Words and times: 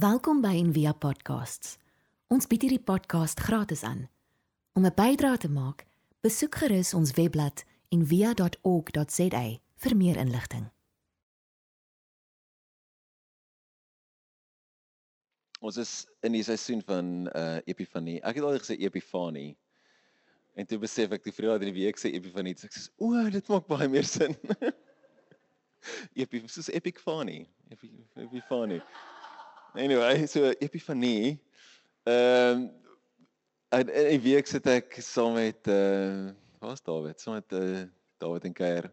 Welkom 0.00 0.38
by 0.40 0.54
Envia 0.56 0.94
Podcasts. 0.96 1.74
Ons 2.32 2.46
bied 2.48 2.62
hierdie 2.64 2.80
podcast 2.80 3.40
gratis 3.44 3.82
aan. 3.84 4.06
Om 4.72 4.86
'n 4.86 4.94
bydrae 4.96 5.36
te 5.36 5.50
maak, 5.52 5.84
besoek 6.24 6.54
gerus 6.54 6.94
ons 6.94 7.12
webblad 7.18 7.64
en 7.92 8.06
via.org.za 8.06 9.42
vir 9.76 9.96
meer 9.96 10.16
inligting. 10.16 10.70
Ons 15.60 15.76
is 15.76 16.06
in 16.22 16.32
die 16.32 16.42
seisoen 16.42 16.82
van 16.82 17.28
uh 17.36 17.58
Epifanie. 17.66 18.22
Ek 18.22 18.34
het 18.34 18.44
al 18.44 18.58
gesê 18.58 18.78
Epifanie. 18.80 19.58
En 20.54 20.66
toe 20.66 20.78
besef 20.78 21.12
ek 21.12 21.24
die 21.24 21.32
vriende 21.32 21.66
in 21.66 21.74
die 21.74 21.84
week 21.84 21.98
sê 21.98 22.14
Epifanie, 22.14 22.56
ek 22.56 22.72
sê 22.72 22.88
o, 22.96 23.28
dit 23.28 23.48
maak 23.48 23.66
baie 23.66 23.88
meer 23.88 24.04
sin. 24.08 24.36
Epi, 26.22 26.48
soos 26.48 26.72
Epifanie. 26.72 27.48
Epifanie. 28.16 28.80
Anyway, 29.74 30.26
so 30.26 30.50
Epifanie. 30.58 31.38
Ehm 32.06 32.70
um, 33.70 33.88
in 33.88 34.18
'n 34.18 34.22
week 34.22 34.46
sit 34.46 34.66
ek 34.66 34.96
saam 34.98 35.34
met 35.34 35.66
uh 35.68 36.32
waar's 36.58 36.82
David? 36.82 37.20
Saam 37.20 37.34
met 37.38 37.52
uh 37.52 37.84
David 38.18 38.44
en 38.44 38.52
Keer 38.52 38.90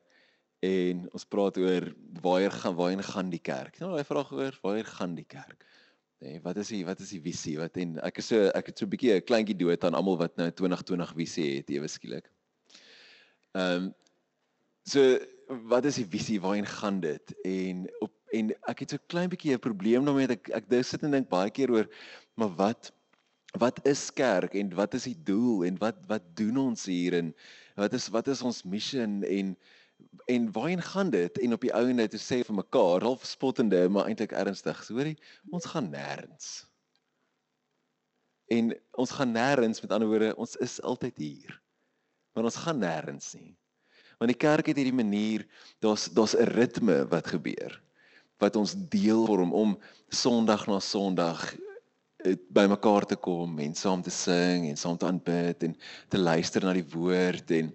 en 0.60 1.08
ons 1.12 1.26
praat 1.26 1.58
oor 1.58 1.94
waar 2.22 2.52
gaan 2.52 2.76
waar 2.76 3.04
gaan 3.04 3.30
die 3.30 3.42
kerk. 3.42 3.80
Nou 3.80 3.96
daai 3.96 4.06
vraag 4.06 4.32
oor 4.32 4.60
waar 4.62 4.86
gaan 4.86 5.16
die 5.16 5.26
kerk? 5.26 5.66
Nee, 6.22 6.42
wat 6.42 6.58
is 6.58 6.68
die 6.68 6.86
wat 6.86 7.00
is 7.00 7.10
die 7.10 7.22
visie? 7.22 7.58
Wat 7.58 7.78
en 7.78 7.98
ek 8.06 8.22
is 8.22 8.30
so 8.30 8.52
ek 8.54 8.70
het 8.70 8.78
so 8.78 8.86
'n 8.86 8.94
bietjie 8.94 9.16
'n 9.16 9.26
kleintjie 9.26 9.58
dood 9.58 9.84
aan 9.84 9.98
almal 9.98 10.18
wat 10.18 10.38
nou 10.38 10.52
2020 10.52 11.14
visie 11.16 11.58
het 11.58 11.70
ewe 11.70 11.88
skielik. 11.88 12.30
Ehm 13.58 13.90
um, 13.90 13.94
so 14.86 15.18
wat 15.48 15.86
is 15.86 15.96
die 15.96 16.06
visie? 16.06 16.42
Waarheen 16.42 16.70
gaan 16.70 17.00
dit? 17.00 17.34
En 17.42 17.90
op 18.00 18.17
en 18.34 18.52
ek 18.68 18.80
het 18.84 18.96
so 18.96 18.98
klein 19.08 19.30
bietjie 19.30 19.54
'n 19.56 19.60
probleem 19.60 20.06
daarmee 20.06 20.28
dat 20.28 20.38
ek 20.38 20.50
ek 20.50 20.70
dink 20.70 20.86
sit 20.86 21.04
en 21.04 21.12
dink 21.12 21.30
baie 21.30 21.50
keer 21.50 21.72
oor 21.72 21.88
maar 22.36 22.54
wat 22.56 22.92
wat 23.60 23.80
is 23.88 24.12
kerk 24.12 24.54
en 24.54 24.74
wat 24.76 24.94
is 24.94 25.04
die 25.04 25.18
doel 25.24 25.64
en 25.66 25.78
wat 25.78 25.98
wat 26.08 26.24
doen 26.36 26.58
ons 26.58 26.86
hier 26.86 27.14
en 27.14 27.34
wat 27.76 27.94
is 27.94 28.08
wat 28.10 28.28
is 28.28 28.42
ons 28.42 28.64
missie 28.64 29.02
en 29.02 29.56
en 30.26 30.52
waarheen 30.52 30.82
gaan 30.82 31.10
dit? 31.10 31.38
En 31.38 31.54
op 31.54 31.62
die 31.62 31.74
ouene 31.74 32.08
te 32.08 32.20
sê 32.22 32.44
vir 32.46 32.56
mekaar 32.56 33.02
half 33.02 33.26
spottende 33.26 33.88
maar 33.90 34.10
eintlik 34.10 34.32
ernstig. 34.32 34.82
Hoorie 34.88 35.18
ons 35.50 35.66
gaan 35.66 35.90
nêrens. 35.90 36.68
En 38.54 38.76
ons 38.92 39.12
gaan 39.12 39.34
nêrens 39.34 39.82
met 39.82 39.92
ander 39.92 40.08
woorde 40.08 40.36
ons 40.36 40.56
is 40.64 40.82
altyd 40.82 41.18
hier. 41.18 41.56
Maar 42.34 42.50
ons 42.52 42.60
gaan 42.66 42.80
nêrens 42.84 43.34
nie. 43.34 43.56
Want 44.18 44.32
die 44.34 44.40
kerk 44.40 44.70
het 44.70 44.78
hierdie 44.78 44.96
manier 44.96 45.48
daar's 45.80 46.08
daar's 46.14 46.36
'n 46.36 46.50
ritme 46.54 47.06
wat 47.10 47.28
gebeur 47.28 47.82
wat 48.38 48.56
ons 48.56 48.76
deel 48.90 49.26
vorm 49.26 49.54
om 49.54 49.78
Sondag 50.10 50.68
na 50.68 50.80
Sondag 50.80 51.42
eh, 52.24 52.36
by 52.54 52.68
mekaar 52.70 53.06
te 53.06 53.16
kom 53.16 53.60
en 53.60 53.76
saam 53.76 54.02
te 54.06 54.14
sing 54.14 54.70
en 54.70 54.78
saam 54.78 54.98
te 54.98 55.08
aanbid 55.10 55.64
en 55.64 55.76
te 56.10 56.22
luister 56.22 56.66
na 56.66 56.76
die 56.78 56.88
woord 56.94 57.52
en 57.52 57.74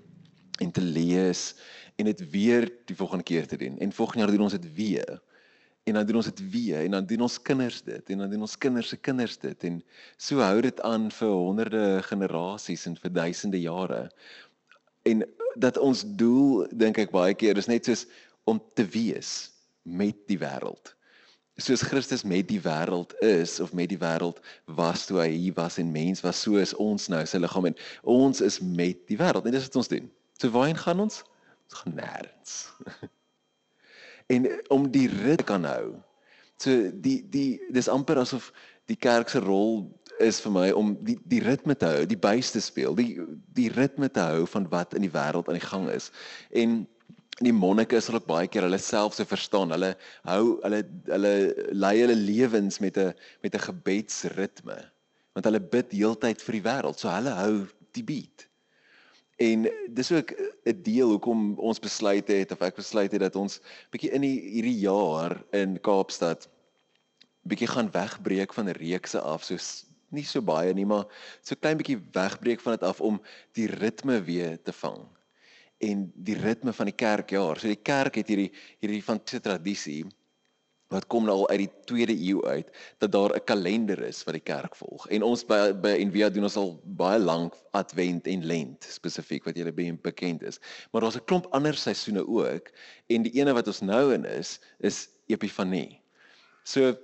en 0.62 0.70
te 0.70 0.80
lees 0.80 1.54
en 1.96 2.06
dit 2.06 2.30
weer 2.30 2.68
die 2.86 2.96
volgende 2.96 3.24
keer 3.26 3.46
te 3.46 3.56
doen. 3.56 3.78
En 3.78 3.92
volgende 3.92 4.24
jaar 4.24 4.30
doen 4.30 4.44
ons 4.46 4.52
dit 4.52 4.74
weer. 4.74 5.22
En 5.84 5.94
dan 5.94 6.06
doen 6.06 6.16
ons 6.16 6.28
dit 6.30 6.50
weer 6.50 6.84
en 6.84 6.90
dan 6.90 7.06
doen 7.06 7.20
ons 7.20 7.42
kinders 7.42 7.82
dit 7.82 8.10
en 8.10 8.18
dan 8.18 8.30
doen 8.30 8.40
ons 8.46 8.58
kinders 8.58 8.88
se 8.88 8.96
kinders 8.96 9.38
dit 9.38 9.64
en 9.64 9.80
so 10.16 10.38
hou 10.38 10.60
dit 10.62 10.80
aan 10.86 11.10
vir 11.10 11.32
honderde 11.32 12.02
generasies 12.06 12.86
en 12.86 12.94
vir 12.96 13.12
duisende 13.12 13.60
jare. 13.60 14.04
En 15.02 15.24
dat 15.58 15.78
ons 15.78 16.04
doel 16.06 16.68
dink 16.70 17.02
ek 17.02 17.10
baie 17.10 17.34
keer 17.34 17.58
is 17.58 17.66
net 17.66 17.90
soos 17.90 18.06
om 18.46 18.62
te 18.78 18.86
wees 18.86 19.51
met 19.82 20.16
die 20.30 20.38
wêreld. 20.38 20.94
Soos 21.60 21.82
Christus 21.84 22.24
met 22.24 22.48
die 22.48 22.60
wêreld 22.64 23.12
is 23.20 23.60
of 23.60 23.72
met 23.76 23.90
die 23.92 24.00
wêreld 24.00 24.40
was 24.64 25.06
toe 25.06 25.20
hy 25.20 25.28
hier 25.30 25.56
was 25.58 25.76
en 25.78 25.92
mens 25.92 26.22
was 26.24 26.40
so 26.40 26.56
is 26.56 26.72
ons 26.80 27.10
nou 27.12 27.20
sy 27.28 27.42
liggaam 27.42 27.68
en 27.70 27.76
ons 28.08 28.40
is 28.40 28.58
met 28.60 29.02
die 29.10 29.18
wêreld 29.20 29.46
en 29.46 29.54
dis 29.54 29.68
wat 29.68 29.80
ons 29.82 29.92
doen. 29.92 30.08
So 30.40 30.50
waarheen 30.54 30.80
gaan 30.80 31.04
ons? 31.04 31.20
Ons 31.68 31.80
gaan 31.82 31.98
nêrens. 32.00 32.54
en 34.34 34.48
om 34.72 34.88
die 34.90 35.08
rit 35.12 35.44
kan 35.44 35.66
hou. 35.68 35.92
So 36.62 36.88
die 37.04 37.20
die 37.30 37.60
dis 37.74 37.90
amper 37.90 38.22
asof 38.22 38.52
die 38.90 38.98
kerk 38.98 39.30
se 39.30 39.42
rol 39.42 39.84
is 40.22 40.40
vir 40.44 40.52
my 40.54 40.66
om 40.76 40.92
die 41.04 41.16
die 41.30 41.40
ritme 41.42 41.74
te 41.78 41.88
hou, 41.88 42.06
die 42.06 42.18
buis 42.18 42.52
te 42.54 42.60
speel, 42.62 42.94
die 42.98 43.16
die 43.56 43.68
ritme 43.72 44.08
te 44.12 44.24
hou 44.32 44.46
van 44.54 44.68
wat 44.72 44.96
in 44.98 45.06
die 45.06 45.12
wêreld 45.12 45.48
aan 45.48 45.58
die 45.58 45.68
gang 45.68 45.88
is. 45.92 46.10
En 46.50 46.82
die 47.40 47.52
monnike 47.52 47.96
is 47.96 48.10
ook 48.12 48.26
baie 48.28 48.48
keer 48.48 48.66
hulle 48.66 48.78
self 48.78 49.14
se 49.16 49.24
verstaan. 49.24 49.72
Hulle 49.72 49.94
hou 50.28 50.58
hulle 50.62 50.82
hulle 51.08 51.34
lei 51.72 51.94
hulle 52.02 52.16
lewens 52.16 52.78
met 52.78 52.98
'n 52.98 53.14
met 53.42 53.54
'n 53.54 53.66
gebedsritme. 53.68 54.78
Want 55.32 55.44
hulle 55.44 55.60
bid 55.60 55.92
heeltyd 55.92 56.42
vir 56.42 56.52
die 56.52 56.66
wêreld. 56.68 56.98
So 56.98 57.08
hulle 57.08 57.30
hou 57.30 57.66
die 57.92 58.04
beat. 58.04 58.48
En 59.38 59.66
dis 59.88 60.12
ook 60.12 60.32
'n 60.66 60.82
deel 60.82 61.08
hoekom 61.08 61.58
ons 61.58 61.78
besluit 61.78 62.28
het 62.28 62.52
of 62.52 62.60
ek 62.60 62.76
besluit 62.76 63.12
het 63.12 63.20
dat 63.20 63.36
ons 63.36 63.60
bietjie 63.90 64.12
in 64.12 64.20
die, 64.20 64.40
hierdie 64.40 64.78
jaar 64.78 65.42
in 65.52 65.80
Kaapstad 65.80 66.48
bietjie 67.42 67.66
gaan 67.66 67.90
wegbreek 67.90 68.52
van 68.54 68.68
reekse 68.68 69.20
af 69.20 69.44
so 69.44 69.56
nie 70.10 70.24
so 70.24 70.42
baie 70.42 70.74
nie 70.74 70.86
maar 70.86 71.06
so 71.42 71.54
klein 71.54 71.76
bietjie 71.76 71.98
wegbreek 72.12 72.60
van 72.60 72.72
dit 72.72 72.82
af 72.82 73.00
om 73.00 73.20
die 73.52 73.66
ritme 73.66 74.20
weer 74.22 74.62
te 74.62 74.72
vang 74.72 75.08
en 75.82 76.08
die 76.14 76.38
ritme 76.38 76.72
van 76.72 76.90
die 76.90 76.98
kerkjaar 77.04 77.58
so 77.58 77.70
die 77.70 77.82
kerk 77.82 78.20
het 78.20 78.28
hierdie 78.28 78.50
hierdie 78.80 79.02
fantastiese 79.02 79.46
tradisie 79.48 80.02
wat 80.92 81.08
kom 81.12 81.26
nou 81.26 81.42
al 81.42 81.50
uit 81.52 81.62
die 81.64 81.70
2de 81.90 82.16
eeu 82.28 82.42
uit 82.44 82.68
dat 83.02 83.12
daar 83.12 83.34
'n 83.36 83.44
kalender 83.44 84.02
is 84.02 84.24
wat 84.24 84.34
die 84.34 84.46
kerk 84.52 84.76
volg. 84.76 85.06
En 85.08 85.22
ons 85.22 85.44
by 85.44 85.72
by 85.72 85.94
Envia 86.04 86.28
doen 86.30 86.44
ons 86.44 86.56
al 86.56 86.80
baie 86.84 87.18
lank 87.18 87.54
Advent 87.72 88.26
en 88.26 88.44
Lent 88.44 88.84
spesifiek 88.84 89.44
wat 89.44 89.56
julle 89.56 89.72
baie 89.72 89.92
bekend 89.92 90.42
is. 90.42 90.60
Maar 90.92 91.02
daar's 91.02 91.16
'n 91.16 91.24
klomp 91.24 91.46
ander 91.50 91.74
seisoene 91.74 92.26
ook 92.26 92.70
en 93.06 93.22
die 93.22 93.32
ene 93.40 93.52
wat 93.52 93.66
ons 93.66 93.80
nou 93.80 94.14
in 94.14 94.24
is 94.24 94.60
is 94.80 95.08
Epifanie. 95.26 96.00
So 96.64 96.96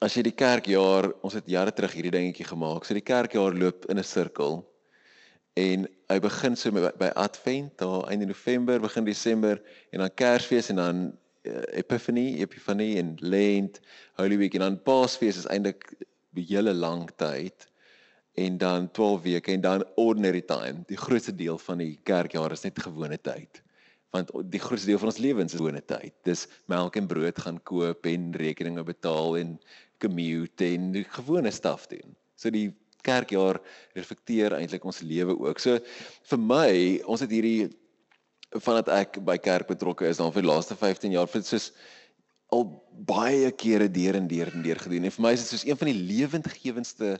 as 0.00 0.14
jy 0.14 0.22
die 0.22 0.32
kerkjaar, 0.32 1.12
ons 1.22 1.34
het 1.34 1.44
jare 1.46 1.72
terug 1.72 1.92
hierdie 1.92 2.10
dingetjie 2.10 2.46
gemaak. 2.46 2.84
So 2.84 2.94
die 2.94 3.02
kerkjaar 3.02 3.52
loop 3.52 3.84
in 3.90 3.98
'n 3.98 4.04
sirkel 4.04 4.69
en 5.58 5.86
hy 6.10 6.18
begin 6.22 6.56
so 6.56 6.70
by, 6.74 6.90
by 6.98 7.10
Advent, 7.18 7.78
daar 7.78 8.06
einde 8.10 8.26
November, 8.26 8.80
begin 8.80 9.04
Desember 9.04 9.60
en 9.90 10.04
dan 10.04 10.14
Kersfees 10.14 10.70
en 10.70 10.76
dan 10.76 11.00
uh, 11.42 11.62
Epiphany, 11.80 12.40
Epiphany 12.40 12.96
en 12.98 13.16
Lent, 13.20 13.80
Holy 14.20 14.38
Week 14.38 14.54
en 14.54 14.66
dan 14.66 14.78
Paasfees 14.82 15.36
is 15.36 15.48
eintlik 15.50 15.92
'n 16.34 16.46
hele 16.46 16.74
lang 16.74 17.10
tyd 17.16 17.66
en 18.38 18.58
dan 18.58 18.90
12 18.90 19.22
weke 19.22 19.52
en 19.52 19.60
dan 19.60 19.84
ordinary 19.94 20.40
time. 20.40 20.82
Die 20.86 20.96
grootste 20.96 21.34
deel 21.34 21.58
van 21.58 21.78
die 21.78 21.98
kerkjaar 22.02 22.52
is 22.52 22.62
net 22.62 22.78
gewone 22.78 23.18
tyd. 23.20 23.62
Want 24.10 24.30
die 24.50 24.60
grootste 24.60 24.86
deel 24.86 24.98
van 24.98 25.10
ons 25.10 25.18
lewens 25.18 25.52
is 25.52 25.58
gewone 25.58 25.82
tyd. 25.84 26.14
Dis 26.22 26.46
melk 26.70 26.96
en 26.96 27.06
brood 27.06 27.38
gaan 27.38 27.60
koop 27.62 28.06
en 28.06 28.30
rekeninge 28.32 28.84
betaal 28.86 29.36
en 29.36 29.58
commute 29.98 30.64
en 30.64 31.04
gewone 31.18 31.50
staf 31.50 31.86
doen. 31.90 32.16
So 32.34 32.50
die 32.50 32.70
kerkjaar 33.06 33.60
reflekteer 33.96 34.56
eintlik 34.58 34.84
ons 34.84 35.00
lewe 35.00 35.36
ook. 35.38 35.58
So 35.58 35.78
vir 36.32 36.38
my, 36.38 36.72
ons 37.06 37.24
het 37.24 37.30
hierdie 37.30 37.70
vandat 38.58 38.90
ek 38.90 39.20
by 39.26 39.36
kerk 39.38 39.70
betrokke 39.70 40.08
is 40.08 40.18
dan 40.18 40.32
vir 40.34 40.42
die 40.42 40.50
laaste 40.50 40.76
15 40.78 41.14
jaar 41.14 41.30
vir 41.30 41.44
soos 41.46 41.70
al 42.50 42.64
baie 43.06 43.50
kere 43.54 43.86
deur 43.88 44.18
en 44.18 44.26
deur 44.26 44.50
en 44.50 44.64
deur 44.64 44.80
gedoen. 44.82 45.06
En 45.06 45.14
vir 45.14 45.22
my 45.22 45.32
is 45.36 45.44
dit 45.44 45.52
soos 45.52 45.66
een 45.68 45.78
van 45.78 45.92
die 45.92 46.00
lewendgewendste 46.00 47.12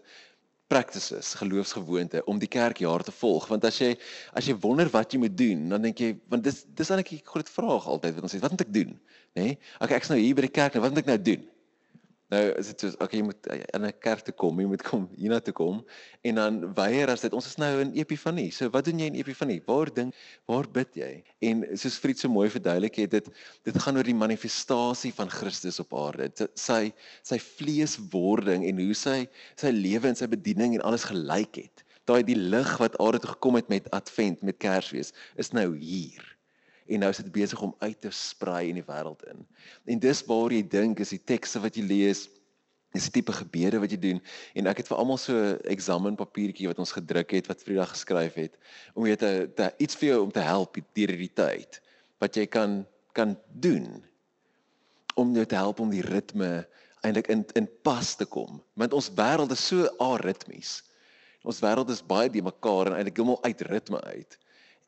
practices, 0.71 1.35
geloofsgewoonte 1.39 2.23
om 2.31 2.39
die 2.39 2.51
kerkjaar 2.51 3.03
te 3.07 3.15
volg. 3.15 3.49
Want 3.51 3.67
as 3.67 3.79
jy 3.83 3.95
as 4.39 4.47
jy 4.47 4.55
wonder 4.63 4.91
wat 4.95 5.15
jy 5.15 5.23
moet 5.23 5.37
doen, 5.39 5.65
dan 5.73 5.87
dink 5.87 6.03
jy 6.03 6.13
want 6.31 6.47
dis 6.47 6.63
dis 6.79 6.91
eintlik 6.91 7.13
'n 7.19 7.31
groot 7.33 7.51
vraag 7.51 7.87
altyd 7.87 8.15
wat 8.15 8.27
ons 8.27 8.35
sê, 8.35 8.43
wat 8.43 8.55
moet 8.55 8.67
ek 8.67 8.75
doen? 8.75 8.93
Nê? 9.35 9.43
Nee? 9.43 9.59
Okay, 9.81 9.97
ek's 9.97 10.11
nou 10.11 10.19
hier 10.19 10.35
by 10.35 10.47
die 10.47 10.57
kerk, 10.59 10.75
nou 10.75 10.83
wat 10.83 10.95
moet 10.95 11.03
ek 11.03 11.11
nou 11.11 11.19
doen? 11.31 11.43
Nou 12.31 12.41
is 12.61 12.69
dit 12.71 12.85
soos 12.85 12.95
okay 13.03 13.19
jy 13.19 13.25
moet 13.27 13.47
in 13.51 13.87
'n 13.87 13.93
kerk 14.07 14.23
toe 14.27 14.35
kom, 14.43 14.61
jy 14.63 14.69
moet 14.71 14.85
kom 14.87 15.09
hierna 15.19 15.41
toe 15.43 15.55
kom 15.57 15.81
en 16.23 16.39
dan 16.39 16.61
weier 16.79 17.11
as 17.11 17.25
dit 17.27 17.35
ons 17.35 17.47
is 17.47 17.59
nou 17.59 17.71
in 17.83 17.91
Epifanie. 17.99 18.53
So 18.55 18.71
wat 18.71 18.87
doen 18.87 19.03
jy 19.03 19.09
in 19.11 19.19
Epifanie? 19.19 19.59
Waar 19.67 19.91
ding 19.95 20.13
waar 20.47 20.69
bid 20.71 20.95
jy? 20.95 21.11
En 21.43 21.67
soos 21.75 21.99
Fried 21.99 22.23
so 22.23 22.31
mooi 22.31 22.47
verduidelik 22.49 23.03
het 23.03 23.11
dit 23.11 23.31
dit 23.67 23.83
gaan 23.83 23.99
oor 23.99 24.07
die 24.07 24.15
manifestasie 24.15 25.13
van 25.13 25.31
Christus 25.31 25.83
op 25.83 25.95
aarde. 25.95 26.31
Sy 26.55 26.93
sy 27.27 27.39
vleeswording 27.43 28.67
en 28.69 28.79
hoe 28.79 28.95
sy 28.95 29.27
sy 29.57 29.75
lewe 29.75 30.09
en 30.09 30.19
sy 30.19 30.31
bediening 30.31 30.79
en 30.79 30.87
alles 30.87 31.11
gelyk 31.11 31.65
het. 31.65 31.87
Daai 32.07 32.23
die 32.23 32.39
lig 32.39 32.77
wat 32.79 32.99
aarde 33.03 33.19
toe 33.19 33.35
gekom 33.35 33.59
het 33.59 33.69
met 33.69 33.91
Advent, 33.91 34.43
met 34.43 34.63
Kersfees, 34.63 35.11
is 35.35 35.51
nou 35.51 35.75
hier 35.77 36.37
en 36.91 37.05
nou 37.05 37.11
is 37.13 37.23
dit 37.23 37.33
besig 37.33 37.63
om 37.63 37.75
uit 37.79 38.01
te 38.03 38.11
sprei 38.15 38.69
in 38.69 38.81
die 38.81 38.87
wêreld 38.87 39.23
in. 39.31 39.47
En 39.87 40.03
dis 40.03 40.23
waar 40.27 40.53
jy 40.53 40.63
dink 40.67 41.01
is 41.01 41.15
die 41.15 41.23
tekste 41.33 41.63
wat 41.63 41.79
jy 41.79 41.87
lees, 41.87 42.27
is 42.97 43.07
die 43.07 43.21
tipe 43.21 43.33
gebede 43.33 43.79
wat 43.79 43.93
jy 43.95 44.01
doen 44.03 44.19
en 44.59 44.67
ek 44.67 44.83
het 44.83 44.89
vir 44.91 44.99
almal 44.99 45.19
so 45.23 45.33
'n 45.33 45.61
eksamenpapiertjie 45.71 46.67
wat 46.67 46.79
ons 46.83 46.93
gedruk 46.93 47.31
het 47.31 47.47
wat 47.47 47.63
Vrydag 47.63 47.95
geskryf 47.95 48.35
het 48.35 48.59
om 48.95 49.07
jy 49.07 49.17
te, 49.17 49.51
te 49.55 49.71
iets 49.79 49.95
vir 49.95 50.09
jou 50.09 50.23
om 50.25 50.33
te 50.35 50.43
help 50.43 50.75
deur 50.75 51.15
hierdie 51.15 51.35
tyd 51.35 51.81
wat 52.19 52.35
jy 52.35 52.47
kan 52.47 52.85
kan 53.15 53.37
doen 53.63 54.03
om 55.15 55.35
jou 55.35 55.47
te 55.47 55.55
help 55.59 55.81
om 55.81 55.91
die 55.91 56.03
ritme 56.03 56.67
eintlik 57.07 57.31
in 57.33 57.45
in 57.55 57.69
pas 57.83 58.15
te 58.17 58.27
kom. 58.27 58.61
Want 58.75 58.95
ons 58.97 59.11
wêreld 59.17 59.53
is 59.55 59.67
so 59.67 59.89
aritmies. 59.99 60.81
Ons 61.43 61.61
wêreld 61.65 61.91
is 61.91 62.03
baie 62.05 62.29
die 62.29 62.45
mekaar 62.45 62.91
en 62.91 62.99
eintlik 62.99 63.17
heeltemal 63.17 63.43
uit 63.45 63.61
ritme 63.71 64.01
uit. 64.13 64.39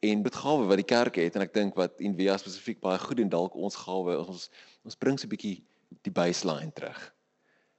En 0.03 0.23
dit 0.23 0.35
gawe 0.35 0.67
wat 0.67 0.81
die 0.81 0.89
kerk 0.89 1.19
het 1.21 1.37
en 1.39 1.45
ek 1.47 1.55
dink 1.55 1.77
wat 1.79 2.01
Envia 2.03 2.35
spesifiek 2.41 2.81
baie 2.83 2.99
goed 2.99 3.21
en 3.23 3.31
dalk 3.31 3.55
ons 3.55 3.77
gawe 3.85 4.19
ons 4.25 4.49
ons 4.83 4.99
bring 4.99 5.19
so 5.19 5.27
'n 5.27 5.35
bietjie 5.35 5.63
die 6.03 6.15
baseline 6.15 6.73
terug. 6.75 7.01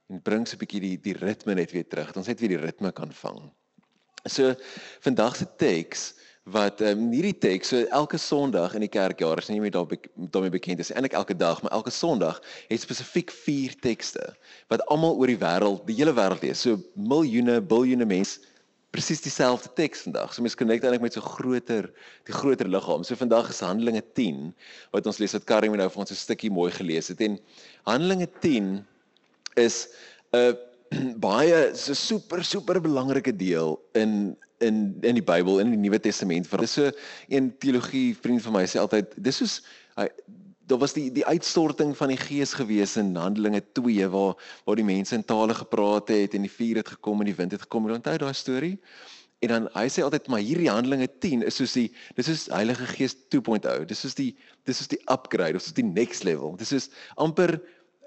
En 0.08 0.22
bring 0.22 0.46
so 0.48 0.56
'n 0.56 0.62
bietjie 0.64 0.80
die 0.80 0.96
die 0.96 1.18
ritme 1.20 1.54
net 1.54 1.72
weer 1.72 1.88
terug. 1.88 2.16
Ons 2.16 2.26
net 2.32 2.40
weer 2.40 2.56
die 2.56 2.64
ritme 2.64 2.92
kan 2.92 3.12
vang. 3.12 3.52
So 4.24 4.54
vandag 5.00 5.36
se 5.36 5.46
teks 5.56 6.14
wat 6.44 6.80
ehm 6.80 6.98
um, 6.98 7.12
hierdie 7.12 7.38
teks 7.40 7.70
so 7.72 7.84
elke 7.88 8.18
Sondag 8.20 8.74
in 8.76 8.82
die 8.84 8.92
kerkjaar 8.92 9.40
is 9.40 9.48
nie 9.48 9.60
meer 9.60 9.72
daar 9.72 9.88
daarmee 10.16 10.52
bekend 10.52 10.78
is 10.78 10.90
eintlik 10.92 11.16
elke 11.16 11.36
dag 11.36 11.62
maar 11.62 11.72
elke 11.72 11.90
Sondag 11.90 12.40
het 12.68 12.80
spesifiek 12.80 13.30
vier 13.32 13.72
tekste 13.80 14.34
wat 14.68 14.84
almal 14.92 15.16
oor 15.16 15.32
die 15.32 15.40
wêreld 15.40 15.86
die 15.88 15.96
hele 15.96 16.12
wêreld 16.12 16.44
lees 16.44 16.60
so 16.60 16.76
miljoene 16.94 17.62
biljoene 17.64 18.04
mense 18.04 18.44
presies 18.94 19.22
dieselfde 19.24 19.70
teks 19.74 20.04
vandag. 20.06 20.32
So 20.34 20.44
mense 20.44 20.58
connect 20.58 20.84
eintlik 20.86 21.02
met 21.02 21.16
so 21.16 21.24
groter 21.24 21.88
die 22.28 22.34
groter 22.34 22.68
liggaam. 22.70 23.02
So 23.06 23.18
vandag 23.18 23.50
is 23.50 23.62
Handelinge 23.64 24.04
10 24.14 24.52
wat 24.94 25.08
ons 25.10 25.18
lees 25.22 25.34
wat 25.34 25.48
Karim 25.48 25.74
nou 25.78 25.88
vir 25.90 26.02
ons 26.04 26.12
'n 26.14 26.20
stukkie 26.20 26.50
mooi 26.50 26.70
gelees 26.70 27.10
het. 27.10 27.20
En 27.20 27.38
Handelinge 27.90 28.28
10 28.40 28.86
is 29.56 29.88
'n 30.32 30.54
baie 31.28 31.74
so 31.74 31.94
super 31.94 32.44
super 32.44 32.80
belangrike 32.80 33.34
deel 33.34 33.80
in 33.94 34.36
in 34.60 34.94
in 35.02 35.14
die 35.18 35.26
Bybel 35.26 35.58
in 35.58 35.70
die 35.74 35.80
Nuwe 35.80 35.98
Testament. 35.98 36.50
Dit 36.50 36.62
is 36.62 36.72
so 36.72 36.90
'n 37.30 37.54
teologie 37.58 38.14
vriend 38.14 38.42
van 38.42 38.52
my 38.52 38.64
sê 38.66 38.78
altyd 38.78 39.10
dis 39.16 39.36
soos 39.36 39.62
hy 39.96 40.08
daar 40.66 40.78
was 40.78 40.94
die 40.96 41.10
die 41.12 41.26
uitstorting 41.26 41.96
van 41.96 42.08
die 42.08 42.20
gees 42.20 42.54
gewees 42.56 42.96
in 42.96 43.14
Handelinge 43.16 43.62
2 43.72 44.08
waar 44.08 44.34
waar 44.64 44.76
die 44.76 44.86
mense 44.86 45.14
in 45.14 45.24
tale 45.24 45.54
gepraat 45.54 46.08
het 46.08 46.34
en 46.34 46.46
die 46.46 46.52
vuur 46.52 46.80
het 46.80 46.88
gekom 46.96 47.20
en 47.20 47.28
die 47.28 47.36
wind 47.36 47.52
het 47.52 47.66
gekom. 47.66 47.90
Onthou 47.90 48.16
daai 48.18 48.34
storie? 48.34 48.78
En 49.44 49.48
dan 49.48 49.68
hy 49.74 49.86
sê 49.92 50.04
altyd 50.04 50.28
maar 50.32 50.40
hierdie 50.40 50.70
Handelinge 50.70 51.08
10 51.20 51.44
is 51.44 51.60
soos 51.60 51.76
die 51.76 51.88
dis 52.16 52.28
is 52.32 52.46
Heilige 52.52 52.88
Gees 52.96 53.16
2.0. 53.34 53.84
Dis 53.90 54.04
is 54.08 54.16
die 54.16 54.32
dis 54.64 54.80
is 54.80 54.88
die 54.88 55.00
upgrade, 55.12 55.58
dis 55.58 55.68
is 55.68 55.76
die 55.76 55.86
next 55.86 56.24
level. 56.24 56.56
Dis 56.56 56.72
is 56.72 56.90
amper 57.20 57.58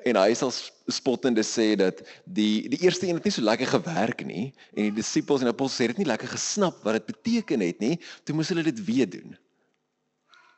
en 0.07 0.17
hy 0.17 0.33
sal 0.37 0.53
spottende 0.93 1.43
sê 1.45 1.75
dat 1.77 2.01
die 2.25 2.69
die 2.73 2.81
eerste 2.85 3.05
een 3.07 3.19
het 3.19 3.27
nie 3.27 3.33
so 3.37 3.45
lekker 3.45 3.69
gewerk 3.77 4.23
nie 4.25 4.47
en 4.73 4.87
die 4.87 4.95
disippels 5.01 5.43
en 5.43 5.51
apostels 5.53 5.85
het 5.85 5.93
dit 5.93 6.05
nie 6.05 6.13
lekker 6.13 6.31
gesnap 6.33 6.81
wat 6.87 6.97
dit 6.97 7.11
beteken 7.13 7.65
het 7.65 7.83
nie. 7.83 7.97
Toe 8.25 8.37
moes 8.37 8.49
hulle 8.53 8.65
dit 8.65 8.85
weer 8.87 9.09
doen 9.09 9.37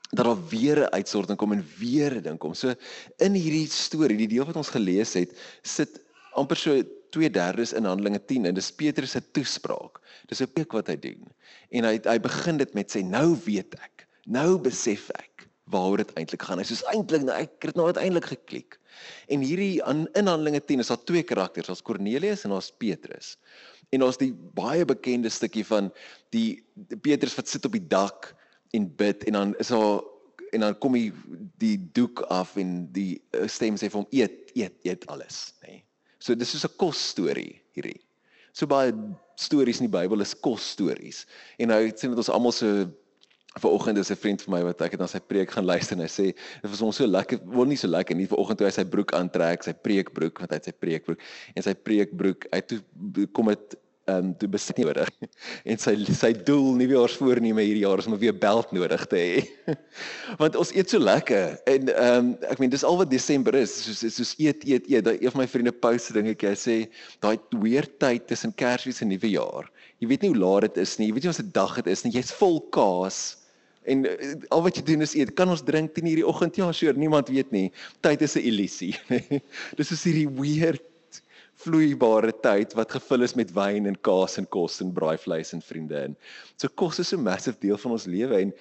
dat 0.10 0.26
daar 0.26 0.48
weer 0.50 0.78
'n 0.80 0.94
uitsorting 0.94 1.38
kom 1.38 1.52
en 1.52 1.66
weer 1.78 2.16
'n 2.16 2.22
ding 2.22 2.38
kom. 2.38 2.54
So 2.54 2.74
in 3.18 3.34
hierdie 3.34 3.68
storie, 3.68 4.18
die 4.18 4.28
deel 4.28 4.46
wat 4.46 4.56
ons 4.56 4.70
gelees 4.70 5.14
het, 5.14 5.38
sit 5.62 6.02
amper 6.34 6.58
so 6.58 6.84
2/3 7.10 7.74
in 7.74 7.86
Handelinge 7.86 8.26
10 8.26 8.46
en 8.46 8.54
dis 8.54 8.72
Petrus 8.72 9.12
se 9.12 9.22
toespraak. 9.32 10.00
Dis 10.28 10.42
'n 10.42 10.54
preek 10.54 10.72
wat 10.72 10.88
hy 10.88 10.96
doen. 10.96 11.28
En 11.70 11.84
hy 11.84 12.00
hy 12.04 12.20
begin 12.20 12.58
dit 12.58 12.74
met 12.74 12.92
sê 12.92 13.04
nou 13.04 13.38
weet 13.46 13.74
ek, 13.74 14.08
nou 14.26 14.58
besef 14.58 15.10
ek 15.10 15.48
waaroor 15.70 15.98
dit 15.98 16.14
eintlik 16.14 16.42
gaan. 16.42 16.58
Hy 16.58 16.66
sê 16.66 16.82
eintlik 16.94 17.24
nou 17.24 17.36
ek 17.38 17.62
het 17.62 17.76
nou 17.76 17.86
uiteindelik 17.86 18.26
geklik. 18.26 18.80
En 19.28 19.42
hierdie 19.42 19.84
aan 19.84 20.08
in 20.14 20.28
Handelinge 20.28 20.66
10 20.66 20.80
is 20.80 20.88
daar 20.88 21.04
twee 21.04 21.24
karakters, 21.24 21.70
ons 21.70 21.82
Kornelius 21.82 22.46
en 22.46 22.52
ons 22.52 22.72
Petrus. 22.78 23.38
En 23.92 24.04
ons 24.04 24.18
die 24.18 24.34
baie 24.34 24.86
bekende 24.86 25.30
stukkie 25.30 25.66
van 25.66 25.92
die 26.30 26.64
Petrus 27.02 27.36
wat 27.36 27.48
sit 27.48 27.66
op 27.66 27.72
die 27.72 27.88
dak 27.88 28.36
en 28.78 28.96
bid 28.96 29.24
en 29.30 29.34
dan 29.34 29.56
is 29.58 29.72
daar 29.74 30.02
en 30.52 30.60
dan 30.66 30.78
kom 30.78 30.94
die 30.98 31.12
die 31.62 31.78
doek 31.94 32.22
af 32.34 32.56
en 32.56 32.88
die 32.94 33.22
eh, 33.32 33.48
stem 33.48 33.78
sê 33.78 33.90
vir 33.90 34.02
hom 34.02 34.10
eet 34.16 34.54
eet 34.58 34.76
eet 34.88 35.08
alles 35.08 35.54
nê. 35.64 35.80
Nee. 35.80 35.84
So 36.20 36.36
dis 36.36 36.52
soos 36.52 36.66
'n 36.66 36.78
kos 36.78 37.00
storie 37.14 37.62
hierdie. 37.78 38.02
So 38.54 38.68
baie 38.68 38.92
stories 39.40 39.80
in 39.80 39.88
die 39.88 39.98
Bybel 39.98 40.22
is 40.22 40.34
kos 40.34 40.72
stories. 40.76 41.26
En 41.58 41.72
nou 41.72 41.80
sien 41.96 42.10
dit 42.12 42.18
ons 42.18 42.30
almal 42.34 42.52
so 42.52 42.90
vanoggend 43.60 43.98
is 43.98 44.12
'n 44.12 44.16
vriend 44.16 44.42
van 44.42 44.54
my 44.54 44.64
wat 44.64 44.82
ek 44.82 44.92
het 44.92 45.00
na 45.00 45.08
sy 45.08 45.20
preek 45.20 45.52
gaan 45.52 45.66
luister 45.66 45.96
en 45.98 46.04
hy 46.04 46.08
sê 46.12 46.26
dit 46.62 46.70
was 46.70 46.80
hom 46.80 46.92
so 46.92 47.06
lekker, 47.06 47.40
wel 47.46 47.66
nie 47.66 47.78
so 47.78 47.88
lekker 47.88 48.16
nie 48.16 48.28
vanoggend 48.28 48.58
toe 48.58 48.68
hy 48.68 48.72
sy 48.72 48.86
broek 48.86 49.14
aantrek, 49.14 49.64
sy 49.64 49.74
preekbroek 49.74 50.40
want 50.40 50.52
hy 50.52 50.56
het 50.56 50.66
sy 50.66 50.72
preekbroek 50.72 51.20
en 51.56 51.64
sy 51.64 51.74
preekbroek, 51.74 52.46
hy 52.54 52.62
toe 52.62 52.80
kom 53.34 53.48
dit 53.48 53.76
ehm 54.10 54.30
um, 54.30 54.32
toe 54.40 54.50
besit 54.52 54.78
nodig. 54.82 55.10
En 55.70 55.80
sy 55.82 55.94
sy 56.18 56.32
doel 56.48 56.74
nie 56.80 56.88
weer 56.90 57.12
voorneme 57.20 57.64
hierdie 57.66 57.86
jaar 57.86 58.02
is 58.02 58.08
om 58.10 58.18
weer 58.20 58.36
belt 58.36 58.72
nodig 58.76 59.06
te 59.12 59.20
hê. 59.20 59.76
Want 60.42 60.58
ons 60.60 60.74
eet 60.76 60.92
so 60.92 61.02
lekker 61.02 61.58
en 61.70 61.94
ehm 61.94 62.18
um, 62.18 62.32
ek 62.50 62.62
meen 62.62 62.74
dis 62.74 62.86
al 62.88 63.00
wat 63.02 63.12
Desember 63.14 63.56
is, 63.60 63.76
soos 63.86 64.04
soos 64.16 64.36
eet 64.42 64.66
eet 64.68 64.90
eet. 64.90 65.06
Daai 65.06 65.18
een 65.18 65.34
van 65.36 65.44
my 65.44 65.50
vriende 65.50 65.76
post 65.86 66.14
dingetjie, 66.16 66.54
hy 66.54 66.60
sê 66.60 66.78
daai 67.24 67.38
weer 67.64 67.88
tyd 68.02 68.28
tussen 68.32 68.56
Kersfees 68.56 69.04
en 69.06 69.14
Nuwe 69.14 69.34
Jaar. 69.36 69.70
Jy 70.00 70.10
weet 70.14 70.24
nie 70.24 70.34
hoe 70.34 70.42
laat 70.42 70.70
dit 70.70 70.82
is 70.86 70.98
nie. 71.00 71.10
Jy 71.10 71.18
weet 71.18 71.28
nie 71.28 71.34
wat 71.34 71.42
se 71.42 71.52
dag 71.60 71.76
dit 71.82 71.92
is 71.92 72.06
nie. 72.06 72.16
Jy's 72.16 72.34
vol 72.40 72.62
kaas. 72.76 73.20
En 73.90 74.06
uh, 74.06 74.36
al 74.54 74.64
wat 74.66 74.78
jy 74.78 74.84
doen 74.88 75.06
is 75.06 75.16
eet. 75.18 75.34
Kan 75.38 75.52
ons 75.52 75.64
drink 75.66 75.96
10 75.96 76.08
hierdie 76.12 76.28
oggend? 76.28 76.60
Ja, 76.60 76.70
sure, 76.76 76.96
niemand 77.00 77.32
weet 77.34 77.52
nie. 77.56 77.68
Tyd 78.06 78.24
is 78.26 78.36
'n 78.38 78.46
illusie. 78.52 78.94
Dis 79.80 79.92
is 79.96 80.06
hierdie 80.08 80.30
weird 80.40 80.84
vloeibare 81.60 82.34
tyd 82.44 82.74
wat 82.78 82.92
gevul 82.96 83.26
is 83.28 83.36
met 83.36 83.52
wyn 83.56 83.90
en 83.90 83.98
kaas 84.08 84.38
en 84.40 84.48
kos 84.48 84.80
en 84.84 84.94
braaivleis 84.96 85.54
en 85.54 85.62
vriende 85.62 86.04
in. 86.10 86.18
So 86.58 86.70
kos 86.70 87.00
is 87.00 87.10
so 87.12 87.18
'n 87.18 87.24
massive 87.24 87.60
deel 87.60 87.78
van 87.78 87.92
ons 87.92 88.06
lewe 88.06 88.42
en 88.42 88.54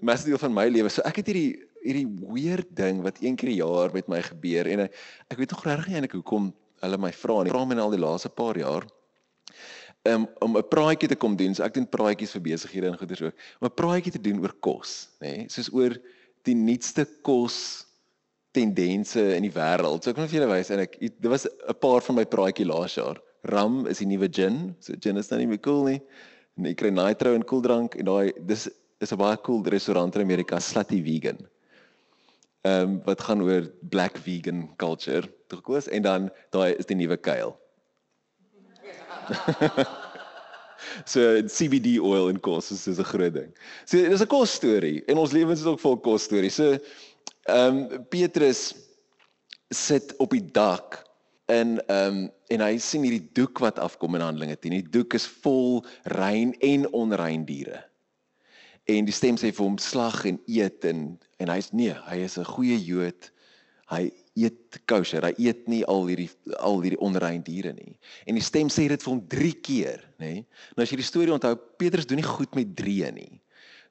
massive 0.00 0.30
deel 0.30 0.38
van 0.38 0.54
my 0.54 0.68
lewe. 0.68 0.88
So 0.88 1.02
ek 1.02 1.16
het 1.16 1.26
hierdie 1.26 1.62
hierdie 1.84 2.08
weird 2.32 2.70
ding 2.76 3.02
wat 3.02 3.18
een 3.20 3.36
keer 3.36 3.50
'n 3.50 3.60
jaar 3.60 3.90
met 3.92 4.08
my 4.08 4.22
gebeur 4.22 4.66
en 4.66 4.80
ek 4.80 5.38
weet 5.38 5.50
nog 5.50 5.64
regtig 5.64 5.86
nie 5.86 5.94
eintlik 5.94 6.12
hoekom 6.12 6.54
hulle 6.80 6.98
my 6.98 7.12
vra 7.12 7.42
nie. 7.42 7.50
Vra 7.50 7.64
my 7.64 7.76
al 7.76 7.90
die 7.90 8.04
laaste 8.06 8.28
paar 8.28 8.56
jaar 8.56 8.86
um, 10.04 10.26
om 10.40 10.56
'n 10.56 10.68
praatjie 10.68 11.08
te 11.08 11.16
kom 11.16 11.36
doen. 11.36 11.54
So 11.54 11.62
ek 11.64 11.74
doen 11.74 11.88
praatjies 11.88 12.32
vir 12.36 12.40
besighede 12.40 12.86
en 12.86 12.98
goeders 12.98 13.22
ook. 13.22 13.34
Om 13.60 13.68
'n 13.68 13.74
praatjie 13.74 14.12
te 14.12 14.20
doen 14.20 14.40
oor 14.40 14.54
kos, 14.60 15.08
nê? 15.20 15.36
Nee? 15.36 15.48
Soos 15.48 15.72
oor 15.72 15.96
die 16.42 16.54
nuutste 16.54 17.06
kos 17.22 17.86
tendense 18.54 19.22
in 19.36 19.42
die 19.46 19.52
wêreld. 19.54 20.04
So 20.04 20.12
ek 20.12 20.18
kan 20.20 20.28
vir 20.30 20.40
julle 20.40 20.52
wys 20.52 20.70
en 20.74 20.84
ek 20.84 20.98
dit 21.00 21.30
was 21.30 21.46
'n 21.46 21.78
paar 21.80 22.02
van 22.06 22.16
my 22.20 22.24
praatjie 22.24 22.66
laas 22.66 22.94
jaar. 22.96 23.18
Rum 23.50 23.86
is 23.86 23.98
die 23.98 24.08
nuwe 24.08 24.28
gin. 24.28 24.76
So 24.80 24.94
gin 25.00 25.16
is 25.18 25.30
nou 25.30 25.38
nie 25.38 25.50
meer 25.50 25.62
cool 25.62 25.84
nie. 25.84 26.00
En 26.56 26.64
jy 26.64 26.74
kry 26.74 26.90
nitro 26.90 27.34
en 27.34 27.42
koeldrank 27.42 27.96
en 27.98 28.06
daai 28.06 28.32
dis 28.46 28.68
is 29.00 29.12
'n 29.12 29.18
baie 29.18 29.36
cool 29.42 29.62
restaurant 29.62 30.14
in 30.16 30.22
Amerika, 30.22 30.60
Slutty 30.60 31.02
Vegan. 31.02 31.38
Ehm 32.64 32.82
um, 32.82 33.02
wat 33.04 33.20
gaan 33.20 33.42
oor 33.42 33.70
black 33.90 34.16
vegan 34.16 34.76
culture. 34.76 35.28
Toe 35.48 35.58
gekoos 35.58 35.88
en 35.88 36.02
dan 36.02 36.30
daai 36.50 36.74
is 36.78 36.86
die 36.86 36.96
nuwe 36.96 37.16
kuil. 37.16 37.56
so 41.12 41.20
CBD 41.48 41.98
oil 42.00 42.28
in 42.28 42.40
kos 42.40 42.70
is 42.70 42.86
'n 42.86 43.04
groot 43.04 43.34
ding. 43.34 43.52
So 43.84 43.96
dis 43.96 44.22
'n 44.22 44.26
kos 44.26 44.54
storie 44.54 45.02
en 45.08 45.16
ons 45.16 45.32
lewens 45.32 45.60
is 45.60 45.66
ook 45.66 45.80
vol 45.80 45.96
kos 45.96 46.22
stories. 46.22 46.54
So 46.54 46.78
Ehm 47.44 47.76
um, 47.92 48.06
Petrus 48.08 48.72
sit 49.68 50.16
op 50.16 50.30
die 50.30 50.44
dak 50.44 51.02
in 51.52 51.76
ehm 51.86 52.24
um, 52.24 52.30
en 52.48 52.60
hy 52.60 52.76
sien 52.78 53.02
hierdie 53.04 53.32
doek 53.36 53.60
wat 53.60 53.80
afkom 53.82 54.16
in 54.16 54.24
Handelinge 54.24 54.56
10. 54.56 54.78
Die 54.78 54.94
doek 54.96 55.16
is 55.18 55.26
vol 55.44 55.82
rein 56.12 56.54
en 56.64 56.86
onrein 56.92 57.44
diere. 57.44 57.82
En 58.88 59.04
die 59.08 59.16
stem 59.16 59.36
sê 59.40 59.50
vir 59.52 59.64
hom 59.64 59.76
slag 59.80 60.24
en 60.28 60.40
eet 60.46 60.84
en 60.88 61.06
en 61.40 61.52
hy's 61.52 61.72
nee, 61.72 61.92
hy 62.08 62.22
is 62.24 62.38
'n 62.38 62.48
goeie 62.48 62.78
Jood. 62.80 63.30
Hy 63.92 64.08
eet 64.40 64.80
kosher. 64.88 65.24
Hy 65.24 65.34
eet 65.36 65.68
nie 65.68 65.84
al 65.84 66.06
hierdie 66.08 66.30
al 66.58 66.80
hierdie 66.80 67.00
onrein 67.00 67.42
diere 67.44 67.72
nie. 67.72 67.98
En 68.26 68.34
die 68.34 68.44
stem 68.44 68.68
sê 68.72 68.88
dit 68.88 69.02
vir 69.02 69.12
hom 69.12 69.20
3 69.28 69.52
keer, 69.60 70.00
nê? 70.18 70.32
Nee? 70.32 70.46
Nou 70.76 70.82
as 70.82 70.90
jy 70.90 70.96
die 70.96 71.12
storie 71.12 71.32
onthou, 71.32 71.54
Petrus 71.76 72.06
doen 72.06 72.16
nie 72.16 72.28
goed 72.28 72.54
met 72.54 72.76
drie 72.76 73.04
nie. 73.12 73.40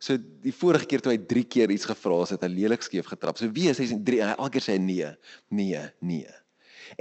So 0.03 0.19
die 0.43 0.51
vorige 0.51 0.88
keer 0.89 1.03
toe 1.03 1.13
hy 1.13 1.19
3 1.31 1.43
keer 1.48 1.72
iets 1.72 1.88
gevra 1.88 2.19
het, 2.24 2.33
het 2.36 2.41
hy 2.43 2.51
lelik 2.51 2.83
skeef 2.83 3.07
getrap. 3.12 3.39
So 3.39 3.48
wie 3.55 3.69
is 3.72 3.79
hy? 3.79 3.88
Drie, 4.03 4.19
hy 4.24 4.33
elke 4.36 4.57
keer 4.57 4.65
sê 4.65 4.79
nee, 4.81 5.12
nee, 5.55 5.83
nee. 6.03 6.33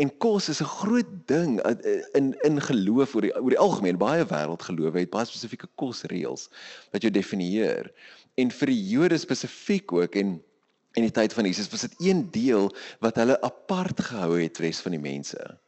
En 0.00 0.12
kos 0.22 0.48
is 0.48 0.62
'n 0.62 0.70
groot 0.70 1.10
ding 1.26 1.58
in 2.14 2.32
in 2.46 2.60
geloof 2.60 3.14
oor 3.16 3.26
die 3.26 3.34
oor 3.34 3.50
die 3.50 3.58
algemeen 3.58 3.98
baie 3.98 4.24
wêreld 4.24 4.62
geloof 4.62 4.94
het 4.94 5.10
baie 5.10 5.26
spesifieke 5.26 5.68
kosreëls 5.76 6.48
wat 6.92 7.02
jou 7.02 7.10
definieer. 7.10 7.90
En 8.38 8.50
vir 8.50 8.66
die 8.70 8.82
Jode 8.94 9.18
spesifiek 9.18 9.92
ook 9.92 10.14
en 10.16 10.38
in 10.94 11.02
die 11.08 11.10
tyd 11.10 11.32
van 11.32 11.44
Jesus 11.44 11.68
was 11.72 11.80
dit 11.88 11.94
een 11.98 12.30
deel 12.30 12.70
wat 13.00 13.16
hulle 13.16 13.40
apart 13.42 14.00
gehou 14.00 14.38
het 14.38 14.58
res 14.58 14.80
van 14.80 14.92
die 14.92 15.02
mense. 15.02 15.58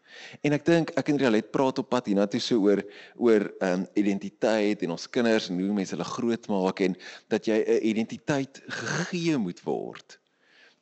En 0.42 0.56
ek 0.56 0.64
dink 0.66 0.92
ek 0.98 1.10
en 1.12 1.20
Rialet 1.20 1.50
praat 1.54 1.78
op 1.82 1.88
pad 1.92 2.08
hiernatoe 2.10 2.40
so 2.42 2.58
oor 2.66 2.82
oor 3.16 3.46
ehm 3.60 3.84
um, 3.84 3.86
identiteit 4.00 4.82
en 4.84 4.94
ons 4.96 5.06
kinders 5.16 5.50
en 5.50 5.60
hoe 5.60 5.76
mense 5.76 5.94
hulle 5.94 6.08
grootmaak 6.08 6.82
en 6.86 6.96
dat 7.32 7.48
jy 7.48 7.58
'n 7.60 7.80
identiteit 7.92 8.62
gegee 8.68 9.38
moet 9.38 9.60
word 9.64 10.18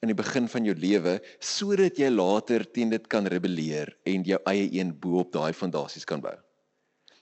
in 0.02 0.10
die 0.10 0.18
begin 0.18 0.48
van 0.48 0.64
jou 0.64 0.74
lewe 0.74 1.20
sodat 1.38 1.98
jy 1.98 2.08
later 2.10 2.64
teen 2.64 2.90
dit 2.90 3.06
kan 3.06 3.26
rebelleer 3.26 3.94
en 4.04 4.24
jou 4.24 4.40
eie 4.46 4.68
een 4.78 4.90
bo 4.98 5.20
op 5.22 5.32
daai 5.32 5.52
fondasies 5.52 6.04
kan 6.04 6.20
bou. 6.20 6.34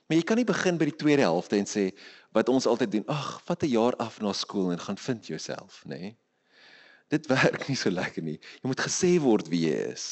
Maar 0.09 0.17
jy 0.17 0.23
kan 0.23 0.37
nie 0.37 0.45
begin 0.45 0.77
by 0.77 0.85
die 0.89 0.97
tweede 1.03 1.21
helfte 1.21 1.57
en 1.57 1.65
sê 1.65 1.91
wat 2.33 2.49
ons 2.49 2.65
altyd 2.65 2.91
doen, 2.91 3.05
ag, 3.07 3.41
vat 3.45 3.63
'n 3.63 3.69
jaar 3.69 3.95
af 3.99 4.21
na 4.21 4.33
skool 4.33 4.71
en 4.71 4.79
gaan 4.79 4.97
vind 4.97 5.27
jouself, 5.27 5.83
nê? 5.85 5.99
Nee? 5.99 6.17
dit 7.11 7.27
werk 7.35 7.67
nie 7.67 7.77
so 7.79 7.91
lekker 7.91 8.23
nie. 8.25 8.37
Jy 8.61 8.71
moet 8.71 8.85
gesê 8.85 9.15
word 9.23 9.51
wie 9.51 9.65
jy 9.67 9.77
is. 9.91 10.05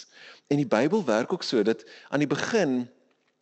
En 0.49 0.57
die 0.57 0.67
Bybel 0.67 1.03
werk 1.05 1.33
ook 1.33 1.45
so 1.45 1.63
dat 1.63 1.85
aan 2.09 2.23
die 2.23 2.29
begin 2.29 2.87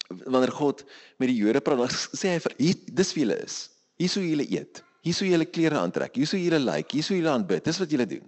wanneer 0.08 0.52
God 0.56 0.84
met 1.20 1.32
die 1.32 1.38
Jode 1.40 1.62
praat, 1.64 1.94
sê 2.16 2.36
hy 2.36 2.42
vir 2.44 2.56
hier 2.60 2.76
dis 3.00 3.14
wie 3.16 3.26
julle 3.26 3.40
is. 3.44 3.58
Hier 4.00 4.12
sou 4.12 4.24
julle 4.24 4.46
eet. 4.48 4.84
Hier 5.04 5.16
sou 5.16 5.28
julle 5.28 5.48
klere 5.48 5.80
aantrek. 5.80 6.16
Hier 6.20 6.28
sou 6.30 6.40
julle 6.40 6.60
lyk. 6.60 6.68
Like, 6.68 6.96
hier 6.96 7.06
sou 7.06 7.16
julle 7.18 7.32
aanbid. 7.32 7.66
Dis 7.66 7.80
wat 7.82 7.92
julle 7.92 8.08
doen. 8.08 8.28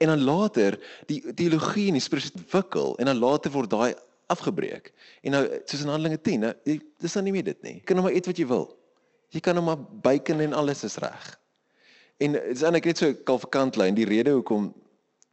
En 0.00 0.12
dan 0.12 0.22
later 0.24 0.76
die 1.08 1.20
teologie 1.36 1.88
en 1.90 1.98
die 1.98 2.04
spesifiek 2.04 2.38
ontwikkel 2.40 2.94
en 3.00 3.10
dan 3.10 3.20
later 3.20 3.52
word 3.52 3.72
daai 3.72 3.94
afgebreek. 4.32 4.92
En 5.26 5.34
nou 5.36 5.42
soos 5.68 5.82
in 5.82 5.90
Handelinge 5.92 6.20
10, 6.24 6.44
nou 6.46 6.78
dis 7.02 7.16
dan 7.16 7.26
nie 7.26 7.34
meer 7.34 7.48
dit 7.50 7.66
nie. 7.66 7.74
Jy 7.80 7.88
kan 7.88 7.98
nou 7.98 8.06
maar 8.06 8.16
eet 8.16 8.28
wat 8.30 8.40
jy 8.40 8.46
wil. 8.48 8.68
Jy 9.34 9.42
kan 9.44 9.58
nou 9.58 9.64
maar 9.66 9.80
byken 10.04 10.40
en 10.46 10.56
alles 10.56 10.84
is 10.86 10.96
reg. 11.02 11.26
En 12.20 12.36
dit 12.36 12.52
is 12.54 12.62
eintlik 12.64 12.88
net 12.90 13.00
so 13.00 13.08
'n 13.08 13.18
kalfakantlyn, 13.24 13.94
die 13.94 14.08
rede 14.08 14.32
hoekom 14.36 14.72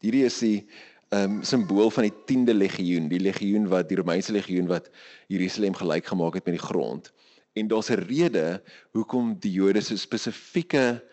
hierdie 0.03 0.25
is 0.25 0.37
die 0.39 0.67
um, 1.09 1.43
simbool 1.43 1.89
van 1.91 2.07
die 2.07 2.13
10de 2.31 2.53
legioen, 2.53 3.07
die 3.07 3.19
legioen 3.19 3.67
wat 3.71 3.89
die 3.89 3.97
Romeinse 3.97 4.31
legioen 4.31 4.67
wat 4.67 4.89
Jerusalem 5.27 5.75
gelyk 5.75 6.05
gemaak 6.05 6.33
het 6.39 6.45
met 6.45 6.57
die 6.57 6.67
grond. 6.67 7.11
En 7.53 7.67
daar's 7.67 7.89
'n 7.89 8.05
rede 8.07 8.61
hoekom 8.91 9.35
die 9.39 9.51
Jode 9.51 9.81
so 9.81 9.95
spesifieke 9.95 11.03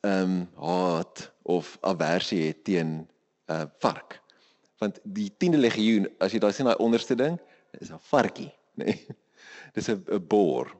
ehm 0.00 0.22
um, 0.22 0.48
haat 0.54 1.32
of 1.42 1.78
aversie 1.80 2.46
het 2.46 2.64
teen 2.64 2.86
'n 2.88 3.08
uh, 3.52 3.62
vark. 3.78 4.20
Want 4.78 5.00
die 5.02 5.32
10de 5.32 5.58
legioen, 5.58 6.08
as 6.18 6.32
jy 6.32 6.38
daar 6.38 6.52
sien 6.52 6.64
daai 6.64 6.78
onderste 6.78 7.14
ding, 7.14 7.40
is 7.78 7.90
'n 7.90 7.98
varkie, 8.00 8.52
nê. 8.74 8.84
Nee. 8.86 9.06
Dis 9.72 9.88
'n 9.88 10.26
boor. 10.28 10.76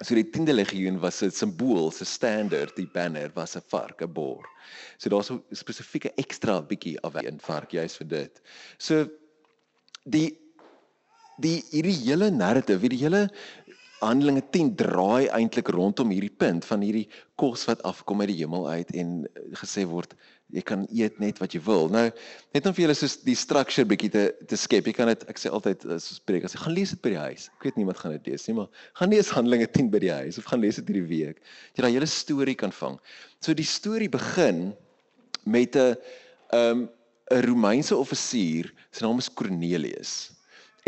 So 0.00 0.14
die 0.14 0.28
10de 0.30 0.54
legioen 0.54 1.00
was 1.02 1.22
'n 1.26 1.30
simbool, 1.34 1.88
'n 1.90 2.06
standaard, 2.06 2.76
die 2.76 2.86
banner 2.86 3.30
was 3.34 3.56
'n 3.56 3.62
vark, 3.66 4.00
'n 4.02 4.12
boor. 4.12 4.46
So 4.96 5.08
daar's 5.10 5.30
'n 5.30 5.42
spesifieke 5.50 6.12
ekstra 6.14 6.62
bietjie 6.62 7.00
af 7.02 7.16
in 7.16 7.40
vark 7.40 7.72
juis 7.72 7.96
vir 7.96 8.06
dit. 8.06 8.40
So 8.78 9.08
die 10.04 10.38
die 11.36 11.64
hierdie 11.70 11.98
hele 12.06 12.30
narrative, 12.30 12.80
hierdie 12.80 12.98
hele 13.02 13.28
Handelinge 13.98 14.44
10 14.54 14.74
draai 14.78 15.26
eintlik 15.34 15.72
rondom 15.74 16.12
hierdie 16.14 16.34
punt 16.38 16.66
van 16.68 16.82
hierdie 16.86 17.08
kos 17.40 17.64
wat 17.66 17.80
afkom 17.88 18.20
uit 18.22 18.30
die 18.30 18.40
hemel 18.40 18.68
uit 18.70 18.92
en 18.94 19.24
eh, 19.26 19.46
gesê 19.58 19.82
word 19.90 20.14
jy 20.54 20.62
kan 20.64 20.86
eet 20.94 21.18
net 21.20 21.40
wat 21.42 21.52
jy 21.52 21.60
wil. 21.66 21.90
Nou 21.92 22.06
net 22.54 22.68
om 22.68 22.76
vir 22.76 22.86
julle 22.86 22.96
soos 22.96 23.18
die 23.26 23.36
structure 23.36 23.84
bietjie 23.88 24.10
te 24.14 24.22
te 24.48 24.56
skep. 24.56 24.86
Jy 24.86 24.94
kan 24.96 25.10
dit 25.10 25.26
ek 25.28 25.42
sê 25.42 25.50
altyd 25.52 25.84
as 25.96 26.06
ons 26.14 26.22
preek 26.30 26.46
as 26.46 26.54
jy 26.54 26.62
gaan 26.62 26.76
lees 26.78 26.94
dit 26.94 27.02
by 27.04 27.12
die 27.16 27.20
huis. 27.26 27.48
Ek 27.58 27.68
weet 27.68 27.82
niemand 27.82 28.00
gaan 28.00 28.14
dit 28.14 28.30
lees 28.30 28.46
nie, 28.48 28.56
maar 28.60 28.86
gaan 29.00 29.12
lees 29.12 29.32
Handelinge 29.34 29.68
10 29.74 29.90
by 29.92 30.04
die 30.06 30.14
huis 30.22 30.38
of 30.38 30.46
gaan 30.48 30.62
lees 30.62 30.78
dit 30.80 30.92
hierdie 30.92 31.08
week. 31.10 31.42
Jy 31.74 31.84
daai 31.84 31.92
hele 31.98 32.08
storie 32.08 32.56
kan 32.58 32.72
vang. 32.78 32.96
So 33.44 33.56
die 33.56 33.66
storie 33.66 34.08
begin 34.12 34.70
met 35.44 35.76
'n 35.76 35.98
'n 36.54 36.58
um, 36.62 36.88
'n 37.34 37.44
Romeinse 37.44 37.96
offisier, 37.96 38.70
sy 38.90 39.04
naam 39.04 39.18
is 39.18 39.28
Cornelius 39.28 40.37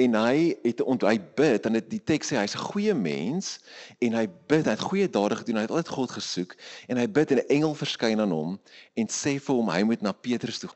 en 0.00 0.16
hy 0.16 0.56
het 0.64 0.80
hy 1.04 1.16
bid 1.36 1.66
en 1.68 1.76
dit 1.76 1.88
die 1.92 2.02
teks 2.12 2.30
sê 2.30 2.38
hy's 2.40 2.56
'n 2.56 2.66
goeie 2.72 2.94
mens 2.94 3.58
en 4.00 4.16
hy 4.16 4.26
bid 4.48 4.64
hy 4.64 4.74
het 4.76 4.88
goeie 4.90 5.08
dade 5.08 5.36
gedoen 5.36 5.60
hy 5.60 5.64
het 5.66 5.74
altyd 5.74 5.96
God 5.96 6.10
gesoek 6.16 6.56
en 6.88 6.96
hy 6.96 7.06
bid 7.06 7.32
en 7.32 7.38
'n 7.38 7.50
engel 7.56 7.74
verskyn 7.74 8.20
aan 8.20 8.32
hom 8.32 8.58
en 8.96 9.06
sê 9.06 9.38
vir 9.38 9.56
hom 9.56 9.68
hy 9.68 9.82
moet 9.82 10.02
na 10.02 10.12
Petrus 10.12 10.58
toe. 10.58 10.70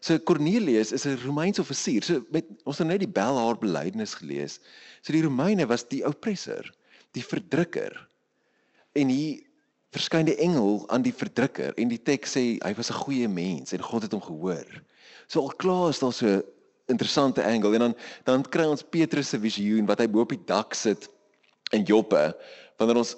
So 0.00 0.18
Cornelius 0.18 0.92
is 0.92 1.06
'n 1.06 1.18
Romeinse 1.24 1.60
offisier. 1.60 2.02
So 2.02 2.24
met 2.30 2.44
ons 2.64 2.78
het 2.78 2.86
net 2.86 3.00
die 3.00 3.08
bel 3.08 3.38
haar 3.38 3.58
belydenis 3.58 4.14
gelees. 4.14 4.60
So 5.02 5.12
die 5.12 5.22
Romeine 5.22 5.66
was 5.66 5.88
die 5.88 6.04
oppressor, 6.06 6.74
die 7.12 7.24
verdrukker. 7.24 8.08
En 8.94 9.08
hier 9.08 9.42
verskyn 9.90 10.26
die 10.26 10.36
engel 10.36 10.84
aan 10.88 11.02
die 11.02 11.14
verdrukker 11.14 11.74
en 11.74 11.88
die 11.88 12.02
teks 12.02 12.36
sê 12.36 12.58
hy 12.62 12.74
was 12.74 12.90
'n 12.90 13.02
goeie 13.04 13.28
mens 13.28 13.72
en 13.72 13.82
God 13.82 14.02
het 14.02 14.12
hom 14.12 14.22
gehoor. 14.22 14.82
So 15.28 15.40
al 15.40 15.54
klaar 15.56 15.88
is 15.88 15.98
daar 15.98 16.12
so 16.12 16.42
interessante 16.86 17.44
angle. 17.44 17.74
En 17.74 17.78
dan 17.78 17.94
dan 18.24 18.42
kry 18.48 18.64
ons 18.64 18.82
Petrus 18.82 19.28
se 19.28 19.38
visioen 19.38 19.86
wat 19.86 20.02
hy 20.02 20.08
bo 20.10 20.24
op 20.24 20.34
die 20.34 20.42
dak 20.46 20.74
sit 20.74 21.08
in 21.74 21.86
Joppe 21.86 22.30
wanneer 22.78 23.02
ons 23.02 23.16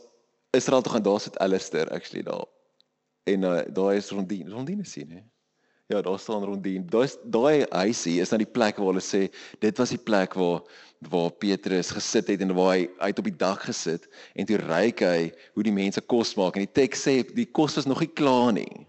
Israel 0.57 0.83
toe 0.83 0.93
gaan 0.93 1.05
daar 1.05 1.21
sit 1.21 1.39
Alistair 1.39 1.91
actually 1.93 2.25
daar. 2.25 2.47
En 3.29 3.45
uh, 3.45 3.61
daai 3.75 3.97
is 3.97 4.11
Rondine 4.11 4.51
Rondine 4.51 4.85
sien 4.85 5.11
hè? 5.11 5.23
Ja 5.89 6.03
daar 6.05 6.19
staan 6.19 6.45
Rondine 6.45 6.85
daai 6.85 7.09
daai 7.25 7.67
huisie 7.71 8.19
is 8.21 8.33
nou 8.33 8.41
die 8.41 8.53
plek 8.53 8.81
waar 8.81 8.93
hulle 8.93 9.05
sê 9.05 9.27
dit 9.61 9.81
was 9.81 9.93
die 9.93 10.01
plek 10.01 10.37
waar 10.37 10.63
waar 11.09 11.31
Petrus 11.31 11.93
gesit 11.95 12.29
het 12.33 12.41
en 12.43 12.55
waar 12.57 12.75
hy 12.75 12.89
uit 12.99 13.21
op 13.21 13.29
die 13.29 13.37
dak 13.37 13.63
gesit 13.69 14.09
en 14.35 14.49
toe 14.49 14.59
ryk 14.65 15.05
hy 15.05 15.29
hoe 15.55 15.65
die 15.65 15.75
mense 15.75 16.01
kos 16.01 16.35
maak. 16.41 16.57
En 16.57 16.65
die 16.65 16.77
teks 16.81 17.05
sê 17.07 17.21
die 17.35 17.47
kos 17.47 17.77
was 17.79 17.87
nog 17.87 18.01
nie 18.05 18.13
klaar 18.21 18.53
nie 18.57 18.87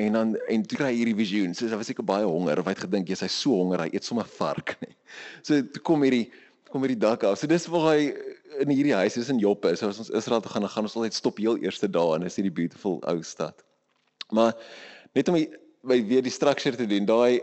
En 0.00 0.16
dan 0.16 0.34
en 0.48 0.66
toe 0.66 0.78
kry 0.80 0.90
hy 0.92 0.98
hierdie 1.00 1.18
visioen. 1.18 1.54
So 1.56 1.68
hy 1.68 1.78
was 1.80 1.90
seker 1.90 2.06
baie 2.06 2.26
honger 2.28 2.60
of 2.62 2.68
hy 2.68 2.74
het 2.76 2.84
gedink 2.86 3.10
jy's 3.10 3.24
hy 3.24 3.30
so 3.32 3.56
honger, 3.58 3.84
hy 3.84 3.90
eet 3.92 4.06
sommer 4.06 4.28
vark 4.38 4.76
nie. 4.84 4.94
So 5.46 5.60
toe 5.74 5.82
kom 5.86 6.06
hierdie 6.06 6.28
kom 6.70 6.84
hierdie 6.86 7.00
dak 7.02 7.26
af. 7.26 7.38
So 7.40 7.50
dis 7.50 7.66
waar 7.70 7.90
hy 7.92 8.12
in 8.62 8.72
hierdie 8.72 8.94
huis 8.96 9.18
is 9.20 9.30
in 9.32 9.40
Joppe. 9.42 9.74
So 9.76 9.90
as 9.90 10.00
ons 10.02 10.12
Israel 10.14 10.42
toe 10.44 10.52
gaan, 10.52 10.66
dan 10.66 10.72
gaan 10.72 10.88
ons 10.88 10.96
altyd 10.98 11.16
stop 11.16 11.40
heel 11.42 11.58
eerste 11.64 11.90
dae 11.90 12.16
en 12.16 12.26
is 12.28 12.38
hierdie 12.38 12.54
beautiful 12.54 13.00
ou 13.10 13.18
stad. 13.26 13.64
Maar 14.34 14.54
net 15.18 15.28
om 15.28 15.38
die, 15.38 15.48
weer 15.82 16.22
die 16.22 16.34
structure 16.34 16.78
te 16.78 16.86
doen, 16.86 17.08
daai 17.08 17.40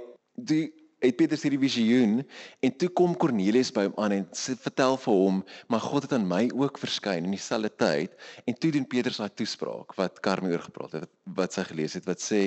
die 0.47 0.69
het 1.03 1.17
Petrus 1.19 1.43
hierdie 1.45 1.61
visioen 1.61 2.21
en 2.65 2.73
toe 2.81 2.89
kom 2.89 3.13
Kornelius 3.19 3.69
by 3.73 3.85
hom 3.87 3.99
aan 4.01 4.15
en 4.15 4.25
sê 4.37 4.55
vertel 4.57 4.97
vir 5.03 5.19
hom 5.21 5.43
maar 5.69 5.83
God 5.83 6.07
het 6.07 6.15
aan 6.17 6.25
my 6.29 6.47
ook 6.57 6.79
verskyn 6.81 7.27
in 7.27 7.35
dieselfde 7.35 7.69
tyd. 7.77 8.15
En 8.49 8.57
toe 8.57 8.71
doen 8.73 8.87
Petrus 8.89 9.21
daai 9.21 9.33
toespraak 9.37 9.93
wat 9.99 10.21
Karmie 10.25 10.55
oor 10.55 10.65
gepraat 10.65 10.97
het 10.97 11.11
wat 11.37 11.53
sy 11.53 11.67
gelees 11.69 11.97
het 11.99 12.07
wat 12.09 12.23
sê 12.23 12.41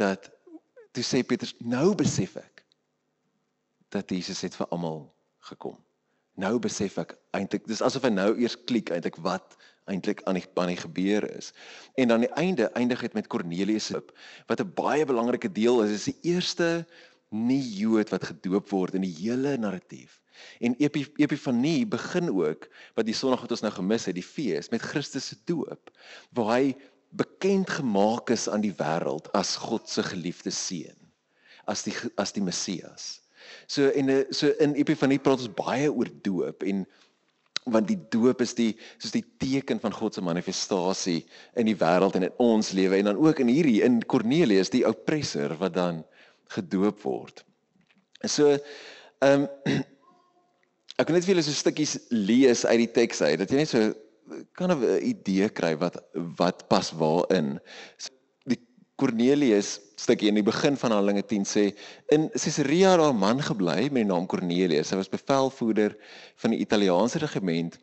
dat 0.00 0.28
toe 0.92 1.04
sê 1.04 1.22
Petrus 1.24 1.56
nou 1.64 1.94
besef 1.96 2.36
ek 2.40 2.64
dat 3.94 4.10
Jesus 4.12 4.42
het 4.44 4.56
vir 4.58 4.68
almal 4.74 5.06
gekom. 5.48 5.78
Nou 6.36 6.58
besef 6.60 6.98
ek 7.00 7.16
eintlik 7.36 7.64
dis 7.70 7.80
asof 7.84 8.04
hy 8.04 8.12
nou 8.12 8.34
eers 8.36 8.58
klik 8.68 8.92
eintlik 8.92 9.16
wat 9.24 9.56
eintlik 9.88 10.20
aan 10.26 10.36
die 10.36 10.44
aan 10.58 10.72
die 10.72 10.80
gebeur 10.82 11.24
is. 11.30 11.52
En 11.96 12.12
dan 12.12 12.26
die 12.26 12.32
einde 12.36 12.68
eindig 12.76 13.00
dit 13.06 13.14
met 13.16 13.30
Kornelius 13.32 13.88
wat 13.94 14.60
'n 14.60 14.72
baie 14.76 15.06
belangrike 15.06 15.48
deel 15.48 15.82
is 15.84 15.90
is 15.96 16.08
die 16.12 16.34
eerste 16.34 16.84
nie 17.36 17.60
Jood 17.60 18.10
wat 18.14 18.28
gedoop 18.30 18.70
word 18.72 18.96
in 18.98 19.04
die 19.06 19.14
hele 19.18 19.56
narratief. 19.60 20.20
En 20.60 20.74
Epifanie 20.78 21.86
begin 21.88 22.28
ook 22.32 22.66
wat 22.96 23.06
die 23.08 23.16
Sondag 23.16 23.44
wat 23.44 23.54
ons 23.56 23.64
nou 23.64 23.72
gemis 23.72 24.08
het, 24.08 24.16
die 24.18 24.26
fees 24.26 24.70
met 24.72 24.84
Christus 24.84 25.30
se 25.32 25.38
doop, 25.48 25.92
waar 26.36 26.52
hy 26.56 26.74
bekend 27.16 27.70
gemaak 27.78 28.30
is 28.34 28.48
aan 28.48 28.64
die 28.64 28.74
wêreld 28.76 29.30
as 29.36 29.56
God 29.60 29.88
se 29.88 30.04
geliefde 30.04 30.52
seun, 30.52 30.98
as 31.64 31.86
die 31.86 31.94
as 32.20 32.34
die 32.36 32.44
Messias. 32.44 33.22
So 33.70 33.88
en 33.94 34.10
so 34.34 34.50
in 34.62 34.76
Epifanie 34.76 35.22
praat 35.22 35.44
ons 35.44 35.56
baie 35.56 35.88
oor 35.88 36.10
doop 36.26 36.66
en 36.66 36.84
want 37.66 37.88
die 37.90 37.98
doop 38.12 38.42
is 38.44 38.54
die 38.54 38.72
soos 38.94 39.14
die 39.14 39.24
teken 39.42 39.80
van 39.82 39.94
God 39.94 40.14
se 40.14 40.22
manifestasie 40.22 41.24
in 41.58 41.66
die 41.66 41.78
wêreld 41.78 42.14
en 42.18 42.28
in 42.28 42.36
ons 42.42 42.70
lewe 42.78 42.98
en 42.98 43.10
dan 43.10 43.18
ook 43.22 43.42
in 43.42 43.50
hierdie 43.50 43.80
in 43.86 43.98
Kornelius 44.06 44.70
die 44.74 44.84
oppressor 44.86 45.56
wat 45.62 45.74
dan 45.74 46.04
gedoop 46.48 47.02
word. 47.02 47.44
So 48.24 48.56
ehm 49.20 49.46
um, 49.46 49.48
ek 51.00 51.08
wil 51.08 51.18
net 51.18 51.26
vir 51.26 51.34
julle 51.34 51.44
so 51.44 51.52
stukkies 51.52 51.98
lees 52.10 52.64
uit 52.64 52.78
die 52.86 52.92
teks 52.92 53.20
uit 53.20 53.38
dat 53.40 53.50
jy 53.52 53.60
net 53.60 53.68
so 53.68 53.92
kan 54.58 54.72
'n 54.72 54.82
idee 55.02 55.48
kry 55.48 55.74
wat 55.76 55.96
wat 56.14 56.68
pas 56.68 56.90
waarin. 56.90 57.60
So, 57.98 58.10
die 58.44 58.60
Cornelius 58.96 59.80
stukkie 59.96 60.28
in 60.28 60.40
die 60.40 60.46
begin 60.46 60.76
van 60.76 60.90
Handelinge 60.90 61.22
10 61.22 61.44
sê 61.44 61.64
in 62.08 62.28
Caesarea 62.30 62.96
daar 62.96 63.12
'n 63.12 63.18
man 63.18 63.40
gebly 63.40 63.88
met 63.90 64.02
die 64.02 64.12
naam 64.12 64.26
Cornelius. 64.26 64.90
Hy 64.90 64.96
was 64.96 65.08
bevelvoerder 65.08 65.96
van 66.36 66.50
die 66.50 66.60
Italiaanse 66.60 67.18
regiment 67.18 67.78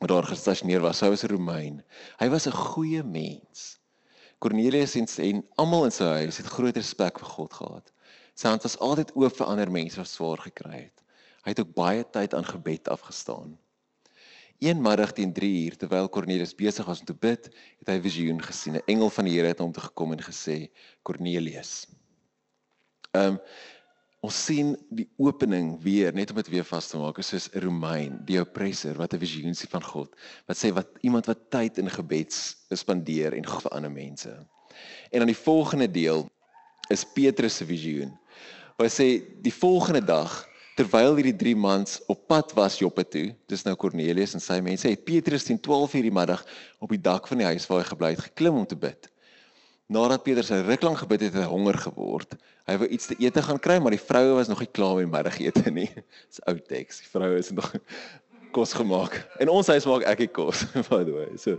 wat 0.00 0.08
daar 0.08 0.24
gestasioneer 0.24 0.80
was. 0.80 1.00
Hy 1.00 1.08
was 1.08 1.24
'n 1.24 1.32
Romein. 1.32 1.82
Hy 2.18 2.28
was 2.28 2.46
'n 2.46 2.52
goeie 2.52 3.02
mens. 3.02 3.78
Cornelius 4.38 4.94
en, 4.94 5.06
en 5.16 5.44
almal 5.56 5.84
in 5.84 5.90
sy 5.90 6.04
huis 6.04 6.36
het 6.36 6.46
groot 6.46 6.76
respek 6.76 7.18
vir 7.18 7.28
God 7.28 7.52
gehad. 7.52 7.92
Hand 8.48 8.62
was 8.62 8.78
altyd 8.78 9.12
oop 9.14 9.36
vir 9.36 9.46
ander 9.46 9.70
mense 9.70 9.96
wat 10.00 10.08
swaar 10.08 10.38
gekry 10.38 10.86
het. 10.86 11.02
Hy 11.44 11.52
het 11.52 11.60
ook 11.60 11.74
baie 11.74 12.04
tyd 12.04 12.34
aan 12.34 12.44
gebed 12.44 12.88
afgestaan. 12.88 13.58
Een 14.60 14.80
middag 14.82 15.12
teen 15.16 15.32
3 15.32 15.64
uur 15.64 15.76
terwyl 15.76 16.08
Kornelius 16.08 16.54
besig 16.54 16.84
was 16.84 17.00
om 17.00 17.06
te 17.08 17.16
bid, 17.16 17.48
het 17.80 17.88
hy 17.88 17.94
'n 17.96 18.02
visioen 18.02 18.42
gesien. 18.42 18.76
'n 18.76 18.86
Engel 18.86 19.10
van 19.10 19.24
die 19.24 19.34
Here 19.34 19.48
het 19.48 19.58
hom 19.58 19.72
toe 19.72 19.82
gekom 19.82 20.12
en 20.12 20.22
gesê: 20.22 20.70
"Kornelius." 21.02 21.86
Ehm 23.12 23.26
um, 23.26 23.38
ons 24.20 24.44
sien 24.44 24.76
die 24.90 25.08
opening 25.16 25.80
weer 25.82 26.12
net 26.12 26.30
om 26.30 26.36
dit 26.36 26.48
weer 26.48 26.64
vas 26.64 26.88
te 26.88 26.98
maak, 26.98 27.18
is 27.18 27.28
soos 27.28 27.48
'n 27.54 27.60
Romein, 27.60 28.20
die 28.24 28.40
oppressor 28.40 28.94
wat 28.94 29.14
'n 29.14 29.18
visioen 29.18 29.54
sien 29.54 29.70
van 29.70 29.82
God, 29.82 30.16
wat 30.46 30.56
sê 30.56 30.72
wat 30.72 30.88
iemand 31.00 31.26
wat 31.26 31.50
tyd 31.50 31.78
in 31.78 31.90
gebed 31.90 32.32
spandeer 32.70 33.32
en 33.32 33.44
vir 33.44 33.70
ander 33.70 33.90
mense. 33.90 34.46
En 35.10 35.18
dan 35.18 35.26
die 35.26 35.44
volgende 35.44 35.90
deel 35.90 36.28
is 36.90 37.04
Petrus 37.04 37.56
se 37.56 37.64
visioen. 37.64 38.18
Hy 38.80 38.88
sê 38.88 39.06
die 39.44 39.52
volgende 39.52 40.00
dag 40.00 40.32
terwyl 40.78 41.18
hierdie 41.18 41.36
3 41.36 41.58
mans 41.60 41.98
op 42.08 42.22
pad 42.30 42.54
was 42.56 42.78
Joppe 42.80 43.04
toe, 43.04 43.26
dis 43.50 43.64
nou 43.66 43.74
Kornelius 43.76 44.32
en 44.32 44.40
sy 44.40 44.56
mense, 44.64 44.88
het 44.88 45.02
Petrus 45.04 45.44
teen 45.44 45.60
12:00 45.60 46.06
die 46.06 46.14
middag 46.14 46.40
op 46.80 46.88
die 46.88 47.00
dak 47.00 47.28
van 47.28 47.42
die 47.42 47.48
huis 47.50 47.66
waar 47.68 47.82
hy 47.82 47.88
gebly 47.90 48.10
het 48.14 48.24
geklim 48.30 48.62
om 48.62 48.66
te 48.66 48.76
bid. 48.76 49.10
nadat 49.90 50.22
Petrus 50.22 50.50
'n 50.50 50.64
ruk 50.70 50.82
lank 50.82 50.98
gebid 51.02 51.20
het, 51.20 51.34
het 51.34 51.42
hy 51.42 51.48
honger 51.50 51.74
geword. 51.74 52.36
Hy 52.66 52.76
wou 52.78 52.88
iets 52.88 53.06
te 53.06 53.16
eet 53.18 53.36
gaan 53.36 53.58
kry, 53.58 53.78
maar 53.78 53.90
die 53.90 54.06
vroue 54.06 54.34
was 54.38 54.48
nog 54.48 54.60
nie 54.60 54.70
klaar 54.70 54.94
met 54.94 55.04
die 55.04 55.16
middagete 55.16 55.70
nie. 55.70 55.90
Dis 56.30 56.40
ou 56.46 56.54
teks. 56.54 57.00
Die 57.02 57.10
vroue 57.10 57.38
is 57.38 57.50
nog 57.50 57.74
kos 58.54 58.72
gemaak. 58.72 59.26
En 59.38 59.48
ons 59.48 59.66
huis 59.66 59.86
maak 59.86 60.06
ek 60.06 60.18
die 60.18 60.30
kos, 60.30 60.64
by 60.90 61.02
the 61.02 61.10
way. 61.10 61.36
So, 61.36 61.58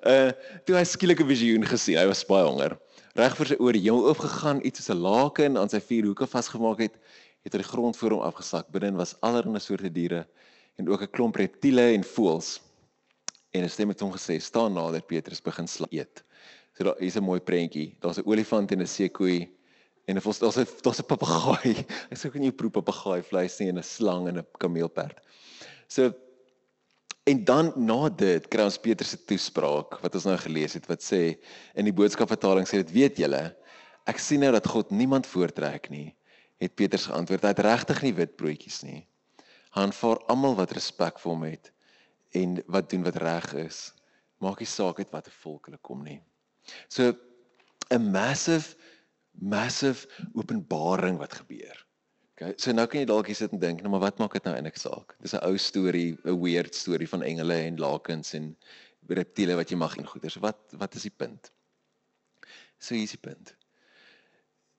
uh 0.00 0.32
toe 0.64 0.76
hy 0.76 0.84
skielik 0.84 1.20
'n 1.20 1.28
visioen 1.28 1.68
gesien. 1.68 1.98
Hy 1.98 2.06
was 2.06 2.24
baie 2.24 2.48
honger. 2.48 2.78
Reg 3.16 3.32
voor 3.32 3.48
sy 3.48 3.56
oor 3.64 3.72
die 3.72 3.80
hemel 3.80 4.10
oopgegaan, 4.10 4.58
iets 4.60 4.82
soos 4.82 4.92
'n 4.92 5.00
laken 5.00 5.56
aan 5.56 5.70
sy 5.72 5.78
vier 5.80 6.04
hoeke 6.04 6.26
vasgemaak 6.28 6.82
het, 6.84 6.98
het 7.48 7.54
hy 7.54 7.62
die 7.62 7.68
grond 7.68 7.96
voor 7.96 8.12
hom 8.12 8.20
afgesak. 8.20 8.68
Binne 8.68 8.92
was 8.92 9.14
allerlei 9.24 9.60
soorte 9.60 9.88
diere 9.88 10.26
en 10.76 10.88
ook 10.88 11.00
'n 11.00 11.10
klomp 11.16 11.36
reptiele 11.36 11.94
en 11.94 12.04
voëls. 12.04 12.60
En 13.54 13.64
'n 13.64 13.70
stem 13.70 13.88
het 13.88 14.00
hom 14.00 14.12
gesê: 14.12 14.36
"Staan 14.38 14.74
nader, 14.74 15.00
Petrus, 15.00 15.40
begin 15.40 15.66
slaap 15.66 15.92
eet." 15.92 16.24
So 16.76 16.84
daar 16.84 16.98
is 16.98 17.16
'n 17.16 17.22
mooi 17.22 17.40
prentjie. 17.40 17.96
Daar's 18.00 18.18
'n 18.18 18.26
olifant 18.26 18.72
en 18.72 18.82
'n 18.82 18.86
seekoei 18.86 19.48
en 20.04 20.14
daar's 20.14 20.38
daar's 20.38 20.58
'n 20.58 20.66
daar's 20.82 21.00
'n 21.00 21.06
papegaai. 21.06 21.86
Ek 22.10 22.18
sê 22.18 22.30
kan 22.30 22.42
jy 22.42 22.52
proe 22.52 22.70
papegaai 22.70 23.22
vleis 23.22 23.58
nie 23.60 23.68
en 23.68 23.78
'n 23.78 23.82
slang 23.82 24.28
en 24.28 24.38
'n 24.38 24.46
kameelperd. 24.58 25.20
So 25.88 26.12
en 27.26 27.44
dan 27.44 27.72
na 27.76 28.08
dit 28.08 28.44
kry 28.48 28.66
ons 28.68 28.78
Petrus 28.78 29.14
se 29.14 29.22
toespraak 29.28 29.98
wat 30.02 30.14
ons 30.14 30.28
nou 30.28 30.36
gelees 30.38 30.76
het 30.78 30.86
wat 30.90 31.02
sê 31.02 31.38
in 31.74 31.88
die 31.88 31.94
boodskapvertaling 31.94 32.68
sê 32.68 32.82
dit 32.84 32.94
weet 32.94 33.18
julle 33.24 33.42
ek 34.06 34.22
sien 34.22 34.40
nou 34.44 34.52
dat 34.54 34.66
God 34.70 34.94
niemand 34.94 35.26
voortrek 35.26 35.90
nie 35.90 36.14
het 36.62 36.74
Petrus 36.74 37.06
geantwoord. 37.10 37.44
Hy 37.44 37.52
het 37.52 37.64
regtig 37.64 38.02
nie 38.04 38.14
wit 38.16 38.36
broodjies 38.40 38.80
nie. 38.86 39.02
Hy 39.76 39.84
aanvaar 39.86 40.22
almal 40.32 40.56
wat 40.56 40.72
respek 40.76 41.20
vir 41.20 41.32
hom 41.32 41.44
het 41.44 41.72
en 42.36 42.56
wat 42.72 42.88
doen 42.90 43.04
wat 43.04 43.18
reg 43.20 43.50
is. 43.66 43.80
Maak 44.40 44.60
nie 44.60 44.68
saak 44.68 45.00
uit 45.00 45.12
watter 45.12 45.34
volk 45.42 45.68
hulle 45.68 45.80
kom 45.84 46.02
nie. 46.04 46.20
So 46.88 47.12
'n 47.90 48.10
massive 48.12 48.76
massive 49.32 50.08
openbaring 50.34 51.18
wat 51.18 51.34
gebeur. 51.34 51.85
Okay, 52.36 52.52
so 52.60 52.72
nou 52.76 52.84
kan 52.84 53.00
jy 53.00 53.06
dalk 53.08 53.30
hier 53.30 53.38
sit 53.38 53.52
en 53.56 53.60
dink, 53.60 53.80
nou 53.80 53.90
maar 53.94 54.02
wat 54.02 54.18
maak 54.20 54.34
dit 54.36 54.44
nou 54.44 54.52
eintlik 54.52 54.76
saak? 54.76 55.14
Dis 55.24 55.32
'n 55.32 55.40
ou 55.40 55.56
storie, 55.56 56.18
'n 56.24 56.36
weird 56.42 56.74
storie 56.74 57.08
van 57.08 57.22
engele 57.22 57.56
en 57.64 57.78
lakens 57.80 58.34
en 58.34 58.56
reptiele 59.08 59.56
wat 59.56 59.70
jy 59.70 59.76
mag 59.76 59.96
en 59.96 60.06
goeie. 60.06 60.28
So 60.30 60.40
wat 60.40 60.58
wat 60.76 60.94
is 60.94 61.08
die 61.08 61.16
punt? 61.16 61.50
So 62.78 62.94
hier 62.94 63.04
is 63.08 63.16
die 63.16 63.24
punt. 63.30 63.56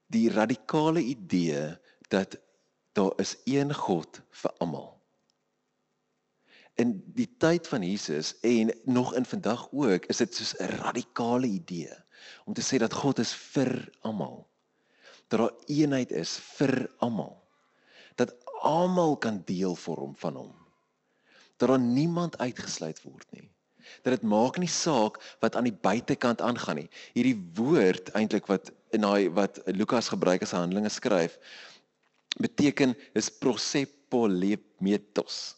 Die 0.06 0.30
radikale 0.30 1.02
idee 1.02 1.80
dat 2.10 2.38
daar 2.94 3.14
is 3.18 3.38
een 3.46 3.74
God 3.74 4.22
vir 4.30 4.54
almal 4.60 4.98
in 6.78 6.94
die 7.18 7.28
tyd 7.42 7.68
van 7.68 7.82
Jesus 7.82 8.36
en 8.46 8.72
nog 8.86 9.14
in 9.18 9.26
vandag 9.26 9.68
ook 9.72 10.06
is 10.06 10.18
dit 10.18 10.36
soos 10.36 10.54
'n 10.60 10.78
radikale 10.78 11.48
idee 11.48 11.94
om 12.46 12.54
te 12.54 12.62
sê 12.62 12.78
dat 12.78 12.94
God 12.94 13.20
is 13.20 13.34
vir 13.34 13.90
almal. 14.02 14.48
Dat 15.28 15.40
daar 15.40 15.54
eenheid 15.66 16.12
is 16.12 16.38
vir 16.38 16.90
almal. 16.98 17.47
Dat 18.18 18.34
almal 18.66 19.14
kan 19.22 19.44
deel 19.46 19.76
vorm 19.78 20.16
van 20.18 20.36
hom. 20.36 20.56
Dat 21.58 21.70
daar 21.70 21.82
niemand 21.82 22.38
uitgesluit 22.38 23.02
word 23.06 23.28
nie. 23.32 23.50
Dat 24.04 24.14
dit 24.18 24.26
maak 24.28 24.58
nie 24.60 24.70
saak 24.70 25.22
wat 25.40 25.56
aan 25.56 25.64
die 25.70 25.80
buitekant 25.82 26.42
aangaan 26.42 26.76
nie. 26.84 26.90
Hierdie 27.16 27.52
woord 27.58 28.10
eintlik 28.18 28.46
wat 28.52 28.72
in 28.96 29.02
daai 29.06 29.30
wat 29.34 29.62
Lukas 29.66 30.10
gebruik 30.12 30.42
as 30.44 30.56
Handelinge 30.56 30.92
skryf 30.92 31.40
beteken 32.38 32.96
is 33.18 33.34
prosepolemetos 33.34 35.58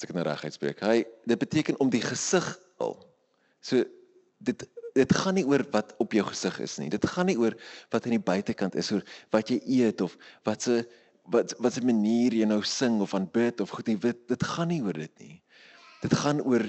as 0.00 0.08
ek 0.08 0.16
nou 0.16 0.24
reg 0.24 0.42
uitspreek. 0.48 0.80
Hy 0.80 1.04
dit 1.28 1.38
beteken 1.38 1.76
om 1.84 1.90
die 1.92 2.00
gesig 2.02 2.46
al. 2.80 2.96
So 3.60 3.84
dit 4.40 4.64
dit 4.90 5.12
gaan 5.14 5.36
nie 5.38 5.44
oor 5.46 5.62
wat 5.70 5.92
op 6.02 6.16
jou 6.16 6.24
gesig 6.26 6.56
is 6.64 6.72
nie. 6.80 6.88
Dit 6.90 7.04
gaan 7.06 7.28
nie 7.30 7.36
oor 7.38 7.54
wat 7.92 8.08
aan 8.08 8.16
die 8.16 8.28
buitekant 8.30 8.74
is 8.80 8.88
oor 8.90 9.04
wat 9.30 9.52
jy 9.52 9.60
eet 9.78 10.00
of 10.02 10.16
wat 10.48 10.66
se 10.66 10.80
wat 11.30 11.54
wat 11.62 11.76
se 11.76 11.82
manier 11.86 12.34
jy 12.34 12.46
nou 12.48 12.60
sing 12.66 13.00
of 13.04 13.14
aanbid 13.14 13.60
of 13.60 13.72
goed 13.76 13.90
nie. 13.90 13.98
Dit 14.00 14.26
dit 14.30 14.46
gaan 14.52 14.70
nie 14.72 14.82
oor 14.82 14.98
dit 14.98 15.22
nie. 15.22 15.36
Dit 16.02 16.14
gaan 16.22 16.42
oor 16.42 16.66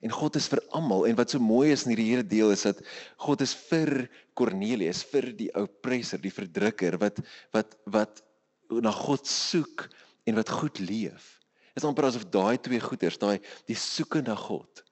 en 0.00 0.14
God 0.16 0.36
is 0.40 0.48
vir 0.48 0.62
almal 0.76 1.04
en 1.08 1.16
wat 1.18 1.32
so 1.34 1.42
mooi 1.42 1.70
is 1.74 1.84
in 1.84 1.92
hierdie 1.92 2.08
hele 2.12 2.24
deel 2.24 2.54
is 2.54 2.64
dat 2.64 2.78
God 3.20 3.42
is 3.44 3.52
vir 3.68 4.08
Kornelius, 4.38 5.02
vir 5.04 5.28
die 5.36 5.50
oppressor, 5.58 6.22
die 6.22 6.32
verdrukker 6.32 6.96
wat 7.02 7.20
wat 7.56 7.76
wat 7.84 8.22
na 8.70 8.92
God 8.94 9.26
soek 9.28 9.88
en 10.24 10.38
wat 10.38 10.52
goed 10.60 10.80
leef 10.80 11.36
is 11.78 11.86
amper 11.86 12.08
asof 12.08 12.26
daai 12.32 12.58
twee 12.62 12.80
goeders, 12.82 13.18
daai 13.20 13.38
die 13.70 13.78
soeke 13.78 14.22
na 14.24 14.36
God 14.38 14.82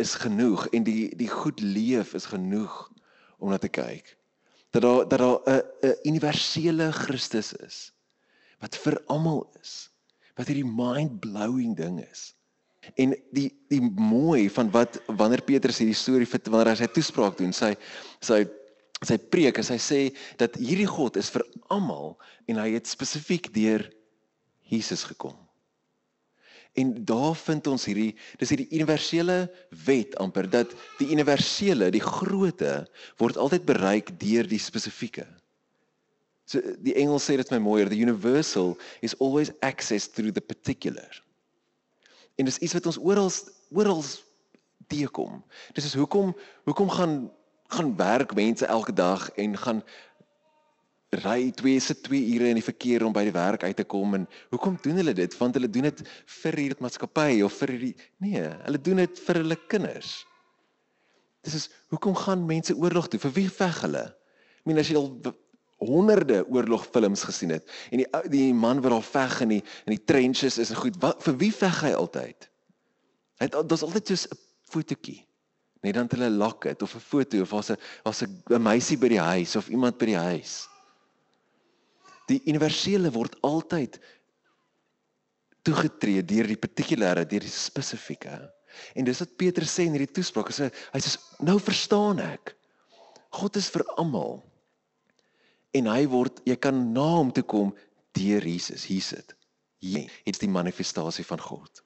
is 0.00 0.16
genoeg 0.18 0.66
en 0.74 0.86
die 0.86 1.12
die 1.16 1.30
goed 1.30 1.60
leef 1.62 2.14
is 2.18 2.26
genoeg 2.32 2.74
om 3.38 3.52
na 3.52 3.58
te 3.60 3.70
kyk. 3.70 4.16
Dat 4.74 4.82
daar 4.82 5.08
dat 5.08 5.18
daar 5.18 5.38
'n 5.46 5.62
'n 5.86 5.98
universele 6.10 6.92
Christus 6.92 7.52
is 7.52 7.92
wat 8.58 8.76
vir 8.76 8.96
almal 9.06 9.44
is. 9.60 9.90
Wat 10.34 10.48
hierdie 10.48 10.66
mind-blowing 10.66 11.76
ding 11.76 12.00
is. 12.10 12.32
En 12.96 13.14
die 13.32 13.50
die 13.68 13.80
mooi 13.80 14.50
van 14.50 14.70
wat 14.70 15.00
wanneer 15.06 15.42
Petrus 15.42 15.78
hierdie 15.78 15.96
storie 15.96 16.28
vir 16.28 16.40
wanneer 16.50 16.72
hy 16.72 16.76
sy 16.82 16.90
toespraak 16.92 17.38
doen, 17.38 17.52
sy 17.52 17.74
sy 18.20 18.44
sy 19.04 19.18
preek, 19.18 19.56
hy 19.56 19.78
sê 19.78 20.00
dat 20.40 20.56
hierdie 20.56 20.88
God 20.88 21.16
is 21.16 21.30
vir 21.30 21.44
almal 21.68 22.16
en 22.48 22.56
hy 22.56 22.70
het 22.72 22.88
spesifiek 22.88 23.52
deur 23.52 23.84
Jesus 24.70 25.04
gekom. 25.04 25.43
En 26.74 26.90
daar 27.06 27.36
vind 27.38 27.66
ons 27.70 27.84
hierdie 27.86 28.12
dis 28.40 28.50
hierdie 28.50 28.70
universele 28.74 29.36
wet 29.86 30.16
amper 30.22 30.48
dat 30.50 30.72
die 30.98 31.10
universele, 31.14 31.90
die 31.94 32.02
grootte 32.02 32.82
word 33.22 33.38
altyd 33.38 33.66
bereik 33.68 34.10
deur 34.18 34.48
die 34.50 34.58
spesifieke. 34.58 35.26
So 36.50 36.60
die 36.84 36.96
Engels 37.00 37.28
sê 37.28 37.38
dit 37.40 37.52
my 37.54 37.60
mooier, 37.62 37.88
the 37.88 38.00
universal 38.00 38.74
is 39.00 39.14
always 39.20 39.52
access 39.62 40.08
through 40.10 40.34
the 40.34 40.42
particular. 40.42 41.22
En 42.36 42.50
dis 42.50 42.58
iets 42.58 42.74
wat 42.74 42.90
ons 42.90 42.98
oral 42.98 43.30
oral 43.70 44.02
teekom. 44.90 45.40
Dis 45.78 45.86
is 45.88 45.96
hoekom 45.98 46.34
hoekom 46.66 46.90
gaan 46.90 47.16
gaan 47.74 47.96
werk 47.96 48.34
mense 48.34 48.66
elke 48.66 48.92
dag 48.92 49.30
en 49.40 49.56
gaan 49.58 49.82
ry 51.22 51.50
2 51.52 51.80
se 51.80 51.94
2 51.94 52.18
ure 52.34 52.50
in 52.50 52.58
die 52.58 52.64
verkeer 52.64 53.04
om 53.06 53.12
by 53.14 53.24
die 53.26 53.34
werk 53.34 53.64
uit 53.64 53.76
te 53.76 53.84
kom 53.84 54.16
en 54.18 54.26
hoekom 54.50 54.76
doen 54.82 55.00
hulle 55.00 55.14
dit? 55.16 55.36
Want 55.38 55.56
hulle 55.58 55.70
doen 55.70 55.88
dit 55.88 56.02
vir 56.40 56.58
hierdie 56.60 56.84
maatskappy 56.84 57.42
of 57.46 57.56
vir 57.62 57.74
hierdie 57.74 57.94
nee, 58.24 58.42
hulle 58.66 58.80
doen 58.80 59.02
dit 59.04 59.22
vir 59.26 59.40
hulle 59.42 59.58
kinders. 59.70 60.12
Dis 61.44 61.58
is 61.60 61.70
hoekom 61.92 62.16
gaan 62.16 62.44
mense 62.48 62.74
oorlog 62.76 63.08
toe? 63.10 63.20
Vir 63.26 63.34
wie 63.38 63.48
veg 63.52 63.80
hulle? 63.84 64.04
Ek 64.62 64.68
meen 64.70 64.80
as 64.80 64.90
jy 64.90 64.98
al 65.00 65.10
honderde 65.84 66.40
oorlogfilms 66.48 67.26
gesien 67.28 67.52
het 67.52 67.68
en 67.92 68.00
die 68.00 68.08
die 68.32 68.50
man 68.56 68.80
wat 68.80 68.94
daar 68.94 69.08
veg 69.08 69.40
in 69.44 69.56
die 69.56 69.62
in 69.84 69.96
die 69.96 70.04
trenches 70.08 70.58
is 70.62 70.72
goed. 70.78 70.98
Wat 71.02 71.22
vir 71.26 71.38
wie 71.42 71.52
veg 71.52 71.80
hy 71.88 71.94
altyd? 71.98 72.50
Hy 73.42 73.48
het 73.50 73.56
daar's 73.68 73.84
altyd 73.84 74.14
so 74.14 74.30
'n 74.30 74.38
fotootjie. 74.70 75.20
Net 75.82 75.94
dan 75.94 76.08
hulle 76.08 76.30
lak 76.30 76.64
het 76.64 76.82
of 76.82 76.94
'n 76.94 77.00
foto 77.00 77.42
of 77.42 77.50
was 77.50 77.70
'n 77.70 77.76
was 78.04 78.22
'n 78.22 78.62
meisie 78.62 78.96
by 78.96 79.08
die 79.08 79.20
huis 79.20 79.56
of 79.56 79.68
iemand 79.68 79.98
by 79.98 80.06
die 80.06 80.22
huis 80.30 80.64
die 82.30 82.40
universele 82.48 83.10
word 83.14 83.36
altyd 83.44 83.98
toegetree 85.64 86.22
deur 86.22 86.48
die 86.48 86.60
partikulêre, 86.60 87.24
deur 87.28 87.44
die 87.44 87.52
spesifieke. 87.52 88.36
En 88.98 89.06
dis 89.06 89.20
wat 89.22 89.36
Petrus 89.40 89.72
sê 89.72 89.86
in 89.86 89.94
hierdie 89.96 90.12
toespraak, 90.18 90.50
hy 90.50 90.56
sê 90.56 90.68
hy 90.92 91.00
sê 91.02 91.14
nou 91.46 91.56
verstaan 91.62 92.20
ek. 92.24 92.54
God 93.34 93.56
is 93.58 93.70
vir 93.72 93.84
almal. 94.00 94.42
En 95.74 95.88
hy 95.90 96.04
word 96.10 96.42
jy 96.46 96.56
kan 96.60 96.76
na 96.94 97.06
hom 97.16 97.32
toe 97.34 97.46
kom 97.46 97.72
deur 98.14 98.44
Jesus. 98.46 98.86
Hier 98.86 99.02
sit. 99.02 99.34
Hier 99.82 100.10
is 100.28 100.40
die 100.40 100.50
manifestasie 100.50 101.26
van 101.26 101.42
God. 101.42 101.82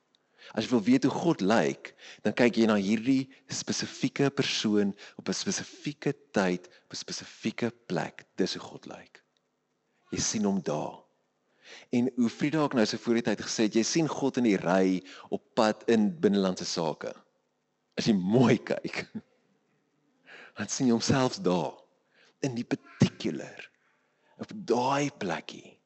As 0.57 0.65
jy 0.65 0.73
wil 0.73 0.85
weet 0.87 1.05
hoe 1.05 1.13
God 1.13 1.43
lyk, 1.45 1.93
dan 2.25 2.33
kyk 2.37 2.57
jy 2.57 2.69
na 2.71 2.79
hierdie 2.81 3.27
spesifieke 3.53 4.31
persoon 4.33 4.95
op 5.21 5.29
'n 5.29 5.37
spesifieke 5.37 6.15
tyd, 6.33 6.69
op 6.89 6.93
'n 6.93 7.03
spesifieke 7.05 7.71
plek. 7.87 8.25
Dis 8.37 8.57
hoe 8.57 8.65
God 8.65 8.87
lyk. 8.87 9.23
Jy 10.15 10.21
sien 10.25 10.49
hom 10.49 10.61
daar. 10.65 10.99
En 11.93 12.09
hoe 12.17 12.31
Frida 12.33 12.63
ook 12.65 12.77
nou 12.77 12.87
so 12.89 13.01
voor 13.01 13.19
die 13.21 13.27
tyd 13.29 13.43
gesê 13.45 13.67
het, 13.69 13.77
jy 13.77 13.85
sien 13.85 14.09
God 14.09 14.41
in 14.41 14.49
die 14.49 14.59
ry 14.61 15.01
op 15.35 15.43
pad 15.59 15.85
in 15.93 16.09
binnelandse 16.23 16.65
sake. 16.69 17.13
As 17.99 18.09
jy 18.09 18.15
mooi 18.17 18.57
kyk, 18.57 19.05
dan 20.59 20.71
sien 20.73 20.89
jy 20.89 20.97
homself 20.97 21.41
daar 21.45 21.77
in 22.47 22.55
die 22.57 22.67
particular 22.67 23.67
op 24.39 24.53
daai 24.55 25.11
plekkie. 25.19 25.77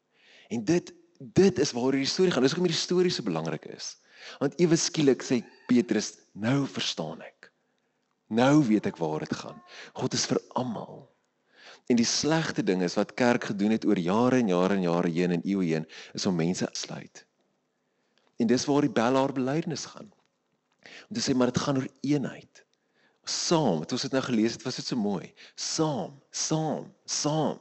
En 0.52 0.64
dit 0.68 0.92
dit 1.22 1.58
is 1.62 1.70
waar 1.70 1.94
hierdie 1.94 2.10
storie 2.10 2.32
gaan. 2.34 2.42
Dis 2.42 2.50
hoekom 2.50 2.66
hierdie 2.66 2.82
storie 2.82 3.12
so 3.14 3.22
belangrik 3.22 3.68
is. 3.70 3.94
Want 4.42 4.56
ewe 4.58 4.74
skielik 4.78 5.22
sê 5.22 5.38
Petrus, 5.70 6.16
nou 6.34 6.64
verstaan 6.66 7.22
ek. 7.22 7.52
Nou 8.34 8.64
weet 8.66 8.88
ek 8.90 8.98
waar 8.98 9.22
dit 9.22 9.34
gaan. 9.38 9.60
God 9.94 10.16
is 10.18 10.26
vir 10.26 10.40
almal. 10.58 11.04
En 11.86 11.96
die 11.96 12.06
slegste 12.06 12.62
ding 12.62 12.82
is 12.82 12.94
wat 12.94 13.14
kerk 13.14 13.44
gedoen 13.50 13.70
het 13.74 13.84
oor 13.84 13.98
jare 13.98 14.38
en 14.38 14.48
jare 14.48 14.74
en 14.74 14.82
jare 14.82 15.10
heen 15.10 15.30
en 15.30 15.44
eeue 15.44 15.64
heen 15.64 15.86
is 16.12 16.26
om 16.26 16.36
mense 16.36 16.66
uitsluit. 16.66 17.26
En 18.38 18.46
dis 18.46 18.64
waar 18.64 18.86
die 18.86 18.92
bel 18.92 19.16
haar 19.16 19.32
belydenis 19.32 19.84
gaan. 19.84 20.12
Om 21.08 21.16
te 21.16 21.22
sê 21.22 21.34
maar 21.34 21.52
dit 21.52 21.62
gaan 21.62 21.76
oor 21.76 21.88
eenheid. 22.00 22.64
Saam, 23.24 23.84
het 23.84 23.92
ons 23.94 24.02
dit 24.02 24.14
nou 24.14 24.22
gelees 24.26 24.56
het, 24.56 24.64
was 24.66 24.80
dit 24.80 24.86
so 24.86 24.98
mooi. 24.98 25.30
Saam, 25.54 26.16
saam, 26.30 26.88
saam. 27.04 27.60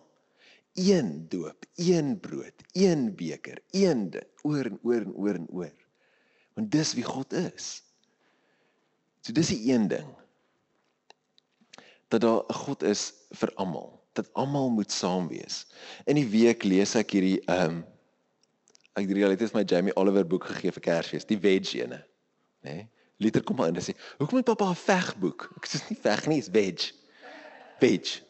Een 0.73 1.27
doop, 1.29 1.65
een 1.75 2.19
brood, 2.19 2.63
een 2.71 3.11
beker, 3.15 3.59
een 3.75 4.09
ding, 4.09 4.27
oor 4.41 4.65
en 4.65 4.79
oor 4.81 5.01
en 5.01 5.13
oor 5.13 5.35
en 5.35 5.47
oor. 5.49 5.73
Want 6.55 6.71
dis 6.71 6.93
wie 6.93 7.03
God 7.03 7.33
is. 7.33 7.83
So 9.21 9.35
dis 9.35 9.51
die 9.51 9.73
een 9.73 9.87
ding. 9.91 10.07
Dat 12.07 12.21
daar 12.21 12.43
'n 12.47 12.53
God 12.53 12.83
is 12.83 13.13
vir 13.29 13.53
almal, 13.55 14.00
dat 14.21 14.31
almal 14.39 14.69
moet 14.73 14.91
saam 14.91 15.27
wees. 15.31 15.65
In 16.05 16.19
die 16.19 16.27
week 16.29 16.63
lees 16.67 16.95
ek 16.99 17.17
hierdie 17.17 17.39
ehm 17.45 17.81
um, 17.81 17.83
ek 18.91 19.05
het 19.05 19.13
die 19.13 19.21
realiteit 19.21 19.53
my 19.55 19.63
Jamie 19.63 19.93
Oliver 19.95 20.25
boek 20.27 20.49
gegee 20.49 20.73
vir 20.75 20.83
Kersfees, 20.83 21.23
die 21.25 21.39
veg 21.39 21.69
ene, 21.79 22.01
né? 22.61 22.73
Nee? 22.73 22.89
Liter 23.21 23.43
kom 23.45 23.55
maar 23.55 23.69
in 23.69 23.77
en 23.77 23.85
sê, 23.85 23.93
"Hoekom 24.17 24.41
het 24.41 24.45
pappa 24.45 24.69
'n 24.69 24.75
vegboek?" 24.75 25.53
Ek 25.57 25.67
sê, 25.67 25.79
"Nie 25.89 25.99
veg 26.01 26.27
nie, 26.27 26.39
is 26.39 26.49
veg." 26.51 26.91
Veg. 27.79 28.21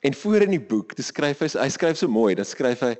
En 0.00 0.14
voor 0.14 0.42
in 0.42 0.50
die 0.50 0.60
boek, 0.60 0.96
dis 0.96 1.06
skryf 1.06 1.38
hy, 1.38 1.48
hy 1.58 1.68
skryf 1.68 1.96
so 1.96 2.08
mooi, 2.08 2.34
dan 2.34 2.44
skryf 2.44 2.80
hy, 2.80 2.96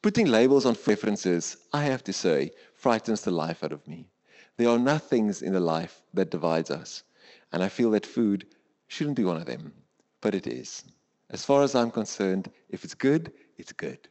"Putting 0.00 0.28
labels 0.28 0.64
on 0.64 0.74
preferences, 0.74 1.56
I 1.72 1.84
have 1.84 2.02
to 2.02 2.12
say, 2.12 2.52
frightens 2.74 3.22
the 3.22 3.30
life 3.30 3.62
out 3.62 3.72
of 3.72 3.86
me. 3.86 4.08
There 4.56 4.68
are 4.68 4.78
nothings 4.78 5.42
in 5.42 5.52
the 5.52 5.60
life 5.60 6.02
that 6.14 6.30
divides 6.30 6.70
us, 6.70 7.04
and 7.52 7.62
I 7.62 7.68
feel 7.68 7.90
that 7.92 8.06
food 8.06 8.44
shouldn't 8.88 9.16
be 9.16 9.24
one 9.24 9.40
of 9.40 9.46
them, 9.46 9.72
but 10.20 10.34
it 10.34 10.46
is. 10.46 10.84
As 11.32 11.44
far 11.44 11.62
as 11.64 11.74
I'm 11.74 11.90
concerned, 11.90 12.50
if 12.68 12.84
it's 12.84 12.94
good, 12.94 13.32
it's 13.56 13.72
good." 13.72 14.08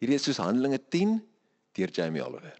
Hierdie 0.00 0.16
is 0.16 0.24
soos 0.24 0.38
Handelinge 0.38 0.78
10 0.90 1.18
deur 1.76 1.90
Jamie 1.92 2.22
Oliver. 2.24 2.56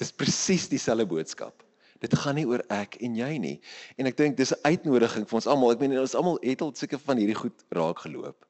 Dis 0.00 0.12
presies 0.12 0.68
dieselfde 0.68 1.06
boodskap. 1.08 1.64
Dit 2.00 2.14
gaan 2.16 2.38
nie 2.38 2.46
oor 2.48 2.62
ek 2.72 2.96
en 3.04 3.16
jy 3.16 3.34
nie. 3.40 3.56
En 4.00 4.08
ek 4.08 4.16
dink 4.16 4.36
dis 4.36 4.52
'n 4.52 4.60
uitnodiging 4.64 5.26
vir 5.28 5.36
ons 5.36 5.46
almal. 5.46 5.72
Ek 5.72 5.80
meen 5.80 5.98
ons 5.98 6.14
almal 6.14 6.38
het 6.42 6.60
al 6.60 6.72
seker 6.74 6.98
van 6.98 7.18
hierdie 7.18 7.36
goed 7.36 7.64
raak 7.70 7.98
geloop. 7.98 8.46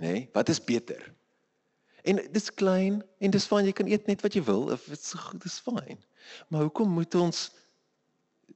Nê? 0.00 0.12
Nee? 0.12 0.28
Wat 0.32 0.48
is 0.48 0.60
beter? 0.60 1.14
En 2.04 2.20
dis 2.32 2.50
klein 2.50 3.02
en 3.18 3.30
dis 3.30 3.46
fyn 3.46 3.66
jy 3.66 3.72
kan 3.72 3.88
eet 3.88 4.06
net 4.06 4.22
wat 4.22 4.34
jy 4.34 4.42
wil 4.44 4.70
of 4.72 4.84
dit's 4.88 5.12
goed, 5.12 5.42
dis 5.42 5.60
fyn. 5.60 5.98
Maar 6.48 6.62
hoekom 6.68 6.88
moet 6.88 7.14
ons 7.14 7.50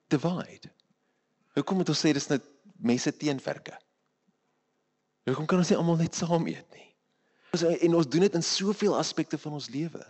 divide? 0.09 0.71
Hoekom 1.55 1.77
moet 1.77 1.89
ons 1.89 2.01
sê 2.01 2.13
dis 2.13 2.29
net 2.29 2.43
mense 2.81 3.13
teenverke? 5.25 5.33
Hoekom 5.33 5.47
kan 5.47 5.59
ons 5.59 5.71
nie 5.73 5.79
almal 5.79 5.97
net 5.97 6.15
saam 6.15 6.47
eet 6.47 6.77
nie? 6.77 6.91
Ons 7.55 7.63
en 7.65 7.95
ons 7.95 8.09
doen 8.09 8.21
dit 8.21 8.35
in 8.35 8.43
soveel 8.43 8.97
aspekte 8.99 9.39
van 9.39 9.53
ons 9.53 9.69
lewe. 9.71 10.03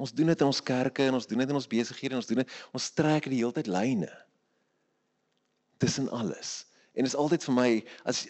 Ons 0.00 0.12
doen 0.12 0.26
dit 0.26 0.40
in 0.40 0.46
ons 0.46 0.62
kerke 0.62 1.04
en 1.04 1.14
ons 1.14 1.26
doen 1.26 1.38
dit 1.38 1.48
in 1.48 1.54
ons 1.54 1.68
besighede 1.68 2.14
en 2.14 2.20
ons 2.20 2.26
doen 2.26 2.42
dit 2.42 2.50
ons 2.72 2.90
trek 2.96 3.28
die 3.28 3.40
hele 3.40 3.52
tyd 3.52 3.68
lyne. 3.70 4.10
Tussen 5.78 6.08
alles. 6.10 6.66
En 6.94 7.04
dit 7.04 7.12
is 7.12 7.16
altyd 7.16 7.44
vir 7.44 7.54
my 7.56 7.70
as 8.08 8.26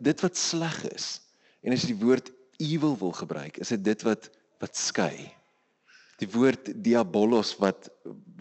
dit 0.00 0.24
wat 0.24 0.38
sleg 0.38 0.78
is 0.94 1.20
en 1.64 1.74
as 1.74 1.84
jy 1.84 1.92
die 1.92 2.02
woord 2.02 2.30
evil 2.62 2.94
wil 3.00 3.12
gebruik, 3.12 3.58
is 3.58 3.72
dit 3.74 3.84
dit 3.84 4.02
wat 4.06 4.30
wat 4.62 4.78
skei. 4.78 5.28
Die 6.22 6.28
woord 6.30 6.70
diabolos 6.84 7.54
wat 7.58 7.88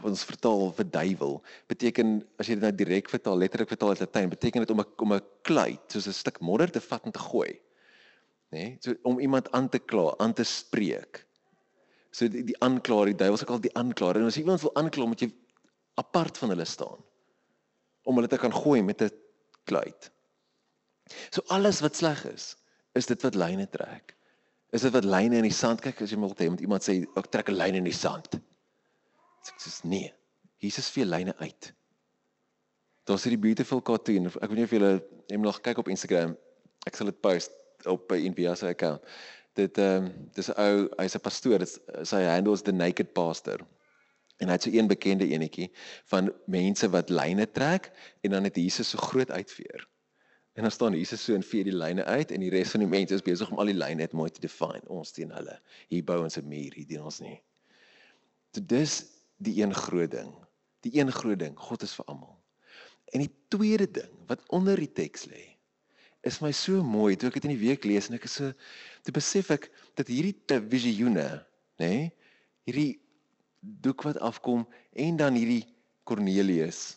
ons 0.04 0.24
vertaal 0.28 0.72
vir 0.78 0.88
duiwel 0.94 1.38
beteken 1.72 2.16
as 2.38 2.48
jy 2.48 2.58
dit 2.58 2.66
nou 2.66 2.72
direk 2.76 3.10
vertaal, 3.10 3.40
letterlik 3.40 3.72
vertaal 3.72 3.96
uit 3.96 4.04
Latyn, 4.04 4.30
beteken 4.30 4.66
dit 4.66 4.74
om 4.74 4.82
'n 4.82 4.90
om 4.98 5.14
'n 5.14 5.22
kluit, 5.42 5.86
soos 5.88 6.08
'n 6.08 6.14
stuk 6.14 6.40
modder 6.40 6.72
te 6.72 6.82
vat 6.82 7.06
en 7.06 7.12
te 7.12 7.20
gooi. 7.20 7.60
Nê? 8.52 8.58
Nee? 8.58 8.78
So 8.80 8.94
om 9.04 9.20
iemand 9.20 9.52
aan 9.52 9.70
te 9.70 9.80
kla, 9.80 10.14
aan 10.18 10.34
te 10.34 10.44
spreek. 10.44 11.26
So 12.12 12.28
die, 12.28 12.44
die 12.44 12.60
aanklaer, 12.62 13.06
die 13.06 13.16
duiwel 13.18 13.38
se 13.38 13.46
ook 13.46 13.56
al 13.56 13.64
die 13.64 13.78
aanklaer. 13.78 14.16
En 14.16 14.30
as 14.30 14.38
iemand 14.38 14.62
wil 14.62 14.76
aankla, 14.76 15.06
moet 15.06 15.20
jy 15.26 15.32
apart 15.96 16.38
van 16.38 16.50
hulle 16.50 16.66
staan 16.66 17.02
om 18.04 18.16
hulle 18.16 18.28
te 18.28 18.38
kan 18.38 18.54
gooi 18.54 18.84
met 18.84 19.02
'n 19.02 19.12
kluit. 19.64 20.12
So 21.32 21.42
alles 21.48 21.80
wat 21.80 21.96
sleg 21.96 22.26
is, 22.26 22.56
is 22.94 23.06
dit 23.06 23.22
wat 23.22 23.36
lyne 23.36 23.70
trek. 23.70 24.16
Is 24.74 24.82
dit 24.82 24.94
wat 24.96 25.06
lyne 25.06 25.38
in 25.38 25.48
die 25.48 25.54
sand 25.54 25.84
kyk 25.86 26.02
as 26.02 26.12
jy 26.12 26.18
moet 26.18 26.40
hê 26.42 26.50
met 26.50 26.64
iemand 26.66 26.86
sê 26.86 27.04
ek 27.20 27.30
trek 27.32 27.50
'n 27.50 27.60
lyn 27.60 27.80
in 27.82 27.88
die 27.90 27.94
sand. 27.96 28.40
Ek 29.48 29.60
sê 29.62 29.70
nee. 29.86 30.14
Jesus 30.64 30.90
vee 30.90 31.06
lyne 31.06 31.36
uit. 31.38 31.74
Daar's 33.06 33.24
hierdie 33.28 33.42
beautiful 33.42 33.82
cartoon. 33.82 34.32
Ek 34.32 34.50
weet 34.50 34.58
nie 34.58 34.64
of 34.64 34.72
julle 34.72 34.94
hom 35.30 35.42
nog 35.42 35.62
kyk 35.62 35.78
op 35.78 35.92
Instagram. 35.92 36.38
Ek 36.88 36.96
sal 36.96 37.12
dit 37.12 37.22
post 37.22 37.52
op 37.86 38.08
by 38.08 38.18
Envia 38.24 38.56
se 38.56 38.68
account 38.68 39.04
dit 39.54 39.78
ehm 39.78 40.06
um, 40.06 40.30
dis 40.34 40.50
'n 40.50 40.58
ou 40.58 40.90
hy's 40.98 41.16
'n 41.16 41.26
pastoor 41.28 41.60
dit 41.60 41.80
sy 42.10 42.22
handle 42.26 42.54
is 42.54 42.62
the 42.62 42.72
naked 42.74 43.14
pastor 43.14 43.60
en 44.42 44.48
hy 44.48 44.54
het 44.58 44.64
so 44.64 44.72
een 44.74 44.88
bekende 44.88 45.28
enetjie 45.30 45.70
van 46.12 46.32
mense 46.46 46.90
wat 46.90 47.10
lyne 47.10 47.46
trek 47.52 47.92
en 48.22 48.32
dan 48.32 48.44
het 48.44 48.56
Jesus 48.56 48.90
so 48.90 48.98
groot 48.98 49.32
uitveer 49.32 49.88
en 50.54 50.68
dan 50.68 50.72
staan 50.72 50.94
Jesus 50.94 51.24
so 51.24 51.34
en 51.34 51.44
vee 51.44 51.64
die 51.64 51.76
lyne 51.76 52.06
uit 52.06 52.32
en 52.32 52.40
die 52.40 52.52
res 52.54 52.72
van 52.76 52.84
die 52.86 52.90
mense 52.90 53.16
is 53.18 53.26
besig 53.26 53.50
om 53.52 53.60
al 53.60 53.72
die 53.72 53.78
lyne 53.78 54.04
net 54.04 54.14
mooi 54.14 54.30
te 54.30 54.42
define 54.44 54.86
ons 54.88 55.12
teen 55.12 55.32
hulle. 55.34 55.60
Hier 55.90 56.04
bou 56.04 56.22
ons 56.24 56.38
'n 56.38 56.48
muur 56.48 56.74
hier 56.74 56.88
doen 56.88 57.10
ons 57.10 57.20
nie. 57.20 57.42
So 58.54 58.62
dis 58.62 59.06
die 59.38 59.62
een 59.62 59.74
groot 59.74 60.12
ding 60.12 60.34
die 60.84 61.00
een 61.00 61.12
groot 61.12 61.40
ding 61.40 61.56
God 61.60 61.84
is 61.84 61.96
vir 61.96 62.08
almal. 62.12 62.36
En 63.16 63.24
die 63.24 63.32
tweede 63.54 63.88
ding 63.92 64.12
wat 64.28 64.44
onder 64.56 64.80
die 64.80 64.92
teks 64.92 65.28
lê 65.32 65.46
is 66.24 66.40
my 66.40 66.54
so 66.56 66.84
mooi 66.88 67.18
toe 67.20 67.28
ek 67.28 67.40
dit 67.40 67.50
in 67.50 67.56
die 67.58 67.64
week 67.66 67.84
lees 67.88 68.08
en 68.08 68.16
ek 68.16 68.28
is 68.30 68.38
so 68.40 68.52
toe 69.04 69.16
besef 69.16 69.50
ek 69.52 69.68
dat 70.00 70.08
hierdie 70.08 70.36
visioene, 70.72 71.28
nê, 71.82 71.90
nee, 71.90 72.06
hierdie 72.64 73.02
doek 73.60 74.06
wat 74.08 74.22
afkom 74.24 74.64
en 74.96 75.20
dan 75.20 75.36
hierdie 75.36 75.66
Cornelius 76.08 76.96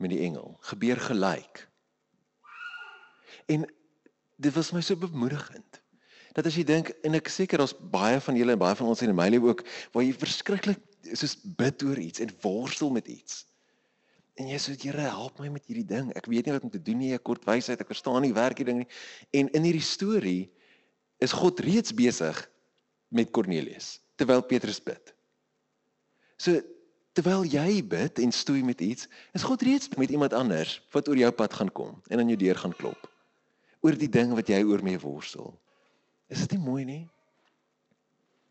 met 0.00 0.12
die 0.12 0.20
engel 0.24 0.54
gebeur 0.68 1.00
gelyk. 1.08 1.64
En 3.48 3.64
dit 4.38 4.54
was 4.54 4.72
my 4.72 4.80
so 4.84 4.96
bemoedigend 4.96 5.80
dat 6.36 6.46
as 6.46 6.54
jy 6.54 6.62
dink 6.68 6.92
en 7.06 7.18
ek 7.18 7.30
seker 7.32 7.58
daar's 7.58 7.74
baie 7.74 8.20
van 8.22 8.36
julle 8.38 8.54
en 8.54 8.60
baie 8.60 8.76
van 8.78 8.90
ons 8.92 9.02
in 9.02 9.14
my 9.16 9.26
lewe 9.32 9.50
ook 9.50 9.64
waar 9.94 10.04
jy 10.04 10.12
verskriklik 10.14 10.82
soos 11.16 11.34
bid 11.58 11.82
oor 11.86 11.98
iets 11.98 12.22
en 12.22 12.30
worstel 12.44 12.92
met 12.94 13.08
iets. 13.10 13.42
En 14.38 14.46
jy 14.46 14.58
sê 14.62 14.76
Here, 14.78 15.08
help 15.08 15.40
my 15.42 15.48
met 15.50 15.66
hierdie 15.66 15.86
ding. 15.88 16.12
Ek 16.14 16.28
weet 16.30 16.46
nie 16.46 16.54
wat 16.54 16.66
om 16.66 16.70
te 16.70 16.82
doen 16.82 17.00
nie. 17.00 17.10
Ek 17.16 17.24
kort 17.26 17.42
wysheid. 17.48 17.80
Ek 17.82 17.90
verstaan 17.90 18.22
nie 18.22 18.34
werk 18.36 18.60
hierdie 18.60 18.74
ding 18.74 18.84
nie. 18.84 18.90
En 19.40 19.50
in 19.56 19.66
hierdie 19.66 19.82
storie 19.82 20.46
is 21.18 21.34
God 21.34 21.58
reeds 21.64 21.94
besig 21.96 22.44
met 23.10 23.32
Kornelius 23.34 23.96
terwyl 24.18 24.44
Petrus 24.46 24.78
bid. 24.82 25.14
So 26.38 26.60
terwyl 27.18 27.42
jy 27.50 27.80
bid 27.82 28.20
en 28.22 28.34
stoei 28.34 28.62
met 28.62 28.82
iets, 28.84 29.08
is 29.34 29.46
God 29.46 29.62
reeds 29.66 29.90
met 29.98 30.12
iemand 30.14 30.36
anders 30.38 30.76
wat 30.94 31.10
oor 31.10 31.18
jou 31.18 31.30
pad 31.34 31.54
gaan 31.58 31.70
kom 31.74 31.96
en 32.06 32.22
aan 32.22 32.30
jou 32.30 32.38
deur 32.38 32.58
gaan 32.62 32.76
klop 32.78 33.07
oor 33.88 33.96
die 33.96 34.10
ding 34.12 34.34
wat 34.36 34.50
jy 34.52 34.60
oor 34.68 34.84
mee 34.84 35.00
worstel. 35.00 35.54
Is 36.28 36.44
dit 36.44 36.56
nie 36.56 36.64
mooi 36.64 36.84
nie? 36.84 37.04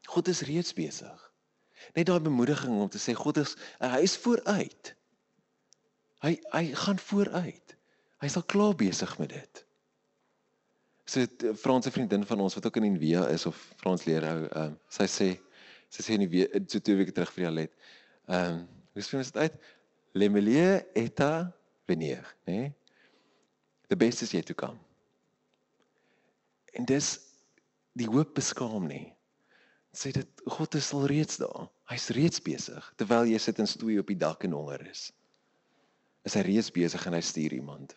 God 0.09 0.29
is 0.31 0.41
reeds 0.47 0.73
besig. 0.73 1.23
Net 1.93 2.07
daai 2.09 2.23
bemoediging 2.23 2.73
om 2.73 2.89
te 2.89 3.01
sê 3.01 3.13
God 3.17 3.37
is 3.43 3.53
hy 3.83 4.01
is 4.05 4.17
vooruit. 4.23 4.93
Hy 6.25 6.33
hy 6.55 6.63
gaan 6.85 7.01
vooruit. 7.09 7.75
Hy's 8.23 8.37
al 8.39 8.47
klaar 8.49 8.73
besig 8.77 9.13
met 9.21 9.35
dit. 9.35 9.63
So 11.05 11.21
'n 11.21 11.55
Franse 11.55 11.91
vriendin 11.91 12.25
van 12.25 12.39
ons 12.39 12.55
wat 12.57 12.65
ook 12.65 12.79
in 12.81 12.89
Envia 12.89 13.27
is 13.27 13.45
of 13.45 13.55
Frans 13.77 14.05
leer 14.05 14.25
hou, 14.25 14.39
ehm 14.47 14.73
uh, 14.73 14.73
sy 14.89 15.07
sê 15.07 15.29
sy 15.89 16.03
sê 16.03 16.17
in 16.17 16.25
die 16.25 16.47
so 16.67 16.79
twee 16.79 16.97
weke 16.97 17.13
terug 17.13 17.31
vir 17.35 17.43
Jalet. 17.43 17.71
Ehm 18.27 18.57
um, 18.57 18.67
hoe 18.93 19.01
spreek 19.01 19.21
ons 19.21 19.31
dit 19.31 19.41
uit? 19.41 19.55
Le 20.13 20.29
meilleur 20.29 20.83
est 20.95 21.21
à 21.21 21.53
venir, 21.85 22.35
né? 22.47 22.57
Nee? 22.57 22.73
The 23.87 23.95
best 23.95 24.21
is 24.21 24.31
yet 24.31 24.45
to 24.45 24.53
come. 24.53 24.86
En 26.73 26.85
dis 26.85 27.13
die 27.97 28.09
hoop 28.09 28.35
beskaam 28.35 28.87
nie. 28.89 29.13
Sê 29.95 30.11
dit 30.13 30.43
God 30.45 30.75
is 30.75 30.91
al 30.93 31.07
reeds 31.09 31.39
daar. 31.41 31.69
Hy's 31.87 32.09
reeds 32.15 32.41
besig 32.43 32.91
terwyl 32.99 33.29
jy 33.29 33.39
sit 33.41 33.59
en 33.63 33.69
stoei 33.69 33.99
op 34.01 34.09
die 34.11 34.19
dak 34.19 34.43
en 34.43 34.57
honger 34.57 34.83
is 34.89 35.07
is 36.27 36.35
hy 36.35 36.43
reeds 36.47 36.71
besig 36.75 37.05
en 37.07 37.15
hy 37.15 37.23
stuur 37.23 37.55
iemand. 37.55 37.95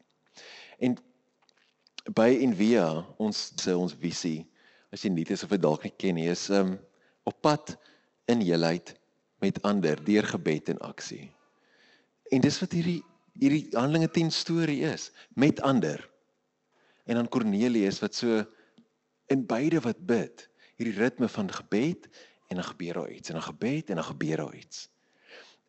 En 0.79 0.95
by 2.17 2.31
Envia, 2.45 2.87
ons 3.23 3.41
sê 3.59 3.75
ons 3.77 3.95
visie, 4.01 4.45
as 4.95 5.05
jy 5.05 5.13
nie 5.13 5.25
dit 5.25 5.35
is 5.35 5.45
of 5.47 5.53
dit 5.55 5.63
dalk 5.63 5.85
nie 5.87 5.95
ken 5.99 6.17
nie, 6.19 6.29
is 6.31 6.47
um 6.55 6.77
op 7.29 7.37
pad 7.45 7.75
in 8.31 8.43
heelheid 8.45 8.95
met 9.43 9.61
ander 9.67 10.01
deur 10.07 10.27
gebed 10.31 10.71
en 10.73 10.81
aksie. 10.87 11.27
En 12.31 12.43
dis 12.45 12.61
wat 12.63 12.77
hierdie 12.77 13.01
hierdie 13.41 13.71
Handelinge 13.73 14.11
10 14.13 14.33
storie 14.35 14.83
is, 14.85 15.09
met 15.39 15.63
ander. 15.65 16.03
En 17.09 17.17
dan 17.17 17.29
Kornelius 17.31 18.01
wat 18.03 18.17
so 18.19 18.43
in 19.31 19.47
beide 19.47 19.81
wat 19.87 20.01
bid, 20.07 20.49
hierdie 20.81 20.97
ritme 20.99 21.29
van 21.31 21.51
gebed 21.53 22.09
en 22.51 22.59
dan 22.59 22.67
gebeur 22.73 23.03
daar 23.03 23.13
iets 23.15 23.31
en 23.31 23.39
dan 23.39 23.49
gebed 23.49 23.91
en 23.91 24.01
dan 24.03 24.09
gebeur 24.11 24.43
daar 24.43 24.57
iets 24.59 24.89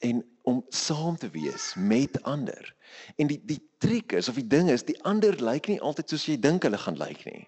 en 0.02 0.26
om 0.42 0.66
saam 0.70 1.18
te 1.18 1.30
wees 1.30 1.74
met 1.78 2.24
ander. 2.24 2.76
En 3.16 3.28
die 3.28 3.42
die 3.46 3.62
triek 3.78 4.12
is 4.12 4.30
of 4.30 4.36
die 4.36 4.48
ding 4.48 4.70
is, 4.70 4.86
die 4.86 4.98
ander 5.04 5.38
lyk 5.44 5.70
nie 5.70 5.82
altyd 5.82 6.10
soos 6.10 6.26
jy 6.26 6.38
dink 6.42 6.66
hulle 6.66 6.80
gaan 6.82 6.98
lyk 6.98 7.22
nie. 7.28 7.46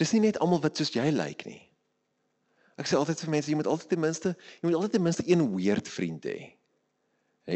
Dis 0.00 0.14
nie 0.16 0.22
net 0.24 0.38
almal 0.40 0.62
wat 0.64 0.80
soos 0.80 0.94
jy 0.94 1.10
lyk 1.12 1.44
nie. 1.48 1.60
Ek 2.80 2.88
sê 2.88 2.96
altyd 2.96 3.20
vir 3.24 3.32
mense, 3.32 3.50
jy 3.52 3.58
moet 3.60 3.68
altyd 3.68 3.92
ten 3.92 4.00
minste, 4.00 4.32
jy 4.60 4.68
moet 4.68 4.78
altyd 4.78 4.96
ten 4.96 5.04
minste 5.04 5.24
een 5.28 5.44
weird 5.52 5.88
vriend 5.88 6.28
hê. 6.28 6.38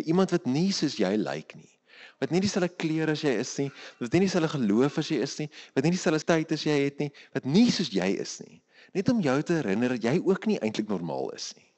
Iemand 0.04 0.32
wat 0.36 0.46
nie 0.48 0.68
soos 0.72 0.98
jy 1.00 1.14
lyk 1.20 1.56
nie. 1.56 1.72
Wat 2.20 2.32
nie 2.34 2.42
dieselfde 2.44 2.68
kleur 2.76 3.08
as 3.14 3.22
jy 3.24 3.32
is 3.40 3.54
nie, 3.56 3.70
wat 4.00 4.12
nie 4.12 4.26
dieselfde 4.26 4.50
geloof 4.52 4.98
as 5.00 5.08
jy 5.08 5.22
is 5.24 5.38
nie, 5.40 5.46
wat 5.76 5.86
nie 5.86 5.94
dieselfde 5.94 6.26
tyd 6.28 6.52
as 6.52 6.66
jy 6.66 6.76
het 6.82 6.98
nie, 7.00 7.08
wat 7.36 7.46
nie 7.48 7.70
soos 7.72 7.88
jy 7.94 8.10
is 8.20 8.34
nie. 8.44 8.58
Net 8.96 9.08
om 9.12 9.22
jou 9.24 9.36
te 9.46 9.56
herinner 9.56 9.94
dat 9.96 10.04
jy 10.04 10.18
ook 10.20 10.44
nie 10.50 10.58
eintlik 10.60 10.90
normaal 10.92 11.30
is 11.36 11.52
nie. 11.56 11.68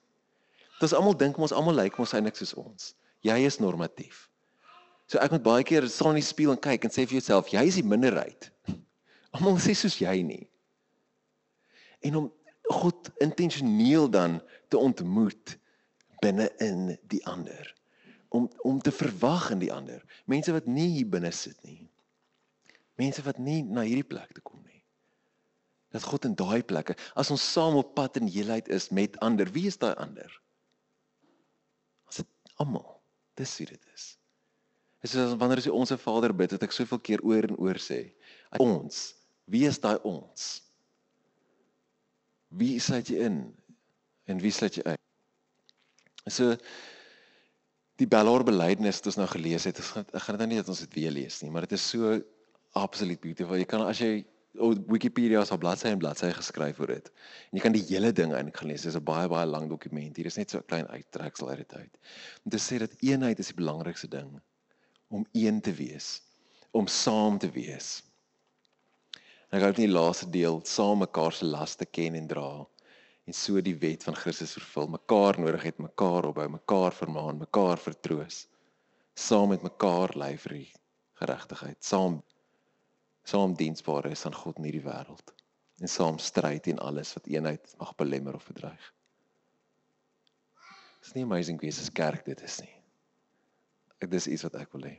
Dat 0.80 0.88
ons 0.88 0.96
almal 0.98 1.14
dink 1.18 1.38
ons 1.38 1.54
almal 1.54 1.78
lyk 1.78 1.98
mos 2.00 2.14
eintlik 2.16 2.40
soos 2.40 2.56
ons. 2.58 2.88
Jy 3.22 3.36
is 3.46 3.60
normatief. 3.62 4.24
So 5.06 5.20
ek 5.22 5.34
moet 5.36 5.44
baie 5.46 5.66
keer 5.66 5.86
staan 5.86 6.16
in 6.16 6.22
die 6.22 6.26
spieël 6.26 6.56
en 6.56 6.62
kyk 6.62 6.88
en 6.88 6.94
sê 6.94 7.04
vir 7.06 7.20
jouself, 7.20 7.52
jy 7.52 7.62
is 7.68 7.78
die 7.78 7.86
minderheid. 7.86 8.48
Almal 9.36 9.60
sê 9.62 9.76
soos 9.78 9.98
jy 10.00 10.14
nie. 10.26 10.42
En 12.02 12.18
om 12.18 12.26
God 12.72 13.12
intentioneel 13.22 14.08
dan 14.10 14.40
te 14.72 14.80
ontmoet 14.80 15.54
binne 16.22 16.48
in 16.64 16.96
die 17.12 17.22
ander 17.30 17.70
om 18.32 18.48
om 18.64 18.80
te 18.80 18.92
verwag 18.94 19.50
in 19.52 19.60
die 19.62 19.72
ander. 19.72 20.02
Mense 20.30 20.54
wat 20.56 20.66
nie 20.66 20.88
hier 20.96 21.08
binne 21.08 21.32
sit 21.36 21.58
nie. 21.66 21.82
Mense 23.00 23.24
wat 23.26 23.38
nie 23.38 23.60
na 23.64 23.84
hierdie 23.84 24.06
plek 24.08 24.32
toe 24.32 24.44
kom 24.44 24.62
nie. 24.64 24.80
Dat 25.92 26.06
God 26.08 26.24
in 26.24 26.36
daai 26.38 26.62
plekke, 26.64 26.96
as 27.18 27.30
ons 27.34 27.44
saam 27.44 27.76
op 27.76 27.92
pad 27.96 28.16
in 28.20 28.30
heelheid 28.32 28.70
is 28.72 28.88
met 28.88 29.18
ander, 29.20 29.48
wie 29.52 29.66
is 29.68 29.76
daai 29.80 29.92
ander? 30.00 30.32
As 32.08 32.22
dit 32.22 32.28
almal. 32.62 32.88
Dis 33.36 33.52
wie 33.60 33.68
dit 33.68 33.88
is. 33.92 34.12
Soos 35.02 35.34
wanneer 35.40 35.60
as 35.60 35.66
jy 35.66 35.74
ons 35.74 35.90
se 35.90 35.98
Vader 35.98 36.32
bid, 36.36 36.54
wat 36.54 36.64
ek 36.64 36.74
soveel 36.76 37.00
keer 37.02 37.22
oor 37.26 37.48
en 37.48 37.58
oor 37.58 37.80
sê. 37.82 38.04
Ons, 38.62 39.10
wie 39.50 39.64
is 39.68 39.80
daai 39.82 39.98
ons? 40.08 40.50
Wie 42.56 42.76
sluit 42.80 43.10
jy 43.10 43.24
in 43.26 43.42
en 44.30 44.40
wie 44.40 44.52
sluit 44.54 44.78
jy 44.78 44.84
uit? 44.86 45.00
So 46.30 46.54
die 48.02 48.10
Bellor 48.10 48.42
belydenis 48.46 48.98
wat 49.00 49.12
ons 49.12 49.20
nou 49.20 49.28
gelees 49.30 49.66
het, 49.68 49.78
ek 49.78 50.22
gaan 50.24 50.36
dit 50.36 50.42
nou 50.42 50.50
nie 50.52 50.60
dat 50.60 50.70
ons 50.72 50.82
dit 50.84 50.94
weer 50.98 51.14
lees 51.14 51.40
nie, 51.42 51.50
maar 51.54 51.66
dit 51.68 51.76
is 51.78 51.84
so 51.94 52.18
absoluut 52.78 53.20
beautiful. 53.22 53.58
Jy 53.60 53.68
kan 53.68 53.84
as 53.86 54.00
jy 54.02 54.24
op 54.60 54.88
Wikipedia 54.90 55.40
as 55.40 55.52
'n 55.52 55.58
bladsy 55.58 55.88
en 55.88 55.98
bladsy 55.98 56.30
geskryf 56.32 56.80
oor 56.80 56.92
dit. 56.92 57.08
En 57.50 57.58
jy 57.58 57.62
kan 57.62 57.72
die 57.72 57.84
hele 57.88 58.12
ding 58.12 58.32
eintlik 58.32 58.56
gaan 58.56 58.68
lees. 58.68 58.82
Dit 58.82 58.92
is 58.92 59.00
'n 59.00 59.04
baie 59.04 59.28
baie 59.28 59.46
lang 59.46 59.68
dokument. 59.68 60.16
Hier 60.16 60.26
is 60.26 60.36
net 60.36 60.50
so 60.50 60.58
'n 60.58 60.66
klein 60.66 60.86
uittreksel 60.88 61.48
uit 61.48 61.58
dit 61.58 61.74
uit. 61.74 61.98
Om 62.44 62.50
te 62.50 62.58
sê 62.58 62.78
dat 62.78 62.92
eenheid 63.00 63.38
is 63.38 63.46
die 63.46 63.56
belangrikste 63.56 64.08
ding 64.08 64.40
om 65.08 65.26
een 65.32 65.60
te 65.60 65.72
wees, 65.72 66.22
om 66.70 66.86
saam 66.86 67.38
te 67.38 67.50
wees. 67.50 68.02
En 69.50 69.58
ek 69.58 69.64
hoop 69.64 69.76
nie 69.76 69.86
die 69.86 69.94
laaste 69.94 70.30
deel 70.30 70.60
saam 70.64 70.98
mekaar 70.98 71.32
se 71.32 71.44
laste 71.44 71.84
ken 71.84 72.14
en 72.14 72.26
dra 72.26 72.66
en 73.24 73.36
so 73.36 73.60
die 73.62 73.76
wet 73.78 74.04
van 74.06 74.16
Christus 74.18 74.56
vervul. 74.56 74.88
Mekaar 74.96 75.38
nodig 75.40 75.62
het, 75.68 75.78
mekaar 75.78 76.26
opbou, 76.30 76.48
mekaar 76.50 76.94
vermaan, 76.96 77.38
mekaar 77.38 77.78
vertroos. 77.78 78.46
Saam 79.14 79.52
met 79.52 79.62
mekaar 79.62 80.16
lei 80.18 80.34
vir 80.40 80.58
die 80.58 80.68
geregtigheid. 81.20 81.78
Saam 81.84 82.22
saam 83.22 83.52
diensbaar 83.54 84.08
is 84.10 84.24
aan 84.26 84.34
God 84.34 84.56
in 84.58 84.66
hierdie 84.66 84.82
wêreld. 84.82 85.30
En 85.78 85.88
saam 85.88 86.18
stry 86.18 86.56
teen 86.58 86.80
alles 86.82 87.12
wat 87.14 87.28
eenheid 87.30 87.74
mag 87.78 87.94
belemmer 87.94 88.34
of 88.34 88.48
verdreig. 88.48 88.88
Dis 91.02 91.14
nie 91.14 91.22
amazing 91.22 91.60
wie 91.60 91.70
Jesus 91.70 91.92
kerk 91.94 92.24
dit 92.26 92.42
is 92.42 92.58
nie. 92.64 92.74
Dit 94.02 94.14
is 94.18 94.26
iets 94.26 94.42
wat 94.48 94.58
ek 94.58 94.74
wil 94.74 94.88
hê. 94.90 94.96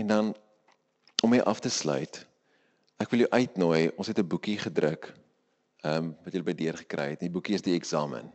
En 0.00 0.08
dan 0.08 0.32
om 1.22 1.30
mee 1.34 1.44
af 1.44 1.60
te 1.60 1.68
sluit, 1.68 2.22
ek 2.96 3.12
wil 3.12 3.26
jou 3.26 3.30
uitnooi, 3.36 3.90
ons 4.00 4.08
het 4.08 4.18
'n 4.18 4.28
boekie 4.28 4.56
gedruk 4.56 5.12
ehm 5.86 6.04
um, 6.04 6.16
wat 6.24 6.34
jy 6.34 6.42
by 6.42 6.54
deur 6.58 6.76
gekry 6.76 7.10
het. 7.12 7.20
Die 7.20 7.30
boekie 7.30 7.54
is 7.54 7.62
die 7.62 7.76
eksamen. 7.78 8.32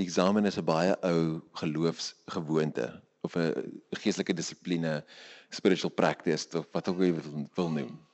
Die 0.00 0.06
eksamen 0.06 0.46
is 0.48 0.56
'n 0.56 0.64
baie 0.64 0.96
ou 1.04 1.42
geloofsgewoonte 1.60 3.02
of 3.20 3.36
'n 3.36 3.82
geestelike 4.00 4.34
dissipline, 4.34 5.04
spiritual 5.50 5.92
practice 5.92 6.48
of 6.58 6.66
wat 6.72 6.88
ook 6.88 6.96
al 6.96 7.04
jy 7.04 7.14
wil, 7.14 7.48
wil 7.54 7.70
noem. 7.70 8.06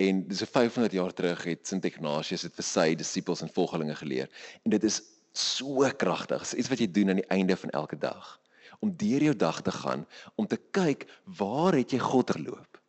En 0.00 0.26
dis 0.28 0.38
so 0.38 0.46
500 0.46 0.92
jaar 0.92 1.12
terug 1.12 1.44
het 1.44 1.66
Sint 1.66 1.84
Ignatius 1.84 2.40
dit 2.40 2.54
vir 2.54 2.64
sy 2.64 2.94
disippels 2.94 3.42
en 3.42 3.52
volgelinge 3.52 3.94
geleer. 3.94 4.30
En 4.64 4.70
dit 4.70 4.84
is 4.84 5.02
so 5.32 5.90
kragtig. 5.96 6.38
Dit 6.38 6.52
is 6.52 6.58
iets 6.58 6.68
wat 6.68 6.78
jy 6.78 6.90
doen 6.90 7.10
aan 7.10 7.20
die 7.20 7.30
einde 7.30 7.56
van 7.56 7.70
elke 7.70 7.98
dag 7.98 8.40
om 8.80 8.96
deur 8.96 9.22
jou 9.22 9.36
dag 9.36 9.60
te 9.62 9.70
gaan 9.70 10.06
om 10.34 10.46
te 10.46 10.56
kyk 10.72 11.04
waar 11.24 11.76
het 11.76 11.92
jy 11.92 11.98
God 11.98 12.32
verloop? 12.32 12.80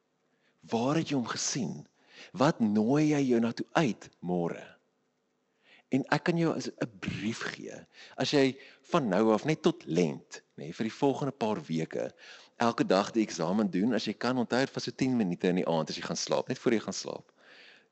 Waar 0.72 0.96
het 0.96 1.10
jy 1.12 1.20
hom 1.20 1.28
gesien? 1.28 1.88
Wat 2.32 2.60
nooi 2.64 3.12
jy 3.12 3.22
jou 3.34 3.40
na 3.44 3.52
toe 3.52 3.68
uit 3.76 4.10
môre? 4.20 4.71
En 5.92 6.06
ek 6.16 6.24
kan 6.30 6.38
jou 6.38 6.54
'n 6.56 6.92
brief 7.04 7.42
gee. 7.56 7.76
As 8.16 8.32
jy 8.32 8.56
van 8.92 9.08
nou 9.08 9.34
af 9.34 9.46
net 9.46 9.62
tot 9.62 9.86
lent, 9.86 10.44
nê, 10.56 10.64
nee, 10.64 10.74
vir 10.74 10.88
die 10.88 11.00
volgende 11.00 11.32
paar 11.32 11.60
weke 11.68 12.12
elke 12.58 12.86
dag 12.86 13.12
die 13.12 13.24
eksamen 13.26 13.70
doen, 13.72 13.94
as 13.94 14.06
jy 14.06 14.14
kan 14.14 14.38
onthou 14.38 14.66
vir 14.68 14.82
so 14.82 14.92
10 14.92 15.18
minute 15.18 15.48
in 15.48 15.56
die 15.56 15.68
aand 15.68 15.90
as 15.90 15.98
jy 15.98 16.04
gaan 16.06 16.20
slaap, 16.20 16.48
net 16.48 16.60
voor 16.60 16.72
jy 16.72 16.80
gaan 16.80 16.94
slaap. 16.94 17.32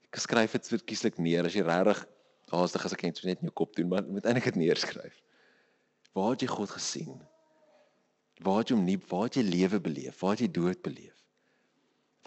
Ek 0.10 0.22
skryf 0.22 0.52
dit 0.52 0.68
verkieslik 0.68 1.18
neer 1.18 1.46
as 1.46 1.54
jy 1.58 1.64
regtig 1.66 2.06
haastig 2.54 2.86
as 2.86 2.94
ek 2.94 3.04
net 3.04 3.18
so 3.18 3.28
net 3.28 3.42
in 3.42 3.50
jou 3.50 3.56
kop 3.62 3.76
doen, 3.76 3.90
maar 3.90 4.06
moet 4.08 4.26
eintlik 4.26 4.52
dit 4.52 4.62
neerskryf. 4.64 5.20
Waar 6.18 6.32
het 6.34 6.46
jy 6.46 6.50
God 6.52 6.70
gesien? 6.70 7.20
Waar 8.46 8.62
het 8.62 8.72
jy 8.72 8.78
hom 8.78 8.86
nie, 8.88 8.98
waar 9.10 9.28
het 9.28 9.38
jy 9.38 9.46
lewe 9.46 9.80
beleef? 9.80 10.22
Waar 10.22 10.38
het 10.38 10.46
jy 10.46 10.52
dood 10.56 10.82
beleef? 10.86 11.18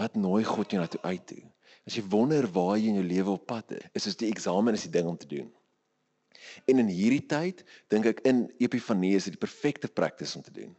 Wat 0.00 0.14
nooi 0.18 0.44
God 0.44 0.72
jou 0.72 0.82
na 0.82 0.90
toe 0.90 1.02
uit 1.02 1.26
toe? 1.26 1.42
As 1.88 1.96
jy 1.98 2.04
wonder 2.12 2.46
waar 2.54 2.76
jy 2.78 2.92
in 2.92 3.00
jou 3.00 3.06
lewe 3.06 3.34
op 3.34 3.46
pad 3.50 3.74
is, 3.74 4.06
is 4.06 4.14
dit 4.14 4.26
die 4.26 4.32
eksamen 4.34 4.76
is 4.78 4.86
die 4.86 4.94
ding 4.94 5.08
om 5.10 5.18
te 5.18 5.30
doen. 5.30 5.50
En 6.70 6.82
in 6.82 6.90
hierdie 6.92 7.26
tyd 7.26 7.64
dink 7.92 8.08
ek 8.12 8.22
in 8.28 8.46
Epifanie 8.62 9.14
is 9.18 9.28
dit 9.28 9.36
die 9.36 9.44
perfekte 9.46 9.88
praktis 9.88 10.36
om 10.36 10.46
te 10.46 10.54
doen 10.54 10.72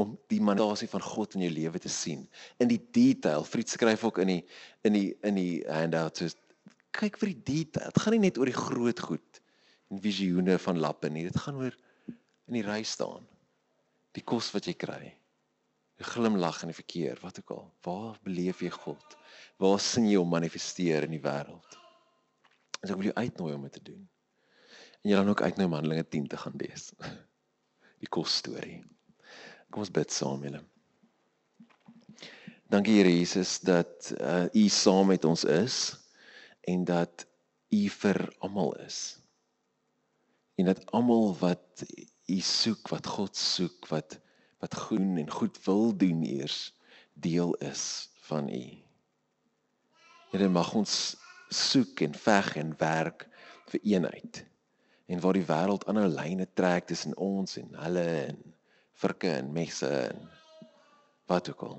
om 0.00 0.14
die 0.32 0.40
mandasie 0.40 0.88
van 0.88 1.02
God 1.04 1.36
in 1.36 1.44
jou 1.44 1.52
lewe 1.52 1.80
te 1.82 1.90
sien 1.92 2.24
in 2.62 2.70
die 2.70 2.80
detail. 2.94 3.44
Fried 3.44 3.68
skryf 3.68 4.04
ook 4.06 4.20
in 4.24 4.34
die 4.34 4.42
in 4.88 4.96
die 4.96 5.08
in 5.26 5.38
die 5.38 5.60
handout 5.68 6.20
so 6.20 6.30
kyk 6.96 7.18
vir 7.20 7.32
die 7.34 7.42
detail. 7.52 7.90
Dit 7.92 8.02
gaan 8.02 8.16
nie 8.16 8.26
net 8.26 8.40
oor 8.40 8.50
die 8.50 8.56
groot 8.56 9.02
goed 9.10 9.40
en 9.90 10.02
visioene 10.02 10.56
van 10.62 10.80
lappe 10.80 11.10
nie. 11.12 11.26
Dit 11.28 11.38
gaan 11.42 11.58
oor 11.60 11.76
in 12.10 12.58
die 12.58 12.66
ry 12.66 12.80
staan. 12.86 13.26
Die 14.16 14.24
kos 14.26 14.50
wat 14.54 14.66
jy 14.66 14.74
kry. 14.78 15.02
Die 16.00 16.08
glimlag 16.08 16.62
in 16.64 16.72
die 16.72 16.78
verkeer, 16.78 17.18
wat 17.20 17.38
ook 17.42 17.52
al. 17.54 17.66
Waar 17.84 18.16
beleef 18.24 18.62
jy 18.64 18.70
God? 18.72 19.18
Waar 19.60 19.78
sien 19.84 20.08
jy 20.08 20.16
hom 20.18 20.32
manifesteer 20.32 21.04
in 21.06 21.14
die 21.14 21.22
wêreld? 21.22 21.76
As 22.80 22.90
ek 22.90 22.96
wil 22.96 23.10
jou 23.10 23.18
uitnooi 23.20 23.52
om 23.54 23.68
dit 23.68 23.76
te 23.76 23.84
doen 23.92 24.08
en 25.00 25.10
jy 25.10 25.16
dan 25.16 25.28
ook 25.32 25.42
uitnooi 25.42 25.66
om 25.66 25.72
Handelinge 25.72 26.08
10 26.08 26.26
te 26.26 26.36
gaan 26.36 26.56
lees. 26.56 26.90
Die 28.00 28.08
kos 28.08 28.36
storie. 28.42 28.80
Kom 29.70 29.84
ons 29.84 29.92
bid 29.94 30.12
saam 30.12 30.44
julle. 30.44 30.60
Dankie 32.70 33.00
Here 33.00 33.10
Jesus 33.10 33.58
dat 33.66 34.12
uh, 34.20 34.46
U 34.54 34.68
saam 34.68 35.10
met 35.10 35.24
ons 35.24 35.44
is 35.44 35.78
en 36.68 36.84
dat 36.84 37.26
U 37.70 37.80
vir 37.88 38.20
almal 38.38 38.76
is. 38.84 39.18
En 40.60 40.68
dat 40.70 40.84
almal 40.92 41.32
wat 41.40 41.84
U 42.30 42.38
soek, 42.44 42.92
wat 42.92 43.06
God 43.06 43.36
soek, 43.36 43.88
wat 43.90 44.20
wat 44.60 44.74
groen 44.76 45.16
en 45.16 45.30
goed 45.32 45.56
wil 45.64 45.94
doen 45.96 46.20
eers 46.20 46.74
deel 47.16 47.54
is 47.64 48.10
van 48.28 48.50
U. 48.52 48.64
Here 50.34 50.48
mag 50.52 50.74
ons 50.76 51.16
soek 51.48 52.02
en 52.04 52.12
veg 52.14 52.52
en 52.60 52.74
werk 52.76 53.24
vir 53.72 53.80
eenheid 53.94 54.42
en 55.10 55.20
waar 55.20 55.34
die 55.34 55.46
wêreld 55.46 55.86
aanhou 55.90 56.06
lyne 56.12 56.46
trek 56.54 56.86
tussen 56.86 57.16
ons 57.18 57.56
en 57.58 57.72
hulle 57.82 58.04
en 58.28 58.38
virke 59.02 59.32
en 59.40 59.52
messe 59.52 59.88
en 59.88 60.28
wat 61.30 61.50
ook 61.50 61.64
al. 61.66 61.78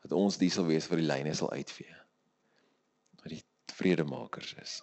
Dat 0.00 0.16
ons 0.16 0.38
die 0.40 0.48
sal 0.52 0.68
wees 0.70 0.88
wat 0.88 1.00
die 1.00 1.08
lyne 1.08 1.34
sal 1.36 1.52
uitvee. 1.52 1.96
Wat 3.20 3.28
die 3.34 3.42
vredemakers 3.76 4.54
is. 4.64 4.80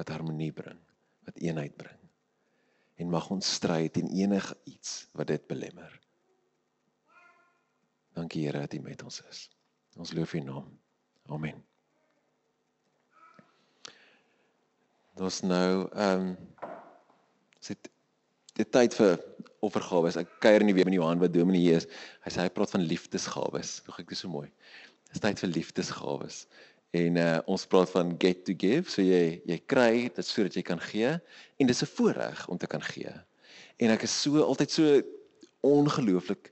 Wat 0.00 0.10
harmonie 0.10 0.52
bring. 0.52 0.80
Wat 1.26 1.38
eenheid 1.38 1.76
bring. 1.78 1.98
En 2.98 3.10
mag 3.14 3.30
ons 3.30 3.54
stry 3.58 3.86
teen 3.88 4.10
enige 4.10 4.58
iets 4.66 5.04
wat 5.18 5.30
dit 5.30 5.46
belemmer. 5.46 6.00
Dankie 8.18 8.46
Here 8.46 8.66
dat 8.66 8.74
U 8.74 8.82
met 8.82 9.02
ons 9.06 9.22
is. 9.30 9.46
Ons 9.96 10.14
loof 10.18 10.34
U 10.34 10.42
naam. 10.50 10.72
Amen 11.30 11.62
Ons 15.22 15.42
nou 15.46 15.86
ehm 15.94 16.32
um, 16.32 16.70
sit 17.62 17.86
die 18.58 18.66
tyd 18.66 18.94
vir 18.98 19.20
offergawes. 19.62 20.16
Ek 20.18 20.30
kuier 20.42 20.64
nie 20.66 20.74
weer 20.74 20.88
met 20.88 20.96
Johan 20.96 21.20
wat 21.22 21.34
dominee 21.34 21.76
is. 21.78 21.86
Hy 22.24 22.32
sê 22.34 22.42
hy 22.42 22.50
praat 22.50 22.72
van 22.74 22.82
liefdesgawes. 22.90 23.76
Hoe 23.86 24.00
ek 24.02 24.10
dit 24.10 24.18
so 24.18 24.30
mooi. 24.32 24.48
Dis 25.12 25.22
tyd 25.22 25.38
vir 25.44 25.52
liefdesgawes. 25.52 26.40
En 26.98 27.20
uh 27.22 27.36
ons 27.54 27.66
praat 27.70 27.92
van 27.94 28.10
get 28.24 28.42
to 28.48 28.56
give. 28.58 28.90
So 28.90 29.04
jy 29.06 29.38
jy 29.46 29.58
kry 29.70 30.08
dit 30.08 30.26
sodat 30.26 30.58
jy 30.58 30.64
kan 30.66 30.82
gee 30.90 31.12
en 31.14 31.70
dis 31.70 31.82
'n 31.86 31.92
voorreg 31.94 32.42
om 32.48 32.58
te 32.58 32.66
kan 32.66 32.82
gee. 32.82 33.14
En 33.78 33.94
ek 33.94 34.02
is 34.08 34.16
so 34.24 34.42
altyd 34.42 34.70
so 34.70 35.02
ongelooflik 35.62 36.50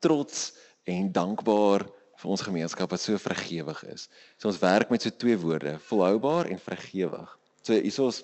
trots 0.00 0.54
en 0.88 1.12
dankbaar 1.12 1.84
vir 2.18 2.30
ons 2.30 2.46
gemeenskap 2.48 2.90
wat 2.90 3.00
so 3.00 3.18
vergewig 3.20 3.84
is. 3.92 4.08
So 4.38 4.48
ons 4.48 4.62
werk 4.64 4.88
met 4.90 5.02
so 5.02 5.10
twee 5.10 5.36
woorde, 5.36 5.76
volhoubaar 5.90 6.48
en 6.48 6.58
vergewig. 6.58 7.38
So 7.68 7.76
hiersoos 7.76 8.22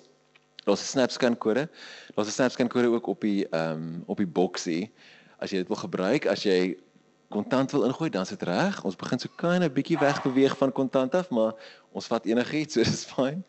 daar's 0.65 0.81
'n 0.81 0.91
SnapScan 0.93 1.37
kode. 1.37 1.69
Daar's 2.15 2.27
'n 2.27 2.37
SnapScan 2.39 2.67
kode 2.67 2.89
ook 2.89 3.07
op 3.07 3.21
die 3.21 3.45
ehm 3.49 3.71
um, 3.71 4.03
op 4.05 4.17
die 4.17 4.27
boksie 4.27 4.91
as 5.37 5.51
jy 5.51 5.57
dit 5.57 5.67
wil 5.67 5.77
gebruik 5.77 6.25
as 6.25 6.43
jy 6.43 6.77
kontant 7.29 7.71
wil 7.71 7.83
ingooi, 7.83 8.09
dan 8.09 8.21
is 8.21 8.29
dit 8.29 8.43
reg. 8.43 8.83
Ons 8.83 8.95
begin 8.95 9.19
so 9.19 9.29
klein 9.35 9.63
'n 9.63 9.73
bietjie 9.73 9.99
weg 9.99 10.21
beweeg 10.23 10.57
van 10.57 10.71
kontant 10.71 11.15
af, 11.15 11.29
maar 11.29 11.53
ons 11.91 12.07
vat 12.07 12.25
enigiets, 12.25 12.73
so 12.77 12.83
dis 12.83 13.05
fyn. 13.05 13.43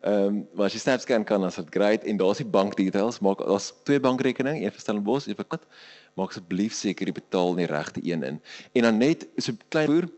Ehm, 0.00 0.14
um, 0.14 0.48
maar 0.54 0.66
as 0.66 0.72
jy 0.72 0.78
SnapScan 0.78 1.24
kan, 1.24 1.40
dan 1.40 1.48
is 1.48 1.56
dit 1.56 1.74
great 1.74 2.04
en 2.04 2.16
daar's 2.16 2.38
die 2.38 2.46
bank 2.46 2.76
details. 2.76 3.18
Maak 3.18 3.40
as 3.40 3.72
twee 3.82 4.00
bankrekening, 4.00 4.62
een 4.62 4.72
vir 4.72 4.80
Stellenbosch, 4.80 5.26
een 5.26 5.36
vir 5.36 5.44
Kat. 5.44 5.66
Maak 6.14 6.30
asseblief 6.30 6.74
seker 6.74 7.06
jy 7.06 7.12
betaal 7.12 7.54
die 7.54 7.66
regte 7.66 8.00
een 8.02 8.22
in. 8.22 8.40
En 8.72 8.82
dan 8.82 8.98
net 8.98 9.26
so 9.36 9.52
klein 9.68 9.86
boer 9.86 10.08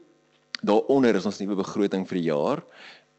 daaronder 0.62 1.16
is 1.16 1.26
ons 1.26 1.40
nuwe 1.40 1.56
begroting 1.56 2.09
vir 2.09 2.20
die 2.20 2.28
jaar. 2.28 2.64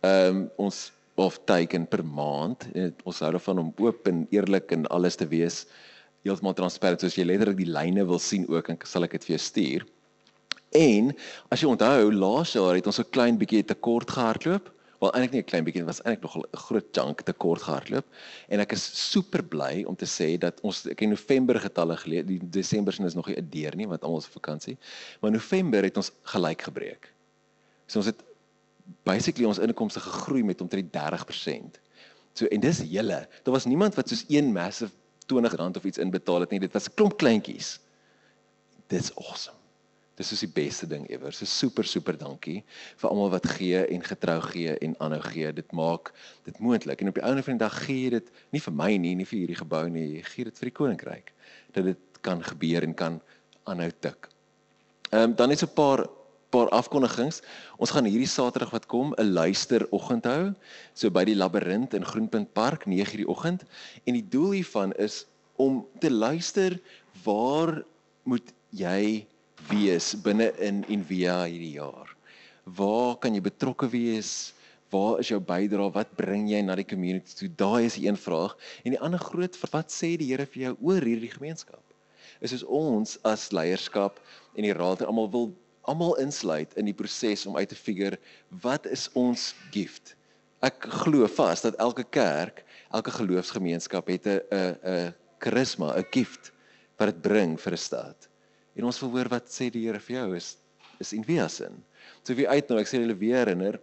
Ehm 0.02 0.36
um, 0.36 0.50
ons 0.58 0.92
of 1.16 1.40
teiken 1.46 1.88
per 1.88 2.06
maand. 2.06 2.68
Ons 3.04 3.20
hou 3.20 3.32
daarvan 3.32 3.60
om 3.60 3.74
oop 3.78 4.08
en 4.08 4.28
eerlik 4.32 4.72
en 4.72 4.88
alles 4.88 5.16
te 5.16 5.28
wees 5.28 5.66
heeltemal 6.26 6.56
transparant 6.58 7.02
soos 7.02 7.18
jy 7.18 7.26
letterlik 7.26 7.58
die 7.64 7.72
lyne 7.72 8.06
wil 8.10 8.22
sien 8.22 8.46
ook 8.50 8.70
en 8.70 8.78
sal 8.86 9.08
ek 9.08 9.18
dit 9.18 9.26
vir 9.28 9.36
jou 9.36 9.42
stuur. 9.46 9.88
En 10.78 11.10
as 11.52 11.64
jy 11.64 11.72
onthou, 11.72 12.12
laas 12.14 12.54
jaar 12.56 12.78
het 12.78 12.88
ons 12.88 13.00
'n 13.00 13.12
klein 13.12 13.38
bietjie 13.38 13.64
tekort 13.64 14.10
gehardloop. 14.10 14.70
Wel 15.02 15.12
eintlik 15.12 15.32
nie 15.32 15.42
'n 15.42 15.50
klein 15.50 15.64
bietjie, 15.66 15.82
dit 15.82 15.90
was 15.90 16.02
eintlik 16.06 16.22
nog 16.22 16.38
'n 16.38 16.58
groot 16.58 16.88
chunk 16.94 17.22
tekort 17.22 17.62
gehardloop. 17.62 18.06
En 18.50 18.60
ek 18.60 18.72
is 18.72 19.12
super 19.12 19.44
bly 19.44 19.84
om 19.84 19.96
te 19.96 20.06
sê 20.06 20.38
dat 20.38 20.62
ons 20.62 20.86
ek 20.86 21.02
in 21.02 21.10
November 21.10 21.60
getalle 21.60 21.98
gelees, 21.98 22.26
die 22.26 22.40
Desember 22.40 22.94
sin 22.94 23.06
is 23.06 23.16
nog 23.16 23.28
nie 23.28 23.36
'n 23.38 23.50
deur 23.50 23.76
nie 23.76 23.88
want 23.88 24.04
almal 24.04 24.20
is 24.20 24.28
op 24.28 24.40
vakansie. 24.42 24.78
Maar 25.22 25.32
November 25.32 25.84
het 25.84 25.98
ons 25.98 26.12
gelyk 26.24 26.62
gebreek. 26.62 27.12
So 27.88 28.00
ons 28.00 28.06
het 28.06 28.24
basically 29.04 29.46
ons 29.46 29.60
inkomste 29.60 30.00
gegroei 30.00 30.44
met 30.44 30.62
omtrent 30.62 30.92
30%. 30.94 31.80
So 32.34 32.46
en 32.46 32.60
dis 32.60 32.82
hele. 32.82 33.28
Daar 33.44 33.54
was 33.54 33.66
niemand 33.66 33.96
wat 33.96 34.10
soos 34.10 34.26
een 34.28 34.52
massive 34.52 34.94
R20 35.32 35.78
of 35.78 35.84
iets 35.84 35.98
inbetaal 35.98 36.40
het 36.40 36.50
nie. 36.50 36.60
Dit 36.60 36.74
was 36.74 36.88
'n 36.88 36.94
klomp 36.94 37.18
kleintjies. 37.18 37.80
Dit's 38.88 39.16
awesome. 39.16 39.58
Dis 40.16 40.32
is 40.32 40.40
die 40.40 40.52
beste 40.54 40.88
ding 40.88 41.10
ever. 41.10 41.34
So 41.34 41.46
super 41.46 41.84
super 41.84 42.18
dankie 42.18 42.64
vir 42.96 43.10
almal 43.10 43.30
wat 43.30 43.48
gee 43.48 43.86
en 43.86 44.04
getrou 44.04 44.42
gee 44.42 44.78
en 44.78 44.96
aanhou 45.00 45.22
gee. 45.22 45.54
Dit 45.54 45.72
maak 45.72 46.14
dit 46.44 46.60
moontlik. 46.60 47.02
En 47.02 47.08
op 47.08 47.14
die 47.14 47.24
einde 47.24 47.44
van 47.44 47.58
die 47.58 47.64
dag 47.64 47.86
gee 47.86 48.04
jy 48.04 48.10
dit 48.10 48.32
nie 48.50 48.62
vir 48.62 48.74
my 48.74 48.98
nie, 48.98 49.16
nie 49.16 49.26
vir 49.26 49.40
hierdie 49.40 49.56
gebou 49.56 49.90
nie. 49.90 50.08
Jy 50.16 50.24
gee 50.24 50.44
dit 50.44 50.58
vir 50.58 50.70
die 50.70 50.78
koninkryk 50.78 51.34
dat 51.72 51.84
dit 51.84 51.98
kan 52.22 52.44
gebeur 52.44 52.84
en 52.84 52.94
kan 52.94 53.22
aanhou 53.64 53.92
tik. 54.00 54.30
Ehm 55.12 55.32
um, 55.32 55.36
dan 55.36 55.58
so 55.58 55.66
'n 55.66 55.74
paar 55.74 56.08
paar 56.52 56.70
afkondigings. 56.76 57.42
Ons 57.80 57.94
gaan 57.96 58.08
hierdie 58.10 58.30
Saterdag 58.30 58.74
wat 58.76 58.86
kom 58.92 59.16
'n 59.18 59.34
luisteroggend 59.34 60.26
hou, 60.26 60.54
so 60.94 61.10
by 61.10 61.24
die 61.26 61.36
Labirint 61.36 61.94
in 61.94 62.06
Groenpunt 62.06 62.54
Park 62.54 62.86
9:00 62.86 63.24
die 63.24 63.28
oggend. 63.28 63.64
En 64.06 64.14
die 64.14 64.28
doel 64.30 64.52
hiervan 64.60 64.92
is 64.94 65.26
om 65.56 65.86
te 66.00 66.12
luister 66.12 66.80
waar 67.24 67.84
moet 68.24 68.54
jy 68.70 69.26
wees 69.70 70.16
binne 70.24 70.52
in 70.60 70.84
Envia 70.90 71.44
hierdie 71.46 71.78
jaar? 71.78 72.10
Waar 72.66 73.16
kan 73.22 73.34
jy 73.34 73.42
betrokke 73.42 73.90
wees? 73.90 74.54
Waar 74.92 75.20
is 75.20 75.32
jou 75.32 75.40
bydrae? 75.40 75.92
Wat 75.94 76.16
bring 76.16 76.50
jy 76.50 76.62
na 76.62 76.76
die 76.76 76.88
community 76.88 77.34
toe? 77.38 77.50
Daai 77.50 77.86
is 77.86 77.98
'n 77.98 78.06
een 78.06 78.18
vraag. 78.18 78.58
En 78.84 78.92
die 78.92 79.00
ander 79.00 79.20
groot 79.20 79.56
wat 79.72 79.92
sê 79.92 80.18
die 80.18 80.32
Here 80.32 80.46
vir 80.46 80.64
jou 80.64 80.78
oor 80.82 81.02
hierdie 81.02 81.32
gemeenskap? 81.32 81.84
Is 82.42 82.50
soos 82.50 82.64
ons 82.64 83.18
as 83.24 83.52
leierskap 83.52 84.20
en 84.56 84.64
die 84.64 84.74
raad 84.74 85.02
almal 85.06 85.30
wil 85.30 85.54
almal 85.90 86.18
insluit 86.22 86.74
in 86.78 86.86
die 86.86 86.96
proses 86.98 87.46
om 87.46 87.58
uit 87.58 87.70
te 87.70 87.76
figure 87.76 88.20
wat 88.62 88.86
is 88.86 89.08
ons 89.18 89.52
gift. 89.74 90.16
Ek 90.62 90.86
glo 91.02 91.28
vas 91.28 91.64
dat 91.66 91.78
elke 91.82 92.04
kerk, 92.04 92.64
elke 92.94 93.12
geloofsgemeenskap 93.12 94.08
het 94.08 94.28
'n 94.28 94.42
'n 94.52 94.76
'n 94.84 95.14
karisma, 95.40 95.98
'n 95.98 96.06
gift 96.12 96.52
wat 96.98 97.10
dit 97.10 97.22
bring 97.22 97.60
vir 97.60 97.74
'n 97.74 97.78
stad. 97.78 98.30
En 98.76 98.84
ons 98.84 99.00
wil 99.00 99.10
hoor 99.10 99.30
wat 99.30 99.50
sê 99.50 99.72
die 99.72 99.88
Here 99.88 100.00
vir 100.00 100.16
jou 100.16 100.36
is 100.36 100.58
is 101.00 101.14
in 101.14 101.24
wie 101.26 101.50
sin. 101.50 101.84
So 102.24 102.36
wie 102.38 102.48
uit 102.48 102.70
nou, 102.70 102.80
ek 102.80 102.88
sê 102.88 103.00
hulle 103.02 103.18
weer 103.18 103.46
herinner 103.46 103.80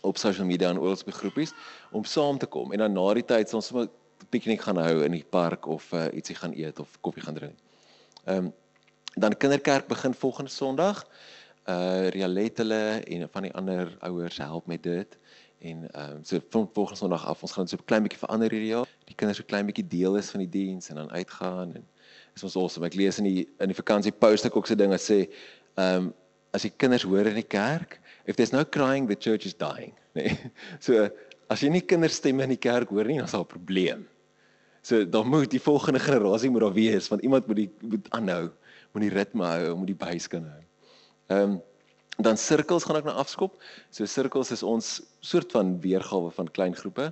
op 0.00 0.16
social 0.16 0.46
media 0.46 0.70
en 0.70 0.78
oral 0.78 0.96
op 0.96 1.12
groepies 1.12 1.52
om 1.92 2.04
saam 2.04 2.38
te 2.38 2.46
kom 2.46 2.72
en 2.72 2.78
dan 2.78 2.92
na 2.92 3.14
die 3.14 3.24
tyd 3.24 3.48
sal 3.48 3.60
ons 3.60 3.72
'n 3.72 3.88
piknik 4.30 4.60
gaan 4.60 4.76
hou 4.76 5.04
in 5.04 5.12
die 5.12 5.24
park 5.24 5.66
of 5.66 5.92
uh, 5.92 6.06
ietsie 6.12 6.36
gaan 6.36 6.54
eet 6.56 6.80
of 6.80 7.00
koffie 7.00 7.22
gaan 7.22 7.34
drink. 7.34 7.58
Ehm 8.24 8.46
um, 8.46 8.52
dan 9.16 9.36
kinderkerk 9.36 9.86
begin 9.86 10.14
volgende 10.14 10.50
Sondag. 10.50 11.06
Uh 11.64 12.08
Rialet 12.08 12.58
hulle 12.58 13.00
en 13.00 13.28
van 13.32 13.42
die 13.42 13.52
ander 13.52 13.96
ouers 14.00 14.36
help 14.36 14.66
met 14.66 14.82
dit. 14.82 15.18
En 15.58 15.88
ehm 15.90 16.10
um, 16.10 16.24
so 16.24 16.38
van 16.50 16.70
volgende 16.72 16.98
Sondag 16.98 17.26
af 17.26 17.42
ons 17.42 17.52
gaan 17.52 17.68
so 17.68 17.76
'n 17.76 17.84
klein 17.84 18.02
bietjie 18.02 18.18
verander 18.18 18.50
hierdie 18.50 18.68
jaar. 18.68 18.88
Die 19.04 19.14
kinders 19.14 19.38
so 19.38 19.44
klein 19.46 19.66
bietjie 19.66 19.86
deel 19.86 20.16
is 20.16 20.30
van 20.30 20.40
die 20.40 20.48
diens 20.48 20.88
en 20.88 20.94
dan 20.94 21.10
uitgaan 21.10 21.74
en 21.74 21.88
is 22.34 22.42
ons 22.42 22.56
awesome. 22.56 22.86
Ek 22.86 22.94
lees 22.94 23.18
in 23.18 23.24
die 23.24 23.48
in 23.58 23.72
die 23.72 23.80
vakansie 23.82 24.12
post 24.12 24.44
ek 24.44 24.56
ook 24.56 24.66
so 24.66 24.74
dinge 24.74 24.98
sê 24.98 25.30
ehm 25.74 25.96
um, 25.96 26.14
as 26.52 26.62
die 26.62 26.72
kinders 26.76 27.02
hoor 27.02 27.26
in 27.26 27.34
die 27.34 27.48
kerk, 27.48 28.00
if 28.24 28.36
there's 28.36 28.52
no 28.52 28.64
crying 28.64 29.08
the 29.08 29.16
church 29.16 29.44
is 29.44 29.54
dying, 29.54 29.92
nee. 30.16 30.36
So 30.80 31.08
as 31.48 31.60
jy 31.60 31.68
nie 31.68 31.80
kinderstemme 31.80 32.42
in 32.42 32.48
die 32.48 32.60
kerk 32.60 32.88
hoor 32.88 33.04
nie, 33.04 33.16
dan 33.16 33.24
is 33.24 33.32
daar 33.32 33.40
'n 33.40 33.46
probleem. 33.46 34.06
So 34.82 35.04
dan 35.04 35.26
moet 35.28 35.50
die 35.50 35.60
volgende 35.60 36.00
generasie 36.00 36.50
moet 36.50 36.60
daar 36.60 36.72
wees 36.72 37.08
want 37.08 37.22
iemand 37.22 37.46
moet 37.46 37.56
die 37.56 37.70
moet 37.80 38.10
aanhou 38.10 38.50
moet 38.96 39.10
die 39.10 39.14
ritme 39.14 39.44
hou, 39.44 39.74
moet 39.82 39.92
die 39.92 40.02
buis 40.06 40.28
kan 40.32 40.48
hou. 40.48 40.62
Ehm 41.28 41.56
um, 41.56 41.56
dan 42.24 42.38
sirkels 42.40 42.86
gaan 42.88 42.96
ek 42.96 43.04
nou 43.04 43.12
afskop. 43.20 43.58
So 43.92 44.08
sirkels 44.08 44.48
is 44.54 44.62
ons 44.64 45.02
soort 45.20 45.50
van 45.52 45.74
weergawe 45.82 46.30
van 46.32 46.48
klein 46.56 46.72
groepe. 46.72 47.10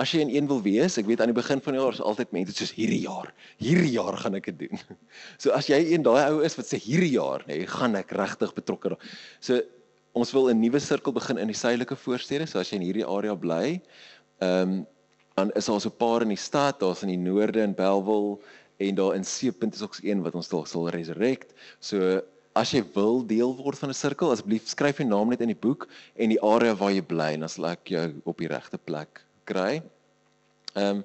As 0.00 0.14
jy 0.14 0.22
in 0.24 0.32
een 0.32 0.48
wil 0.48 0.62
wees, 0.64 0.96
ek 0.96 1.08
weet 1.10 1.20
aan 1.20 1.28
die 1.28 1.36
begin 1.36 1.60
van 1.60 1.76
die 1.76 1.82
jaar 1.82 1.92
is 1.92 2.00
altyd 2.00 2.32
mense 2.32 2.54
soos 2.56 2.72
hierdie 2.72 3.02
jaar. 3.02 3.28
Hierdie 3.60 3.92
jaar 3.92 4.16
gaan 4.22 4.38
ek 4.38 4.48
dit 4.48 4.64
doen. 4.64 4.80
So 5.42 5.52
as 5.52 5.68
jy 5.68 5.82
een 5.92 6.06
daai 6.06 6.30
ou 6.30 6.40
is 6.46 6.56
wat 6.56 6.70
sê 6.70 6.80
hierdie 6.80 7.12
jaar, 7.18 7.44
nee, 7.50 7.68
gaan 7.68 8.00
ek 8.00 8.16
regtig 8.16 8.56
betrokke 8.56 8.94
raak. 8.94 9.08
So 9.44 9.60
ons 10.16 10.32
wil 10.32 10.48
'n 10.48 10.60
nuwe 10.60 10.80
sirkel 10.80 11.12
begin 11.12 11.36
in 11.36 11.52
die 11.52 11.60
suidelike 11.60 11.96
voorstede. 12.06 12.48
So 12.48 12.58
as 12.58 12.72
jy 12.72 12.80
in 12.80 12.88
hierdie 12.88 13.04
area 13.04 13.36
bly, 13.36 13.80
ehm 14.40 14.80
um, 14.80 14.86
dan 15.36 15.50
is 15.52 15.66
daar 15.68 15.80
so 15.80 15.92
'n 15.92 16.00
paar 16.00 16.22
in 16.22 16.32
die 16.32 16.40
stad, 16.40 16.80
daar's 16.80 17.02
in 17.02 17.12
die 17.12 17.20
noorde 17.20 17.60
in 17.60 17.74
Belwel, 17.74 18.40
en 18.76 18.94
daar 18.94 19.14
in 19.14 19.24
Seepunt 19.24 19.74
is 19.74 19.82
ook 19.82 19.98
een 20.02 20.22
wat 20.22 20.34
ons 20.34 20.48
dalk 20.48 20.66
sal 20.68 20.88
resurrect. 20.92 21.54
So 21.80 22.20
as 22.56 22.72
jy 22.72 22.82
wil 22.94 23.20
deel 23.26 23.54
word 23.56 23.78
van 23.78 23.90
'n 23.92 23.96
sirkel, 23.96 24.32
asseblief 24.32 24.68
skryf 24.68 24.98
jou 24.98 25.08
naam 25.08 25.28
net 25.28 25.40
in 25.40 25.52
die 25.52 25.62
boek 25.66 25.88
en 26.16 26.32
die 26.32 26.40
area 26.42 26.74
waar 26.74 26.92
jy 26.92 27.02
bly 27.02 27.32
en 27.34 27.40
dan 27.44 27.48
sal 27.48 27.66
ek 27.72 27.88
jou 27.88 28.06
op 28.24 28.38
die 28.38 28.48
regte 28.48 28.78
plek 28.78 29.24
kry. 29.44 29.82
Ehm 30.74 31.02
um, 31.02 31.04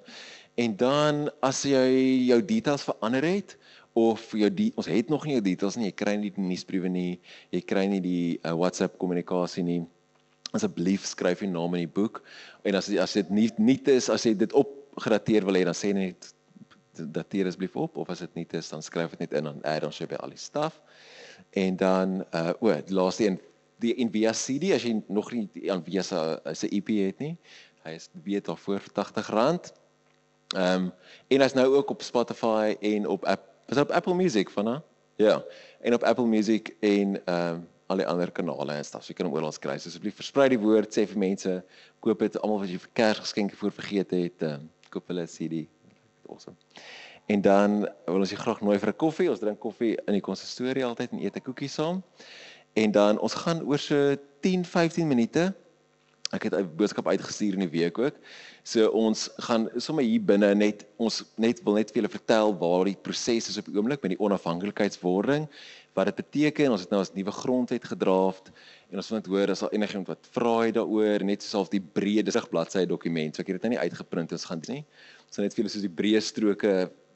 en 0.60 0.76
dan 0.76 1.30
as 1.42 1.64
jy 1.64 2.28
jou 2.28 2.42
details 2.42 2.84
verander 2.84 3.24
het 3.24 3.56
of 3.94 4.32
jou 4.32 4.50
die, 4.50 4.72
ons 4.76 4.88
het 4.88 5.10
nog 5.10 5.26
nie 5.26 5.34
jou 5.34 5.44
details 5.44 5.78
nie, 5.78 5.88
jy 5.90 5.96
kry 5.96 6.16
nie 6.16 6.30
die 6.30 6.44
nuusbriewe 6.44 6.90
nie, 6.90 7.20
jy 7.52 7.62
kry 7.62 7.86
nie 7.88 8.02
die 8.04 8.40
uh, 8.44 8.52
WhatsApp 8.52 8.98
kommunikasie 9.00 9.64
nie. 9.64 9.82
Asseblief 10.52 11.08
skryf 11.08 11.42
jou 11.42 11.50
naam 11.50 11.76
in 11.76 11.86
die 11.88 11.94
boek 11.96 12.22
en 12.64 12.76
as 12.76 12.92
as 13.00 13.14
dit 13.14 13.32
nie 13.32 13.50
nie 13.58 13.80
is 13.96 14.10
as 14.10 14.26
jy 14.28 14.36
dit 14.36 14.54
opgradeer 14.54 15.48
wil 15.48 15.56
hê 15.56 15.64
dan 15.66 15.76
sê 15.76 15.94
net 15.96 16.34
dateer 16.96 17.48
asseblief 17.48 17.76
op 17.76 17.98
of 17.98 18.10
as 18.10 18.20
dit 18.20 18.34
nie 18.34 18.48
is 18.58 18.70
dan 18.70 18.84
skryf 18.84 19.10
dit 19.16 19.20
net 19.20 19.34
in 19.34 19.44
dan 19.44 19.64
add 19.64 19.86
ons 19.88 19.98
jy 19.98 20.08
by 20.12 20.20
al 20.20 20.34
die 20.34 20.40
staf. 20.40 20.82
En 21.50 21.76
dan 21.76 22.22
uh 22.36 22.54
o, 22.60 22.76
laaste 22.88 23.26
een 23.26 23.40
die 23.82 23.96
Nvidia 24.06 24.34
CD 24.38 24.74
as 24.76 24.86
jy 24.86 25.02
nog 25.08 25.32
nie 25.34 25.48
die 25.54 25.72
Nvidia 25.72 26.04
se 26.04 26.40
se 26.54 26.70
EP 26.70 26.92
het 27.00 27.20
nie. 27.20 27.36
Hy 27.86 27.96
is 27.98 28.10
weet 28.24 28.46
daar 28.46 28.58
voor 28.58 28.82
R80. 28.82 29.74
Ehm 30.56 30.90
en 31.28 31.42
hy's 31.42 31.54
nou 31.58 31.68
ook 31.76 31.90
op 31.90 32.02
Spotify 32.02 32.76
en 32.80 33.08
op 33.08 33.26
App, 33.26 33.48
is 33.68 33.78
op 33.78 33.92
Apple 33.92 34.16
Music 34.16 34.50
vana. 34.50 34.84
Ja. 35.16 35.44
En 35.82 35.94
op 35.94 36.04
Apple 36.04 36.26
Music 36.28 36.76
en 36.80 37.26
ehm 37.26 37.54
um, 37.54 37.68
al 37.92 37.98
die 38.00 38.08
ander 38.08 38.32
kanale 38.32 38.72
en 38.72 38.86
staf. 38.86 39.04
So 39.04 39.12
jy 39.12 39.18
kan 39.20 39.28
hom 39.28 39.36
oral 39.36 39.52
kry. 39.60 39.78
So 39.78 39.90
asseblief 39.90 40.16
versprei 40.16 40.48
die 40.54 40.60
woord, 40.60 40.94
sê 40.96 41.04
vir 41.08 41.18
mense, 41.20 41.58
koop 42.00 42.20
dit 42.24 42.38
almal 42.40 42.62
wat 42.64 42.72
jy 42.72 42.80
vir 42.80 42.94
Kersgeskenke 42.96 43.56
voor 43.60 43.74
vergeet 43.76 44.16
het, 44.16 44.46
ehm 44.46 44.62
um, 44.62 44.70
koop 44.92 45.08
hulle 45.08 45.24
'n 45.24 45.32
CD 45.32 45.68
awesome. 46.32 46.58
En 47.26 47.42
dan 47.42 47.90
wil 48.06 48.20
ons 48.24 48.30
jou 48.30 48.42
graag 48.42 48.62
nooi 48.62 48.80
vir 48.80 48.90
'n 48.90 48.96
koffie. 48.96 49.30
Ons 49.30 49.40
drink 49.40 49.60
koffie 49.60 49.96
in 50.06 50.14
die 50.14 50.22
konsistorie 50.22 50.86
altyd 50.86 51.12
en 51.12 51.24
eet 51.24 51.36
'n 51.36 51.42
koekie 51.42 51.70
saam. 51.70 52.04
En 52.74 52.92
dan 52.92 53.20
ons 53.20 53.34
gaan 53.34 53.64
oor 53.64 53.80
so 53.80 54.16
10-15 54.40 55.08
minute. 55.08 55.54
Ek 56.32 56.44
het 56.48 56.56
'n 56.56 56.70
boodskap 56.76 57.08
uitgestuur 57.08 57.54
in 57.54 57.68
die 57.68 57.80
week 57.80 57.98
ook. 58.00 58.16
So 58.64 58.88
ons 58.88 59.30
gaan 59.38 59.70
sommer 59.78 60.04
hier 60.04 60.22
binne 60.22 60.56
net 60.56 60.86
ons 60.98 61.24
net 61.36 61.64
wil 61.64 61.74
net 61.74 61.92
vir 61.92 62.02
julle 62.02 62.18
vertel 62.18 62.58
waar 62.58 62.86
die 62.86 62.96
proses 62.96 63.50
is 63.50 63.58
op 63.58 63.66
die 63.66 63.76
oomblik 63.76 64.02
met 64.02 64.16
die 64.16 64.20
onafhanklikheidswording, 64.20 65.48
wat 65.94 66.06
dit 66.06 66.16
beteken. 66.16 66.72
Ons 66.72 66.82
het 66.82 66.90
nou 66.90 67.02
as 67.02 67.14
nuwe 67.14 67.32
grondwet 67.32 67.84
gedraaf 67.84 68.42
en 68.90 68.98
ons 68.98 69.10
wil 69.10 69.18
net 69.18 69.28
hoor 69.28 69.50
as 69.50 69.60
daar 69.60 69.74
enigiemand 69.74 70.08
wat 70.08 70.28
vra 70.32 70.60
het 70.60 70.76
daaroor, 70.76 71.24
net 71.24 71.44
soos 71.44 71.70
die 71.70 71.84
breë 71.84 72.24
bladsy 72.50 72.86
dokument. 72.86 73.36
So 73.36 73.42
ek 73.42 73.48
het 73.48 73.62
dit 73.62 73.70
nou 73.70 73.76
nie 73.76 73.90
uitgeprint, 73.90 74.32
ons 74.32 74.46
gaan 74.46 74.60
dit 74.60 74.70
nie 74.70 74.86
sal 75.32 75.46
net 75.46 75.56
vir 75.56 75.64
julle 75.64 75.72
soos 75.72 75.86
die 75.86 75.96
breë 75.96 76.20
stroke 76.24 76.74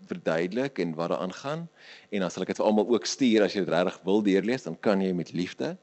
verduidelik 0.08 0.80
en 0.80 0.94
wat 0.96 1.12
daaraan 1.12 1.34
gaan 1.36 1.66
en 2.14 2.24
dan 2.24 2.32
sal 2.32 2.46
ek 2.46 2.54
dit 2.54 2.62
vir 2.62 2.68
almal 2.70 2.88
ook 2.94 3.08
stuur 3.10 3.44
as 3.44 3.56
jy 3.56 3.66
dit 3.66 3.72
regtig 3.74 3.98
wil 4.08 4.22
deurlees 4.24 4.68
dan 4.68 4.78
kan 4.88 5.02
jy 5.04 5.12
met 5.18 5.34
liefde 5.36 5.74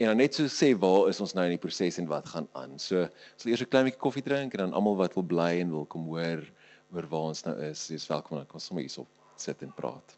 en 0.00 0.06
dan 0.06 0.16
net 0.16 0.34
so 0.34 0.48
sê 0.50 0.72
waar 0.78 1.08
is 1.10 1.20
ons 1.20 1.34
nou 1.36 1.44
in 1.46 1.54
die 1.56 1.62
proses 1.62 1.98
en 2.00 2.08
wat 2.10 2.28
gaan 2.32 2.48
aan. 2.58 2.78
So 2.78 3.06
sal 3.36 3.50
eers 3.50 3.62
'n 3.62 3.70
klein 3.70 3.86
bietjie 3.86 4.00
koffie 4.00 4.24
drink 4.24 4.54
en 4.54 4.64
dan 4.66 4.72
almal 4.72 4.96
wat 4.96 5.14
wil 5.14 5.24
bly 5.24 5.60
en 5.60 5.70
wil 5.70 5.86
kom 5.86 6.06
hoor 6.08 6.42
oor 6.92 7.06
waar 7.08 7.28
ons 7.32 7.44
nou 7.44 7.56
is, 7.70 7.90
is 7.90 8.06
welkom 8.06 8.38
om 8.38 8.46
ons 8.52 8.64
sommer 8.64 8.84
hierop 8.84 9.08
sit 9.36 9.62
en 9.62 9.72
praat. 9.72 10.16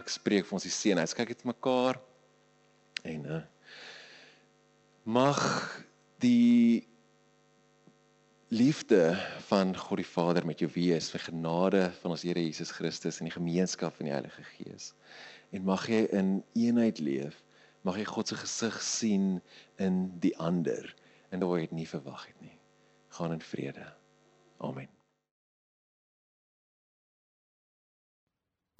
Ek 0.00 0.08
spreek 0.08 0.46
vir 0.46 0.56
ons 0.56 0.64
die 0.64 0.72
seën 0.72 0.98
uit. 0.98 1.14
Kyk 1.14 1.28
net 1.28 1.44
mekaar 1.44 2.00
en 3.04 3.26
uh, 3.26 3.42
mag 5.04 5.40
die 6.20 6.86
liefde 8.50 9.14
van 9.46 9.76
God 9.76 10.00
die 10.00 10.08
Vader 10.08 10.46
met 10.46 10.58
jou 10.58 10.68
wees, 10.74 11.10
vir 11.12 11.22
genade 11.28 11.84
van 12.00 12.16
ons 12.16 12.24
Here 12.26 12.40
Jesus 12.42 12.72
Christus 12.74 13.20
en 13.20 13.28
die 13.28 13.36
gemeenskap 13.36 13.94
van 13.96 14.08
die 14.08 14.14
Heilige 14.14 14.42
Gees. 14.56 14.90
En 15.54 15.68
mag 15.68 15.86
jy 15.90 16.06
in 16.16 16.40
eenheid 16.58 16.98
leef. 16.98 17.36
Mag 17.82 17.96
jy 17.96 18.04
God 18.04 18.28
se 18.28 18.36
gesig 18.36 18.82
sien 18.84 19.26
in 19.80 20.18
die 20.20 20.36
ander 20.36 20.94
en 21.30 21.40
waar 21.40 21.60
jy 21.60 21.68
dit 21.70 21.78
nie 21.80 21.88
verwag 21.88 22.26
het 22.26 22.40
nie. 22.44 22.56
Gaan 23.16 23.32
in 23.32 23.40
vrede. 23.40 23.86
Amen. 24.58 24.90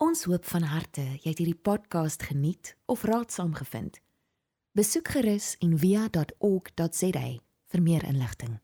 Ons 0.01 0.25
hoop 0.25 0.45
van 0.49 0.65
harte 0.69 1.03
jy 1.21 1.29
het 1.29 1.41
hierdie 1.41 1.61
podcast 1.61 2.23
geniet 2.29 2.75
of 2.89 3.05
raadsaam 3.05 3.55
gevind. 3.55 4.01
Besoek 4.73 5.13
gerus 5.13 5.57
en 5.61 5.77
via.ok.za 5.79 7.27
vir 7.71 7.83
meer 7.83 8.05
inligting. 8.09 8.61